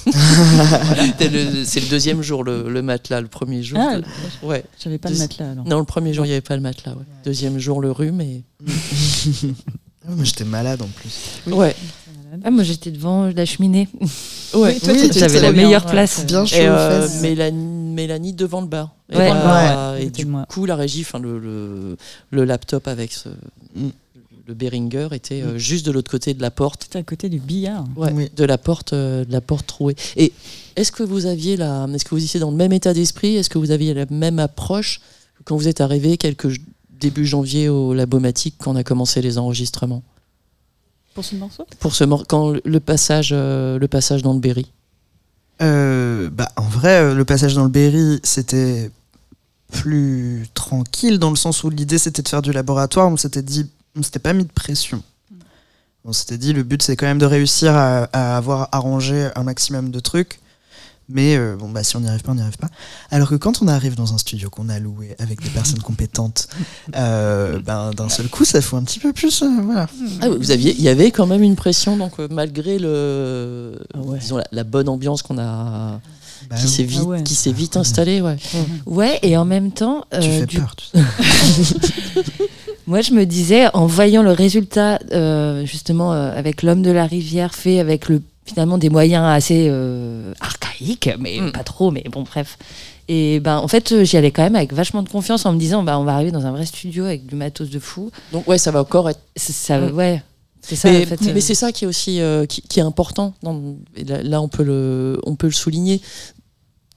Le- 0.07 1.65
C'est 1.65 1.81
le 1.81 1.89
deuxième 1.89 2.23
jour 2.23 2.45
le, 2.45 2.69
le 2.69 2.83
matelas, 2.83 3.21
le 3.21 3.29
premier 3.29 3.63
jour. 3.63 3.79
Ah, 3.81 3.99
ouais. 4.43 4.65
J'avais 4.83 4.99
pas 4.99 5.11
le 5.11 5.17
matelas 5.19 5.51
alors. 5.53 5.65
Non, 5.67 5.79
le 5.79 5.85
premier 5.85 6.13
jour 6.15 6.25
il 6.25 6.29
n'y 6.29 6.35
avait 6.35 6.41
pas 6.41 6.57
le 6.57 6.63
matelas. 6.63 6.93
ouais. 6.93 7.05
Deuxième 7.25 7.59
jour 7.59 7.81
le 7.81 7.91
rhume 7.91 8.21
et 8.21 8.45
Ah, 10.07 10.13
mais 10.17 10.25
j'étais 10.25 10.45
malade 10.45 10.81
en 10.83 10.87
plus. 10.89 11.53
ouais. 11.53 11.75
Ah, 12.45 12.51
moi 12.51 12.63
j'étais 12.63 12.91
devant 12.91 13.27
la 13.35 13.45
cheminée. 13.47 13.89
Ouais. 14.55 14.75
Oui, 14.75 14.81
toi, 14.81 14.93
Oui, 14.93 15.11
J'avais 15.15 15.41
la 15.41 15.53
meilleure 15.53 15.87
place. 15.87 16.25
Bien 16.27 16.45
chaud 16.45 16.57
Et 16.57 16.67
euh, 16.69 17.03
fesses. 17.03 17.21
Mélanie, 17.23 17.95
Mélanie 17.95 18.33
devant 18.35 18.61
le 18.61 18.67
bar. 18.67 18.95
Et, 19.11 19.17
Ouais. 19.17 19.29
bah, 19.31 19.93
Ouais. 19.93 20.05
et 20.05 20.11
du 20.11 20.27
moi. 20.27 20.45
coup, 20.49 20.67
la 20.67 20.77
régie, 20.77 21.01
enfin 21.03 21.19
le, 21.19 21.39
le, 21.39 21.97
le 22.31 22.45
laptop 22.45 22.87
avec 22.89 23.13
ce, 23.13 23.29
Mm. 23.77 23.89
Le 24.49 24.55
Behringer 24.55 25.09
était 25.13 25.43
euh, 25.43 25.59
juste 25.59 25.85
de 25.85 25.93
l'autre 25.93 26.11
côté 26.11 26.33
de 26.33 26.41
la 26.41 26.51
porte. 26.51 26.85
C'était 26.85 26.99
à 26.99 27.03
côté 27.03 27.29
du 27.29 27.39
billard. 27.39 27.85
Ouais, 27.97 28.11
Oui. 28.15 28.31
de 28.35 28.45
la 28.45 28.57
porte, 28.57 28.95
euh, 28.95 29.27
de 29.27 29.31
la 29.31 29.43
porte 29.43 29.67
trouée. 29.67 29.95
Et 30.17 30.33
est-ce 30.75 30.91
que 30.91 31.03
vous 31.03 31.27
aviez 31.27 31.59
la, 31.59 31.87
est-ce 31.95 32.05
que 32.07 32.15
vous 32.15 32.25
étiez 32.25 32.41
dans 32.41 32.51
le 32.51 32.57
même 32.57 32.73
état 32.73 32.95
d'esprit? 32.95 33.37
Est-ce 33.37 33.51
que 33.51 33.59
vous 33.59 33.71
aviez 33.73 33.93
la 33.93 34.07
même 34.11 34.39
approche 34.39 35.03
quand 35.45 35.55
vous 35.55 35.69
êtes 35.69 35.83
arrivé 35.83 36.17
quelques 36.17 36.49
début 36.99 37.27
janvier 37.27 37.69
au 37.69 37.93
Labomatique 37.93 38.55
quand 38.59 38.73
on 38.73 38.77
a 38.77 38.85
commencé 38.85 39.21
les 39.21 39.37
enregistrements? 39.37 40.03
Pour 41.13 41.27
ce 41.27 41.37
morceau? 41.37 41.67
Pour 41.79 41.95
ce 41.95 42.05
mor- 42.05 42.25
quand 42.27 42.55
le 42.65 42.81
passage, 42.81 43.31
euh, 43.33 43.79
le 43.79 43.87
passage 43.87 44.23
dans 44.23 44.33
le 44.33 44.41
Berry. 44.41 44.73
Euh, 45.61 46.31
bah, 46.31 46.49
en 46.57 46.63
vrai, 46.63 47.13
le 47.15 47.25
passage 47.27 47.55
dans 47.55 47.65
le 47.65 47.69
Berry, 47.71 48.19
c'était 48.23 48.91
plus 49.73 50.47
tranquille 50.55 51.19
dans 51.19 51.29
le 51.29 51.37
sens 51.37 51.63
où 51.65 51.69
l'idée 51.69 51.99
c'était 51.99 52.23
de 52.23 52.29
faire 52.29 52.41
du 52.41 52.53
laboratoire. 52.53 53.09
On 53.13 53.19
s'était 53.19 53.43
dit, 53.43 53.67
on 53.99 54.03
s'était 54.03 54.19
pas 54.19 54.33
mis 54.33 54.45
de 54.45 54.53
pression. 54.53 55.03
On 56.05 56.13
s'était 56.13 56.39
dit, 56.39 56.53
le 56.53 56.63
but 56.63 56.83
c'est 56.83 56.97
quand 56.97 57.07
même 57.07 57.19
de 57.19 57.27
réussir 57.27 57.75
à, 57.77 58.05
à 58.13 58.37
avoir 58.37 58.69
arrangé 58.73 59.29
un 59.35 59.43
maximum 59.43 59.91
de 59.91 60.01
trucs. 60.01 60.41
Mais 61.11 61.37
euh, 61.37 61.57
bon, 61.57 61.71
bah, 61.71 61.83
si 61.83 61.97
on 61.97 62.01
n'y 62.01 62.09
arrive 62.09 62.21
pas, 62.23 62.33
on 62.33 62.35
n'y 62.35 62.43
arrive 62.43 62.59
pas. 62.59 62.69
Alors 63.11 63.31
que 63.31 63.35
quand 63.35 63.63
on 63.63 63.69
arrive 63.69 63.95
dans 63.95 64.13
un 64.13 64.19
studio 64.19 64.51
qu'on 64.51 64.69
a 64.69 64.79
loué 64.79 65.17
avec 65.19 65.41
des 65.43 65.49
personnes 65.49 65.81
compétentes, 65.81 66.49
euh, 66.97 67.61
ben, 67.61 67.93
d'un 67.93 68.11
seul 68.11 68.29
coup, 68.29 68.45
ça 68.45 68.61
fout 68.61 68.79
un 68.79 68.85
petit 68.85 68.99
peu 69.01 69.15
plus. 69.15 69.43
euh, 69.43 69.47
voilà. 69.63 69.87
Ah, 70.21 70.29
vous 70.29 70.51
aviez, 70.51 70.75
il 70.77 70.83
y 70.83 70.89
avait 70.91 71.11
quand 71.11 71.27
même 71.27 71.43
une 71.43 71.57
pression, 71.57 71.97
donc 71.97 72.21
euh, 72.21 72.29
malgré 72.31 72.79
le, 72.79 73.79
Ah 73.95 73.99
ouais. 74.01 74.19
disons 74.19 74.37
la, 74.37 74.45
la 74.53 74.65
bonne 74.65 74.89
ambiance 74.91 75.23
qu'on 75.23 75.39
a, 75.39 75.99
Bah, 76.51 76.57
qui 76.57 76.69
s'est 76.69 76.85
vite, 76.85 77.01
Ah 77.03 77.07
ouais. 77.07 77.23
qui 77.23 77.35
s'est 77.35 77.53
vite 77.53 77.79
installée, 77.79 78.21
ouais. 78.21 78.37
Ouais, 78.85 79.19
et 79.23 79.35
en 79.39 79.47
même 79.47 79.73
temps, 79.73 80.05
tu 80.13 80.21
fais 80.21 80.45
du- 80.47 80.59
peur. 80.59 80.77
tu 80.77 80.87
sais. 81.65 81.75
moi 82.89 83.01
je 83.03 83.13
me 83.13 83.25
disais, 83.25 83.69
en 83.75 83.87
voyant 83.87 84.23
le 84.23 84.33
résultat, 84.33 84.99
euh, 85.13 85.65
justement, 85.65 86.13
euh, 86.13 86.37
avec 86.37 86.63
l'homme 86.63 86.83
de 86.83 86.91
la 86.91 87.07
rivière 87.07 87.55
fait 87.55 87.79
avec 87.81 88.09
le 88.09 88.23
finalement 88.45 88.79
des 88.79 88.89
moyens 88.89 89.25
assez 89.27 89.67
euh, 89.71 90.33
archaïques, 90.41 91.11
mais 91.21 91.39
Mm. 91.41 91.53
pas 91.53 91.63
trop, 91.65 91.91
mais 91.91 92.03
bon, 92.11 92.23
bref. 92.23 92.57
Et 93.09 93.41
ben, 93.41 93.59
en 93.59 93.69
fait, 93.69 94.03
j'y 94.05 94.17
allais 94.17 94.31
quand 94.33 94.43
même 94.43 94.57
avec 94.57 94.73
vachement 94.73 95.03
de 95.03 95.09
confiance 95.09 95.45
en 95.47 95.53
me 95.53 95.59
disant, 95.59 95.83
bah, 95.83 95.99
on 95.99 96.05
va 96.05 96.15
arriver 96.15 96.31
dans 96.31 96.47
un 96.47 96.51
vrai 96.53 96.65
studio 96.67 97.05
avec 97.05 97.27
du 97.27 97.35
matos 97.37 97.69
de 97.71 97.79
fou. 97.79 98.11
Donc 98.33 98.49
ouais, 98.49 98.59
ça 98.59 98.71
va 98.71 98.81
encore 98.81 99.09
être. 99.11 99.21
C'est- 99.37 99.53
Ça, 99.53 99.79
Mm. 99.79 99.95
ouais. 99.95 100.23
C'est 100.61 100.77
ça, 100.77 100.91
mais 100.91 101.05
en 101.05 101.07
fait. 101.07 101.21
mais 101.35 101.41
c'est 101.41 101.55
ça 101.55 101.73
qui 101.73 101.85
est 101.85 101.87
aussi 101.89 102.21
qui, 102.49 102.63
qui 102.63 102.81
est 102.81 102.83
important. 102.83 103.33
dans- 103.43 103.77
là, 104.07 104.23
là, 104.23 104.41
on 104.43 104.49
peut 104.49 104.65
le, 104.65 105.19
on 105.25 105.37
peut 105.37 105.47
le 105.47 105.53
souligner. 105.53 106.01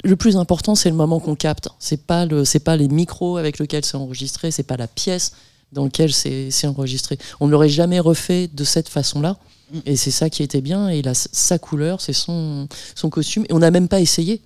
Le 0.04 0.16
plus 0.16 0.36
important, 0.38 0.74
c'est 0.74 0.90
le 0.90 0.96
moment 0.96 1.20
qu'on 1.20 1.36
capte. 1.36 1.70
C'est 1.80 2.06
pas 2.08 2.26
le, 2.26 2.44
c'est 2.44 2.60
pas 2.60 2.76
les 2.76 2.88
micros 2.88 3.38
avec 3.38 3.60
lesquels 3.60 3.86
c'est 3.86 3.98
enregistré, 3.98 4.50
c'est 4.52 4.64
pas 4.64 4.78
la 4.78 4.88
pièce, 4.88 5.32
dans 5.72 5.86
lequel 5.86 6.12
c'est 6.14 6.68
enregistré. 6.68 7.18
On 7.40 7.48
ne 7.48 7.52
l'aurait 7.52 7.70
jamais 7.70 8.00
refait 8.00 8.50
de 8.54 8.64
cette 8.64 8.90
façon-là. 8.90 9.38
Mm. 9.74 9.78
Et 9.86 9.96
c'est 9.96 10.12
ça 10.12 10.30
qui 10.30 10.44
était 10.44 10.62
bien. 10.62 10.90
Et 10.90 11.00
il 11.00 11.08
a 11.08 11.14
sa 11.14 11.58
couleur, 11.60 12.02
c'est 12.02 12.14
son, 12.14 12.68
son 12.96 13.10
costume. 13.10 13.46
Et 13.50 13.54
on 13.54 13.60
n'a 13.60 13.72
même 13.72 13.88
pas 13.88 14.00
essayé 14.02 14.42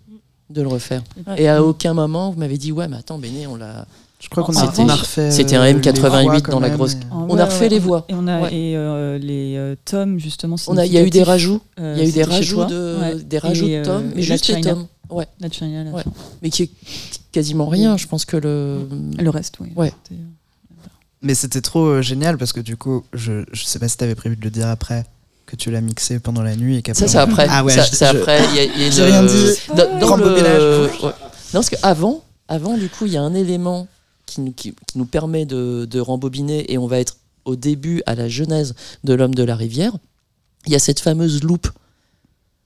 de 0.52 0.62
le 0.62 0.68
refaire. 0.68 1.02
Ouais. 1.28 1.42
Et 1.44 1.48
à 1.50 1.64
aucun 1.64 1.94
moment, 1.96 2.30
vous 2.32 2.40
m'avez 2.40 2.58
dit, 2.60 2.72
ouais, 2.72 2.88
mais 2.88 2.98
attends, 2.98 3.18
Béné, 3.18 3.48
on 3.48 3.56
l'a. 3.56 3.86
Je 4.20 4.30
crois 4.30 4.44
qu'on 4.44 4.54
C'était- 4.54 4.82
a, 4.82 4.86
on 4.86 4.90
a 4.90 4.96
refait. 4.96 5.30
c'était 5.30 5.56
un 5.56 5.64
euh, 5.64 5.74
M88 5.74 5.94
les 5.94 6.24
voix 6.24 6.42
quand 6.42 6.52
dans 6.54 6.60
la 6.60 6.70
grosse- 6.70 6.94
et- 6.94 6.98
Ah 7.12 7.16
On 7.30 7.38
a 7.38 7.46
refait 7.46 7.68
les 7.70 7.80
voix. 7.80 8.06
Et 8.08 8.14
on 8.16 8.28
a 8.28 8.42
Ouais. 8.44 8.56
et 8.56 8.78
euh, 8.78 9.18
les 9.20 9.56
euh, 9.58 9.76
tomes 9.84 10.20
justement. 10.20 10.56
On 10.68 10.78
a, 10.78 10.86
il 10.86 10.94
y 10.94 10.98
a 10.98 11.04
eu 11.04 11.10
des 11.10 11.22
rajouts. 11.22 11.62
euh, 11.80 11.96
Il 11.98 12.04
y 12.04 12.06
a 12.06 12.10
eu 12.10 12.12
des 12.14 12.24
rajouts 12.24 12.66
de, 12.66 12.98
Ouais. 13.02 13.16
des 13.24 13.38
rajouts 13.40 13.68
Et, 13.68 13.80
de 13.80 13.84
tomes, 13.84 14.04
euh, 14.06 14.12
mais 14.16 14.22
et 14.22 14.24
juste 14.24 14.48
les 14.48 14.62
tomes. 14.62 14.88
Ouais. 15.10 15.28
La 15.40 15.50
China, 15.52 15.84
la. 15.84 16.04
Mais 16.42 16.50
qui 16.50 16.64
est 16.64 16.70
quasiment 17.32 17.68
rien. 17.68 17.98
Je 17.98 18.08
pense 18.08 18.26
que 18.26 18.38
le. 18.38 18.88
Le 19.20 19.30
reste, 19.30 19.56
oui. 19.60 19.68
Ouais. 19.76 19.92
Euh, 21.26 21.28
Mais 21.28 21.36
c'était 21.36 21.62
trop 21.62 21.86
euh, 21.86 22.02
génial 22.02 22.38
parce 22.38 22.54
que 22.54 22.60
du 22.60 22.78
coup, 22.78 23.04
je, 23.14 23.44
je 23.52 23.64
sais 23.66 23.80
pas 23.80 23.88
si 23.88 23.98
t'avais 23.98 24.16
prévu 24.16 24.36
de 24.36 24.44
le 24.44 24.50
dire 24.52 24.68
après, 24.68 25.06
que 25.46 25.56
tu 25.56 25.72
l'as 25.72 25.82
mixé 25.82 26.20
pendant 26.20 26.42
la 26.42 26.56
nuit 26.56 26.78
et 26.78 26.82
qu'après. 26.82 27.08
Ça, 27.08 27.12
c'est 27.12 27.18
après. 27.18 27.48
Ah 27.50 27.64
ouais, 27.64 27.74
Ça, 27.74 27.84
je- 27.86 27.96
c'est 27.96 28.12
je- 28.12 28.18
après. 28.18 28.44
Il 28.50 28.56
y 28.56 28.60
a, 28.60 28.64
il 28.64 28.82
y 28.82 28.86
a 28.86 28.90
J'ai 28.92 29.02
une- 29.02 29.08
rien 29.10 29.24
dit. 29.24 29.52
Dans, 29.76 30.00
dans 30.00 30.08
Rembobinage. 30.08 30.58
le... 30.62 30.90
ouais. 31.04 31.12
Non, 31.54 31.62
parce 31.62 31.70
qu'avant, 31.70 32.24
avant, 32.48 32.78
du 32.78 32.90
coup, 32.90 33.06
il 33.06 33.14
y 33.14 33.18
a 33.18 33.22
un 33.22 33.34
élément 33.34 33.88
qui, 34.26 34.42
nous- 34.42 34.52
qui- 34.54 34.74
qui 34.88 34.98
nous 34.98 35.06
permet 35.06 35.46
de, 35.46 35.86
de 35.90 36.00
rembobiner 36.00 36.72
et 36.72 36.78
on 36.78 36.88
va 36.88 37.00
être 37.00 37.18
au 37.46 37.56
début, 37.56 38.02
à 38.08 38.16
la 38.16 38.28
genèse 38.28 38.74
de 39.04 39.14
l'homme 39.14 39.36
de 39.36 39.44
la 39.44 39.56
rivière. 39.56 39.94
Il 40.66 40.74
y 40.74 40.76
a 40.76 40.80
cette 40.80 41.00
fameuse 41.00 41.44
loupe. 41.44 41.68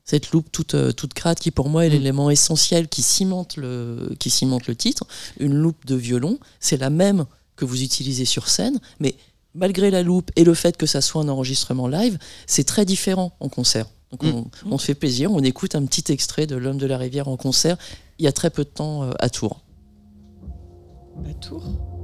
Cette 0.05 0.31
loupe 0.31 0.47
toute, 0.51 0.73
euh, 0.73 0.91
toute 0.93 1.13
crade 1.13 1.37
qui, 1.37 1.51
pour 1.51 1.69
moi, 1.69 1.85
est 1.85 1.89
l'élément 1.89 2.29
essentiel 2.29 2.87
qui 2.87 3.01
cimente, 3.03 3.57
le, 3.57 4.09
qui 4.19 4.29
cimente 4.29 4.67
le 4.67 4.75
titre. 4.75 5.03
Une 5.39 5.53
loupe 5.53 5.85
de 5.85 5.95
violon, 5.95 6.39
c'est 6.61 6.77
la 6.77 6.89
même 6.89 7.25
que 7.59 7.65
vous 7.65 7.83
utilisez 7.83 8.25
sur 8.25 8.47
scène, 8.47 8.79
mais 8.99 9.15
malgré 9.53 9.91
la 9.91 10.01
loupe 10.01 10.31
et 10.35 10.43
le 10.43 10.53
fait 10.53 10.77
que 10.77 10.85
ça 10.85 11.01
soit 11.01 11.21
un 11.21 11.27
enregistrement 11.27 11.87
live, 11.87 12.17
c'est 12.47 12.63
très 12.63 12.85
différent 12.85 13.33
en 13.39 13.49
concert. 13.49 13.85
Donc 14.11 14.23
on, 14.23 14.45
on 14.71 14.77
se 14.79 14.85
fait 14.85 14.95
plaisir, 14.95 15.31
on 15.31 15.43
écoute 15.43 15.75
un 15.75 15.85
petit 15.85 16.11
extrait 16.11 16.47
de 16.47 16.55
L'homme 16.55 16.77
de 16.77 16.87
la 16.87 16.97
rivière 16.97 17.27
en 17.27 17.37
concert 17.37 17.77
il 18.19 18.25
y 18.25 18.27
a 18.27 18.31
très 18.31 18.49
peu 18.49 18.63
de 18.63 18.69
temps 18.69 19.03
euh, 19.03 19.11
à 19.19 19.29
Tours. 19.29 19.61
À 21.25 21.33
Tours? 21.35 21.98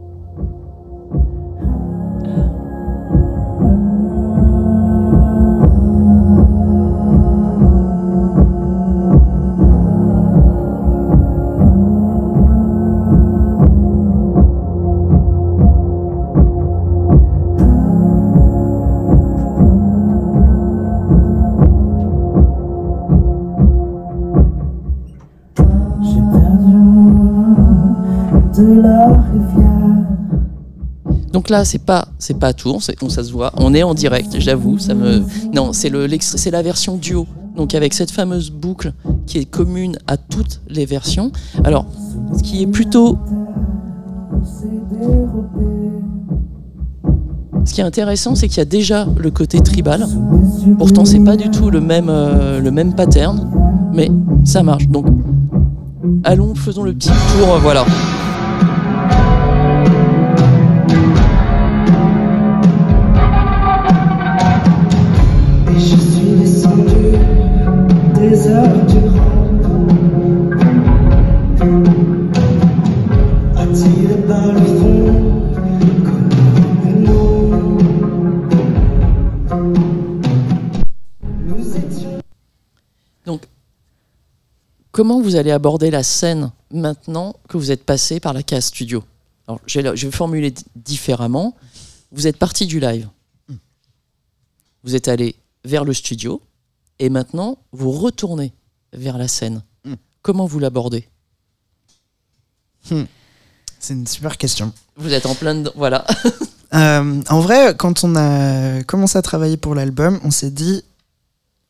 Donc 31.46 31.52
là, 31.52 31.64
c'est 31.64 31.86
pas 31.86 32.08
c'est 32.18 32.40
pas 32.40 32.48
à 32.48 32.54
Tours, 32.54 32.82
ça 32.82 33.24
se 33.24 33.32
voit, 33.32 33.52
on 33.58 33.76
est 33.76 33.84
en 33.84 33.94
direct, 33.94 34.36
j'avoue, 34.40 34.80
ça 34.80 34.96
me 34.96 35.22
non, 35.54 35.74
c'est 35.74 35.90
le 35.90 36.08
c'est 36.20 36.50
la 36.50 36.64
version 36.64 36.98
duo. 36.98 37.28
Donc 37.56 37.76
avec 37.76 37.94
cette 37.94 38.10
fameuse 38.10 38.50
boucle 38.50 38.94
qui 39.28 39.38
est 39.38 39.46
commune 39.46 40.00
à 40.08 40.18
toutes 40.18 40.62
les 40.70 40.88
versions. 40.88 41.32
Alors, 41.64 41.86
ce 42.36 42.42
qui 42.42 42.64
est 42.64 42.66
plutôt 42.66 43.20
ce 47.64 47.74
qui 47.76 47.82
est 47.82 47.84
intéressant, 47.84 48.34
c'est 48.34 48.48
qu'il 48.48 48.58
y 48.58 48.62
a 48.62 48.66
déjà 48.66 49.08
le 49.16 49.30
côté 49.30 49.60
tribal. 49.60 50.08
Pourtant, 50.80 51.06
c'est 51.06 51.24
pas 51.24 51.38
du 51.38 51.52
tout 51.52 51.70
le 51.70 51.80
même, 51.80 52.10
euh, 52.10 52.60
le 52.60 52.72
même 52.72 52.96
pattern, 52.96 53.52
mais 53.94 54.10
ça 54.46 54.64
marche. 54.64 54.88
Donc, 54.88 55.06
allons, 56.24 56.56
faisons 56.56 56.82
le 56.82 56.94
petit 56.96 57.10
tour. 57.10 57.60
Voilà. 57.62 57.86
Comment 84.96 85.20
vous 85.20 85.36
allez 85.36 85.52
aborder 85.52 85.92
la 85.92 86.04
scène 86.04 86.54
maintenant 86.72 87.36
que 87.50 87.58
vous 87.58 87.70
êtes 87.70 87.84
passé 87.84 88.22
par 88.22 88.32
la 88.32 88.44
case 88.44 88.68
studio 88.68 89.04
Alors, 89.46 89.60
je 89.68 89.82
vais, 89.82 90.12
formuler 90.12 90.54
différemment. 90.74 91.54
Vous 92.14 92.28
êtes 92.28 92.38
parti 92.38 92.66
du 92.66 92.80
live. 92.80 93.10
Vous 94.86 94.96
êtes 94.96 95.10
allé 95.10 95.36
vers 95.66 95.84
le 95.84 95.94
studio. 95.94 96.42
Et 97.00 97.10
maintenant, 97.10 97.58
vous 97.74 97.92
retournez 97.92 98.54
vers 98.94 99.18
la 99.18 99.28
scène. 99.28 99.64
Mm. 99.84 99.96
Comment 100.22 100.46
vous 100.46 100.60
l'abordez 100.60 101.10
C'est 102.84 103.94
une 103.94 104.08
super 104.08 104.38
question. 104.38 104.72
Vous 104.96 105.12
êtes 105.12 105.26
en 105.26 105.36
plein 105.36 105.56
dedans. 105.56 105.74
Voilà. 105.76 106.06
Euh, 106.74 107.22
en 107.30 107.40
vrai, 107.40 107.74
quand 107.78 108.04
on 108.04 108.18
a 108.18 108.84
commencé 108.84 109.18
à 109.18 109.22
travailler 109.22 109.56
pour 109.56 109.76
l'album, 109.76 110.20
on 110.26 110.32
s'est 110.32 110.52
dit, 110.52 110.84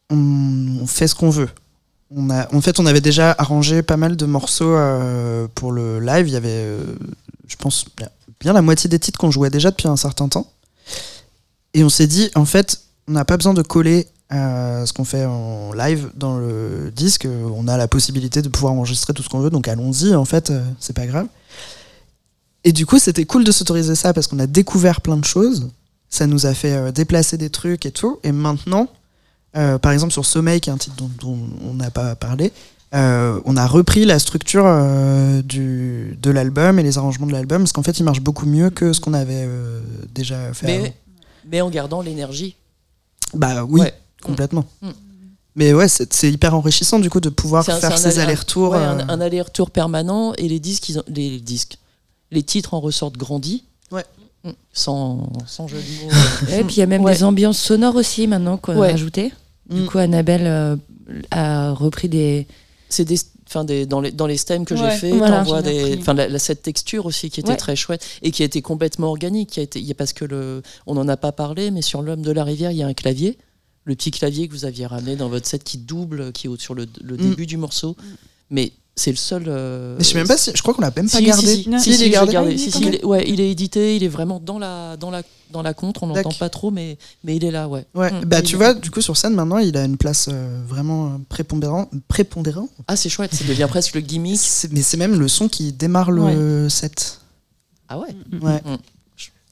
on, 0.10 0.80
on 0.82 0.88
fait 0.88 1.08
ce 1.08 1.14
qu'on 1.14 1.30
veut. 1.30 1.50
On 2.12 2.30
a, 2.30 2.54
en 2.54 2.62
fait, 2.62 2.80
on 2.80 2.86
avait 2.86 3.02
déjà 3.02 3.36
arrangé 3.38 3.82
pas 3.82 3.98
mal 3.98 4.16
de 4.16 4.26
morceaux 4.26 4.76
euh, 4.76 5.48
pour 5.56 5.72
le 5.72 6.00
live. 6.00 6.28
Il 6.28 6.34
y 6.34 6.38
avait, 6.38 6.50
euh, 6.50 6.84
je 7.48 7.56
pense, 7.56 7.86
bien 8.40 8.54
la 8.54 8.62
moitié 8.62 8.90
des 8.90 9.00
titres 9.00 9.20
qu'on 9.20 9.32
jouait 9.32 9.50
déjà 9.50 9.72
depuis 9.72 9.88
un 9.88 9.98
certain 9.98 10.28
temps. 10.28 10.48
Et 11.74 11.84
on 11.84 11.90
s'est 11.90 12.08
dit, 12.08 12.30
en 12.36 12.46
fait, 12.46 12.82
on 13.08 13.14
n'a 13.14 13.26
pas 13.26 13.38
besoin 13.38 13.54
de 13.54 13.64
coller 13.64 14.08
euh, 14.32 14.86
ce 14.86 14.94
qu'on 14.94 15.04
fait 15.04 15.26
en 15.26 15.74
live 15.74 16.12
dans 16.16 16.38
le 16.38 16.92
disque. 16.96 17.28
On 17.28 17.68
a 17.68 17.76
la 17.76 17.88
possibilité 17.88 18.44
de 18.44 18.50
pouvoir 18.50 18.74
enregistrer 18.74 19.14
tout 19.14 19.24
ce 19.24 19.30
qu'on 19.30 19.40
veut, 19.40 19.50
donc 19.50 19.68
allons-y, 19.68 20.16
en 20.16 20.26
fait, 20.26 20.54
c'est 20.80 20.96
pas 20.96 21.08
grave. 21.08 21.28
Et 22.64 22.72
du 22.72 22.86
coup, 22.86 23.00
c'était 23.00 23.26
cool 23.26 23.44
de 23.44 23.52
s'autoriser 23.52 23.96
ça 23.96 24.14
parce 24.14 24.28
qu'on 24.28 24.40
a 24.40 24.48
découvert 24.48 25.02
plein 25.02 25.18
de 25.18 25.26
choses. 25.26 25.70
Ça 26.10 26.28
nous 26.28 26.46
a 26.46 26.54
fait 26.54 26.92
déplacer 26.92 27.38
des 27.38 27.50
trucs 27.50 27.86
et 27.86 27.92
tout. 27.92 28.20
Et 28.24 28.32
maintenant, 28.32 28.90
euh, 29.56 29.78
par 29.78 29.92
exemple, 29.92 30.14
sur 30.14 30.26
Sommeil, 30.26 30.60
qui 30.62 30.70
est 30.70 30.74
un 30.74 30.78
titre 30.78 30.96
dont, 30.98 31.10
dont 31.20 31.38
on 31.70 31.74
n'a 31.74 31.92
pas 31.92 32.16
parlé, 32.16 32.52
euh, 32.94 33.40
on 33.46 33.58
a 33.58 33.66
repris 33.68 34.06
la 34.06 34.20
structure 34.20 34.64
euh, 34.66 35.42
du, 35.42 36.18
de 36.22 36.30
l'album 36.32 36.80
et 36.80 36.84
les 36.84 36.98
arrangements 36.98 37.28
de 37.28 37.32
l'album 37.34 37.64
parce 37.64 37.74
qu'en 37.74 37.84
fait, 37.84 38.00
il 38.00 38.04
marche 38.04 38.22
beaucoup 38.22 38.46
mieux 38.46 38.70
que 38.70 38.94
ce 38.94 39.02
qu'on 39.02 39.14
avait 39.14 39.44
euh, 39.46 39.82
déjà 40.14 40.54
fait. 40.54 40.74
avant. 40.76 40.84
mais, 40.84 40.94
mais 41.52 41.62
en 41.62 41.70
gardant 41.70 42.02
l'énergie. 42.02 42.56
Bah 43.34 43.66
oui, 43.68 43.82
Ouais. 43.82 43.94
complètement. 44.24 44.66
Mm. 44.82 44.90
Mais 45.58 45.74
ouais, 45.74 45.88
c'est 45.88 46.32
hyper 46.32 46.54
enrichissant 46.54 47.00
du 47.00 47.10
coup 47.10 47.22
de 47.22 47.30
pouvoir 47.30 47.68
un- 47.70 47.80
faire 47.80 47.98
ces 47.98 48.08
aller- 48.08 48.20
allers-retours. 48.20 48.72
ouais, 48.72 48.78
euh, 48.78 49.00
un, 49.00 49.10
un 49.10 49.22
aller-retour 49.22 49.72
permanent 49.72 50.34
et 50.38 50.48
les 50.50 50.60
disques, 50.60 50.90
ils 50.90 51.00
ont- 51.00 51.04
les 51.08 51.40
disques, 51.40 51.78
les 52.32 52.44
titres 52.44 52.74
en 52.74 52.82
ressortent 52.82 53.18
grandis. 53.18 53.64
Ouais. 53.92 54.04
Mm. 54.44 54.50
Sans, 54.74 55.30
sans 55.48 55.68
jeu 55.68 55.78
de 55.78 56.06
mots. 56.06 56.12
Et 56.60 56.64
puis 56.64 56.76
il 56.76 56.80
y 56.80 56.84
a 56.84 56.86
même 56.88 57.04
Ouais. 57.04 57.14
des 57.14 57.24
ambiances 57.24 57.58
sonores 57.58 57.96
aussi 57.96 58.28
maintenant 58.28 58.58
qu'on 58.58 58.78
Ouais. 58.78 58.90
a 58.90 58.92
rajoutées. 58.92 59.34
Du 59.70 59.82
Mm. 59.82 59.86
coup, 59.88 59.98
Annabelle 59.98 60.46
euh, 60.48 60.76
a 61.32 61.72
repris 61.74 62.08
des. 62.10 62.48
c'est 62.90 63.06
des, 63.06 63.18
enfin 63.48 63.64
des, 63.64 63.86
dans 63.86 64.00
les 64.02 64.12
dans 64.12 64.28
les 64.28 64.38
stems 64.38 64.66
que 64.66 64.74
Ouais, 64.76 64.92
j'ai 64.92 64.98
fait, 64.98 65.12
voilà. 65.12 65.38
t'envoies 65.40 65.62
des, 65.62 65.98
enfin 66.00 66.14
la, 66.14 66.28
la- 66.28 66.40
cette 66.40 66.62
texture 66.62 67.06
aussi 67.06 67.30
qui 67.30 67.40
était 67.40 67.50
Ouais. 67.50 67.56
très 67.58 67.76
chouette 67.76 68.06
et 68.22 68.32
qui 68.32 68.44
a 68.44 68.46
été 68.46 68.62
complètement 68.62 69.08
organique, 69.08 69.50
qui 69.52 69.60
a 69.60 69.64
été, 69.64 69.80
il 69.80 69.86
y 69.86 69.92
a 69.92 69.96
parce 69.96 70.14
que 70.14 70.26
le, 70.26 70.62
on 70.86 70.94
n'en 70.96 71.08
a 71.08 71.18
pas 71.18 71.32
parlé, 71.32 71.72
mais 71.72 71.82
sur 71.82 72.02
l'homme 72.02 72.22
de 72.22 72.32
la 72.32 72.44
rivière, 72.44 72.72
il 72.72 72.78
y 72.78 72.84
a 72.84 72.88
un 72.88 72.94
clavier, 72.94 73.38
le 73.86 73.96
petit 73.96 74.12
clavier 74.12 74.48
que 74.48 74.54
vous 74.54 74.66
aviez 74.66 74.86
ramené 74.86 75.16
dans 75.16 75.30
votre 75.30 75.48
set 75.48 75.64
qui 75.64 75.78
double, 75.80 76.32
qui 76.32 76.48
est 76.48 76.60
sur 76.62 76.74
le, 76.76 76.86
le 77.04 77.16
Mm. 77.16 77.18
début 77.18 77.46
du 77.46 77.58
morceau, 77.58 77.96
mais 78.50 78.72
c'est 78.96 79.12
le 79.12 79.18
seul. 79.18 79.44
euh, 79.48 79.96
Mais 79.98 80.04
je 80.04 80.10
sais 80.10 80.18
même 80.18 80.28
pas 80.28 80.38
si. 80.38 80.52
Je 80.56 80.62
crois 80.62 80.74
qu'on 80.74 80.82
l'a 80.82 80.92
même 80.96 81.10
pas 81.10 81.18
si, 81.18 81.24
gardé. 81.26 81.48
Si, 81.48 81.64
si, 81.64 81.70
il 81.90 81.96
si, 81.98 82.04
est 82.06 82.10
gardé. 82.10 82.32
gardé. 82.34 82.52
Ah, 82.58 82.78
il 82.80 82.96
il 83.00 83.06
ouais, 83.06 83.26
il 83.28 83.42
est 83.42 83.52
édité, 83.52 83.96
il 83.98 84.04
est 84.04 84.08
vraiment 84.08 84.40
dans 84.40 84.58
la, 84.58 84.96
dans 84.98 85.12
la, 85.12 85.22
dans 85.52 85.62
la 85.62 85.74
contre, 85.74 86.04
on 86.04 86.08
n'entend 86.08 86.20
D'accord. 86.22 86.38
pas 86.38 86.50
trop, 86.50 86.72
mais, 86.72 86.98
mais 87.24 87.36
il 87.36 87.44
est 87.44 87.52
là, 87.52 87.68
ouais. 87.68 87.86
Ouais, 87.94 88.12
Mm. 88.12 88.26
bah 88.26 88.40
Il 88.40 88.44
tu 88.46 88.56
vois, 88.56 88.74
du 88.74 88.90
coup 88.92 89.02
sur 89.02 89.18
scène 89.18 89.34
maintenant, 89.34 89.58
il 89.58 89.76
a 89.78 89.84
une 89.84 89.98
place 89.98 90.28
euh, 90.32 90.62
vraiment 90.68 91.08
euh, 91.08 91.10
prépondérant, 91.30 91.90
prépondérant. 92.08 92.70
Ah, 92.88 92.96
c'est 92.96 93.10
chouette, 93.10 93.34
ça 93.36 93.44
devient 93.44 93.68
presque 93.70 93.96
le 93.96 94.02
gimmick. 94.02 94.40
Mais 94.72 94.82
c'est 94.82 94.98
même 94.98 95.20
le 95.20 95.28
son 95.28 95.50
qui 95.50 95.74
démarre 95.74 96.12
le 96.12 96.70
set. 96.70 97.20
Ah 97.90 98.00
ouais. 98.00 98.16
Ouais. 98.42 98.62
Mm. 98.66 98.78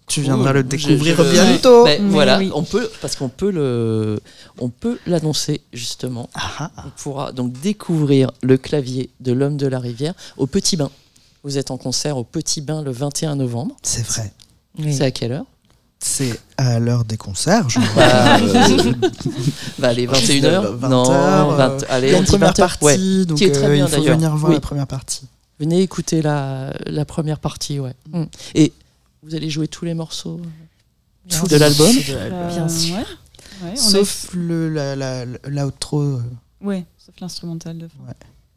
Tu 0.07 0.21
viendras 0.21 0.51
le 0.53 0.63
découvrir 0.63 1.15
je- 1.17 1.31
bientôt. 1.31 1.87
Voilà, 2.09 2.37
oui. 2.37 2.51
on 2.53 2.63
peut 2.63 2.89
parce 3.01 3.15
qu'on 3.15 3.29
peut 3.29 3.51
le, 3.51 4.19
on 4.59 4.69
peut 4.69 4.99
l'annoncer 5.07 5.61
justement. 5.71 6.29
Ah, 6.35 6.69
ah. 6.75 6.83
On 6.87 6.89
pourra 7.01 7.31
donc 7.31 7.53
découvrir 7.61 8.29
le 8.41 8.57
clavier 8.57 9.09
de 9.21 9.31
l'homme 9.31 9.55
de 9.57 9.65
la 9.67 9.79
rivière 9.79 10.13
au 10.37 10.45
Petit 10.45 10.75
Bain. 10.77 10.91
Vous 11.43 11.57
êtes 11.57 11.71
en 11.71 11.77
concert 11.77 12.17
au 12.17 12.23
Petit 12.23 12.61
Bain 12.61 12.81
le 12.83 12.91
21 12.91 13.35
novembre. 13.37 13.75
c'est 13.81 14.05
vrai. 14.05 14.31
Oui. 14.77 14.93
C'est 14.93 15.03
à 15.05 15.11
quelle 15.11 15.31
heure? 15.31 15.45
C'est 15.99 16.37
à 16.57 16.79
l'heure 16.79 17.05
des 17.05 17.15
concerts. 17.15 17.69
je 17.69 17.79
bah, 17.95 18.37
euh, 18.37 18.93
bah, 19.79 19.87
allez, 19.89 20.05
21h 20.05 20.75
20 20.75 20.89
Non, 20.89 21.09
heures, 21.09 21.55
20 21.55 21.69
euh, 21.69 21.79
allez, 21.89 22.07
Il 22.07 22.11
y 22.11 22.13
a 22.13 22.17
on 22.17 22.19
une 22.19 22.25
dit 22.25 22.31
première 22.31 22.49
20 22.49 22.59
heures. 22.59 22.67
partie, 22.77 22.83
Ouais. 22.85 23.25
donc 23.25 23.37
qui 23.37 23.45
est 23.45 23.51
très 23.51 23.67
euh, 23.67 23.73
bien, 23.73 23.85
il 23.87 23.91
faut 23.95 24.01
venir 24.03 24.35
voir 24.35 24.49
Oui. 24.49 24.55
la 24.55 24.61
première 24.61 24.87
partie. 24.87 25.21
Venez 25.59 25.81
écouter 25.81 26.21
la, 26.21 26.73
la 26.87 27.05
première 27.05 27.39
partie, 27.39 27.79
ouais. 27.79 27.93
Mm. 28.11 28.23
Et 28.55 28.73
vous 29.23 29.35
allez 29.35 29.49
jouer 29.49 29.67
tous 29.67 29.85
les 29.85 29.93
morceaux 29.93 30.39
Bien 31.25 31.43
de 31.43 31.55
l'album 31.55 31.95
Euh, 32.09 32.47
Bien 32.49 32.67
sûr. 32.69 32.95
ouais. 32.95 33.03
Ouais, 33.63 33.73
on 33.73 33.75
Sauf 33.75 34.29
le, 34.33 34.69
la, 34.69 34.95
la, 34.95 35.25
l'outro, 35.47 36.01
euh, 36.01 36.21
ouais, 36.61 36.85
sauf 36.97 37.15
l'instrumental 37.21 37.77
de 37.77 37.87
fin. 37.87 38.13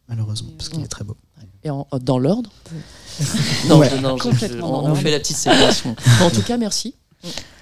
malheureusement, 0.08 0.50
parce 0.56 0.68
qu'il 0.70 0.82
est 0.82 0.88
très 0.88 1.04
beau. 1.04 1.16
Et 1.62 1.70
en- 1.70 1.86
dans 2.00 2.18
l'ordre 2.18 2.50
Non, 3.68 3.78
Ouais. 3.78 4.00
non, 4.00 4.16
je- 4.16 4.22
Complètement 4.22 4.84
on, 4.84 4.94
fait 4.94 5.10
la 5.10 5.18
petite 5.20 5.36
séquence. 5.36 5.84
en 6.20 6.30
tout 6.30 6.42
cas, 6.42 6.56
merci. 6.56 6.94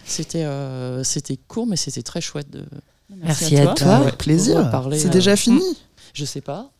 C'était 0.06 0.44
euh, 0.44 1.02
c'était 1.04 1.36
court, 1.36 1.66
mais 1.66 1.76
c'était 1.76 2.02
très 2.02 2.20
chouette. 2.20 2.50
De, 2.50 2.64
Merci 3.16 3.56
à 3.56 3.68
toi. 3.74 3.96
Avec 3.96 4.18
plaisir. 4.18 4.70
C'est 4.92 5.06
euh, 5.06 5.10
déjà 5.10 5.36
fini. 5.36 5.62
je 6.14 6.24
sais 6.24 6.40
pas. 6.40 6.70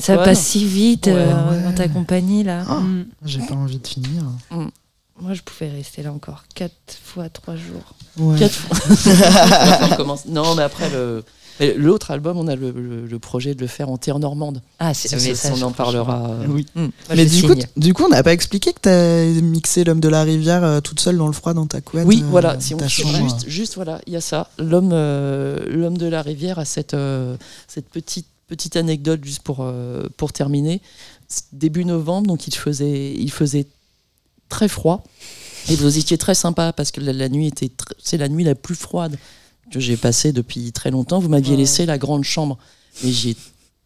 Ça 0.00 0.16
passe 0.18 0.40
si 0.40 0.64
vite 0.66 1.08
euh, 1.08 1.50
Ouais. 1.50 1.62
dans 1.62 1.72
ta 1.74 1.88
compagnie 1.88 2.42
là. 2.42 2.64
Ah, 2.68 2.80
Mm. 2.80 3.06
J'ai 3.24 3.40
pas 3.40 3.54
envie 3.54 3.78
de 3.78 3.86
finir. 3.86 4.22
Moi, 5.20 5.32
je 5.34 5.42
pouvais 5.42 5.70
rester 5.70 6.02
là 6.02 6.12
encore 6.12 6.44
4 6.54 6.72
fois 7.02 7.28
3 7.28 7.54
jours. 7.56 7.94
Ouais. 8.18 8.38
Quatre 8.38 8.52
fois. 8.54 8.76
On 9.92 9.96
commence- 9.96 10.26
Non, 10.26 10.54
mais 10.56 10.62
après, 10.64 10.90
le- 10.90 11.24
l'autre 11.76 12.10
album, 12.10 12.36
on 12.36 12.48
a 12.48 12.56
le, 12.56 12.72
le- 12.72 13.06
le 13.06 13.18
projet 13.20 13.54
de 13.54 13.60
le 13.60 13.68
faire 13.68 13.88
en 13.90 13.96
terre 13.96 14.18
normande. 14.18 14.60
Ah, 14.80 14.92
Ça, 14.92 15.16
ça, 15.18 15.50
on 15.54 15.62
en 15.62 15.70
parlera. 15.70 16.30
euh, 16.30 16.46
Oui. 16.48 16.66
mm. 16.74 16.86
Mais 17.14 17.26
du 17.26 17.42
coup, 17.42 17.54
du 17.76 17.94
coup, 17.94 18.02
on 18.04 18.08
n'a 18.08 18.24
pas 18.24 18.32
expliqué 18.32 18.72
que 18.72 18.80
t'as 18.80 19.24
mixé 19.40 19.84
l'homme 19.84 20.00
de 20.00 20.08
la 20.08 20.24
rivière 20.24 20.64
euh, 20.64 20.80
toute 20.80 20.98
seule 20.98 21.16
dans 21.16 21.28
le 21.28 21.32
froid 21.32 21.54
dans 21.54 21.66
ta 21.66 21.80
couette. 21.80 22.06
Oui, 22.06 22.22
euh, 22.24 22.26
voilà, 22.30 22.58
si 22.58 22.74
on 22.74 22.88
chambre. 22.88 23.16
juste, 23.16 23.48
juste 23.48 23.74
voilà, 23.76 24.00
il 24.08 24.12
y 24.12 24.16
a 24.16 24.20
ça. 24.20 24.50
L'homme, 24.58 24.90
euh, 24.92 25.64
l'homme 25.70 25.96
de 25.96 26.06
la 26.06 26.22
rivière 26.22 26.58
a 26.58 26.64
cette, 26.64 26.94
euh, 26.94 27.36
cette 27.68 27.88
petite, 27.88 28.26
petite 28.48 28.74
anecdote 28.74 29.24
juste 29.24 29.42
pour, 29.42 29.58
euh, 29.60 30.02
pour 30.16 30.32
terminer. 30.32 30.82
Début 31.52 31.84
novembre, 31.84 32.26
donc 32.26 32.46
il 32.48 32.54
faisait, 32.54 33.14
il 33.14 33.30
faisait 33.30 33.66
très 34.48 34.68
froid 34.68 35.02
et 35.70 35.76
vous 35.76 35.98
étiez 35.98 36.18
très 36.18 36.34
sympa 36.34 36.72
parce 36.72 36.90
que 36.90 37.00
la, 37.00 37.12
la 37.12 37.28
nuit 37.28 37.46
était, 37.46 37.70
c'est 38.02 38.18
la 38.18 38.28
nuit 38.28 38.44
la 38.44 38.54
plus 38.54 38.74
froide 38.74 39.16
que 39.70 39.80
j'ai 39.80 39.96
passée 39.96 40.32
depuis 40.32 40.72
très 40.72 40.90
longtemps. 40.90 41.18
Vous 41.20 41.28
m'aviez 41.28 41.52
Ouais. 41.52 41.58
laissé 41.58 41.86
la 41.86 41.96
grande 41.98 42.24
chambre, 42.24 42.58
mais 43.02 43.10
j'y 43.10 43.30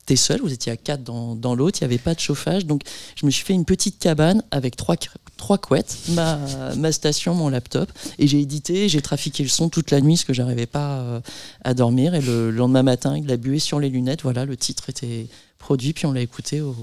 étais 0.03 0.17
seul. 0.17 0.41
Vous 0.41 0.53
étiez 0.53 0.73
à 0.73 0.77
quatre 0.77 1.05
dans, 1.05 1.37
dans 1.37 1.55
l'autre, 1.55 1.79
il 1.81 1.85
n'y 1.85 1.93
avait 1.95 2.03
pas 2.03 2.15
de 2.15 2.21
chauffage, 2.21 2.67
donc 2.67 2.83
je 3.15 3.25
me 3.27 3.31
suis 3.31 3.45
fait 3.45 3.55
une 3.55 3.65
petite 3.65 3.99
cabane 4.01 4.43
avec 4.51 4.75
trois, 4.77 4.97
trois 5.37 5.57
couettes, 5.59 5.97
ma, 6.09 6.39
ma 6.77 6.91
station, 6.93 7.35
mon 7.35 7.49
laptop, 7.49 7.91
et 8.19 8.27
j'ai 8.27 8.41
édité, 8.41 8.89
j'ai 8.89 9.01
trafiqué 9.03 9.43
le 9.45 9.49
son 9.49 9.69
toute 9.69 9.91
la 9.93 10.01
nuit 10.01 10.15
parce 10.15 10.25
que 10.25 10.33
j'arrivais 10.33 10.67
pas 10.67 10.99
euh, 10.99 11.21
à 11.63 11.75
dormir. 11.75 12.15
Et 12.15 12.21
le 12.23 12.51
lendemain 12.51 12.83
matin, 12.83 13.13
avec 13.13 13.29
la 13.29 13.37
buée 13.37 13.61
sur 13.61 13.79
les 13.79 13.89
lunettes, 13.89 14.23
voilà, 14.23 14.45
le 14.45 14.57
titre 14.57 14.91
était 14.91 15.29
produit, 15.59 15.93
puis 15.93 16.07
on 16.07 16.13
l'a 16.13 16.23
écouté 16.23 16.61
au 16.61 16.75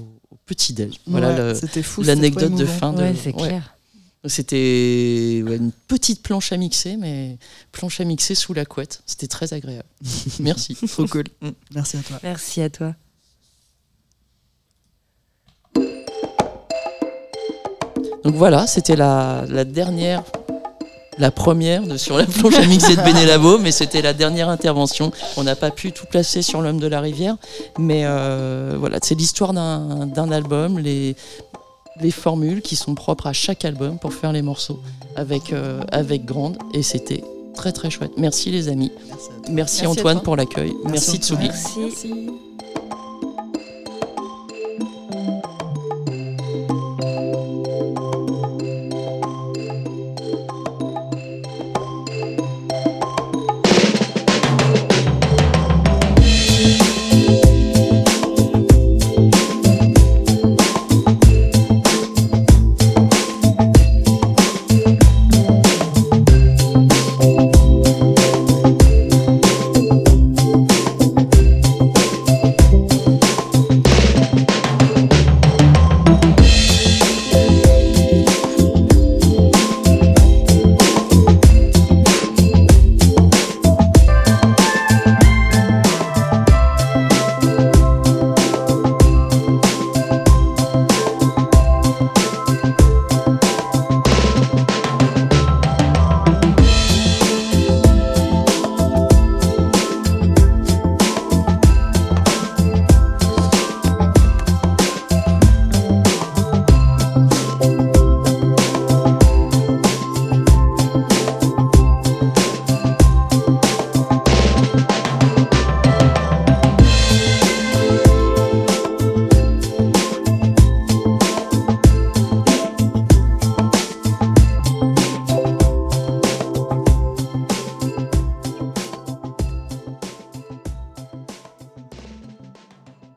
petit 0.46 0.72
déj. 0.72 1.00
Voilà 1.06 1.54
c'était 1.54 1.82
fou. 1.82 2.02
l'anecdote 2.02 2.54
de 2.54 2.64
fin 2.64 2.92
de. 2.92 3.02
Ouais, 3.02 3.14
c'est 3.20 3.34
ouais. 3.34 3.48
clair. 3.48 3.76
Donc 4.22 4.30
C'était 4.30 5.42
ouais, 5.44 5.56
une 5.56 5.72
petite 5.86 6.22
planche 6.22 6.52
à 6.52 6.56
mixer, 6.56 6.96
mais 6.96 7.38
planche 7.72 8.00
à 8.00 8.04
mixer 8.04 8.34
sous 8.34 8.54
la 8.54 8.64
couette. 8.64 9.02
C'était 9.06 9.28
très 9.28 9.52
agréable. 9.52 9.88
Merci. 10.40 10.74
Trop 10.74 11.06
cool. 11.10 11.24
Mm. 11.42 11.50
Merci 11.74 11.96
à 11.96 12.02
toi. 12.02 12.20
Merci 12.22 12.62
à 12.62 12.70
toi. 12.70 12.94
Donc 18.24 18.34
voilà, 18.34 18.66
c'était 18.66 18.96
la, 18.96 19.44
la 19.48 19.64
dernière, 19.64 20.24
la 21.18 21.30
première 21.30 21.86
de, 21.86 21.96
sur 21.96 22.16
la 22.16 22.26
planche 22.26 22.56
à 22.56 22.66
mixer 22.66 22.96
de 22.96 23.02
Bénélabo, 23.02 23.58
mais 23.58 23.72
c'était 23.72 24.02
la 24.02 24.12
dernière 24.12 24.48
intervention. 24.48 25.12
On 25.36 25.44
n'a 25.44 25.56
pas 25.56 25.70
pu 25.70 25.92
tout 25.92 26.06
placer 26.06 26.42
sur 26.42 26.60
l'homme 26.60 26.80
de 26.80 26.86
la 26.86 27.00
rivière, 27.00 27.36
mais 27.78 28.02
euh, 28.04 28.76
voilà, 28.78 28.98
c'est 29.02 29.14
l'histoire 29.14 29.52
d'un 29.52 30.32
album, 30.32 30.78
les, 30.78 31.16
les 32.00 32.10
formules 32.10 32.62
qui 32.62 32.76
sont 32.76 32.94
propres 32.94 33.26
à 33.26 33.32
chaque 33.32 33.64
album 33.64 33.98
pour 33.98 34.12
faire 34.12 34.32
les 34.32 34.42
morceaux 34.42 34.80
avec, 35.14 35.52
euh, 35.52 35.80
avec 35.92 36.24
Grande, 36.24 36.58
et 36.74 36.82
c'était 36.82 37.24
très 37.54 37.72
très 37.72 37.90
chouette. 37.90 38.12
Merci 38.18 38.50
les 38.50 38.68
amis. 38.68 38.92
Merci 39.48 39.86
Antoine 39.86 40.16
toi. 40.16 40.24
pour 40.24 40.36
l'accueil. 40.36 40.74
Merci, 40.84 41.12
Merci, 41.12 41.16
Tsugi. 41.18 41.50
Merci. 41.78 42.30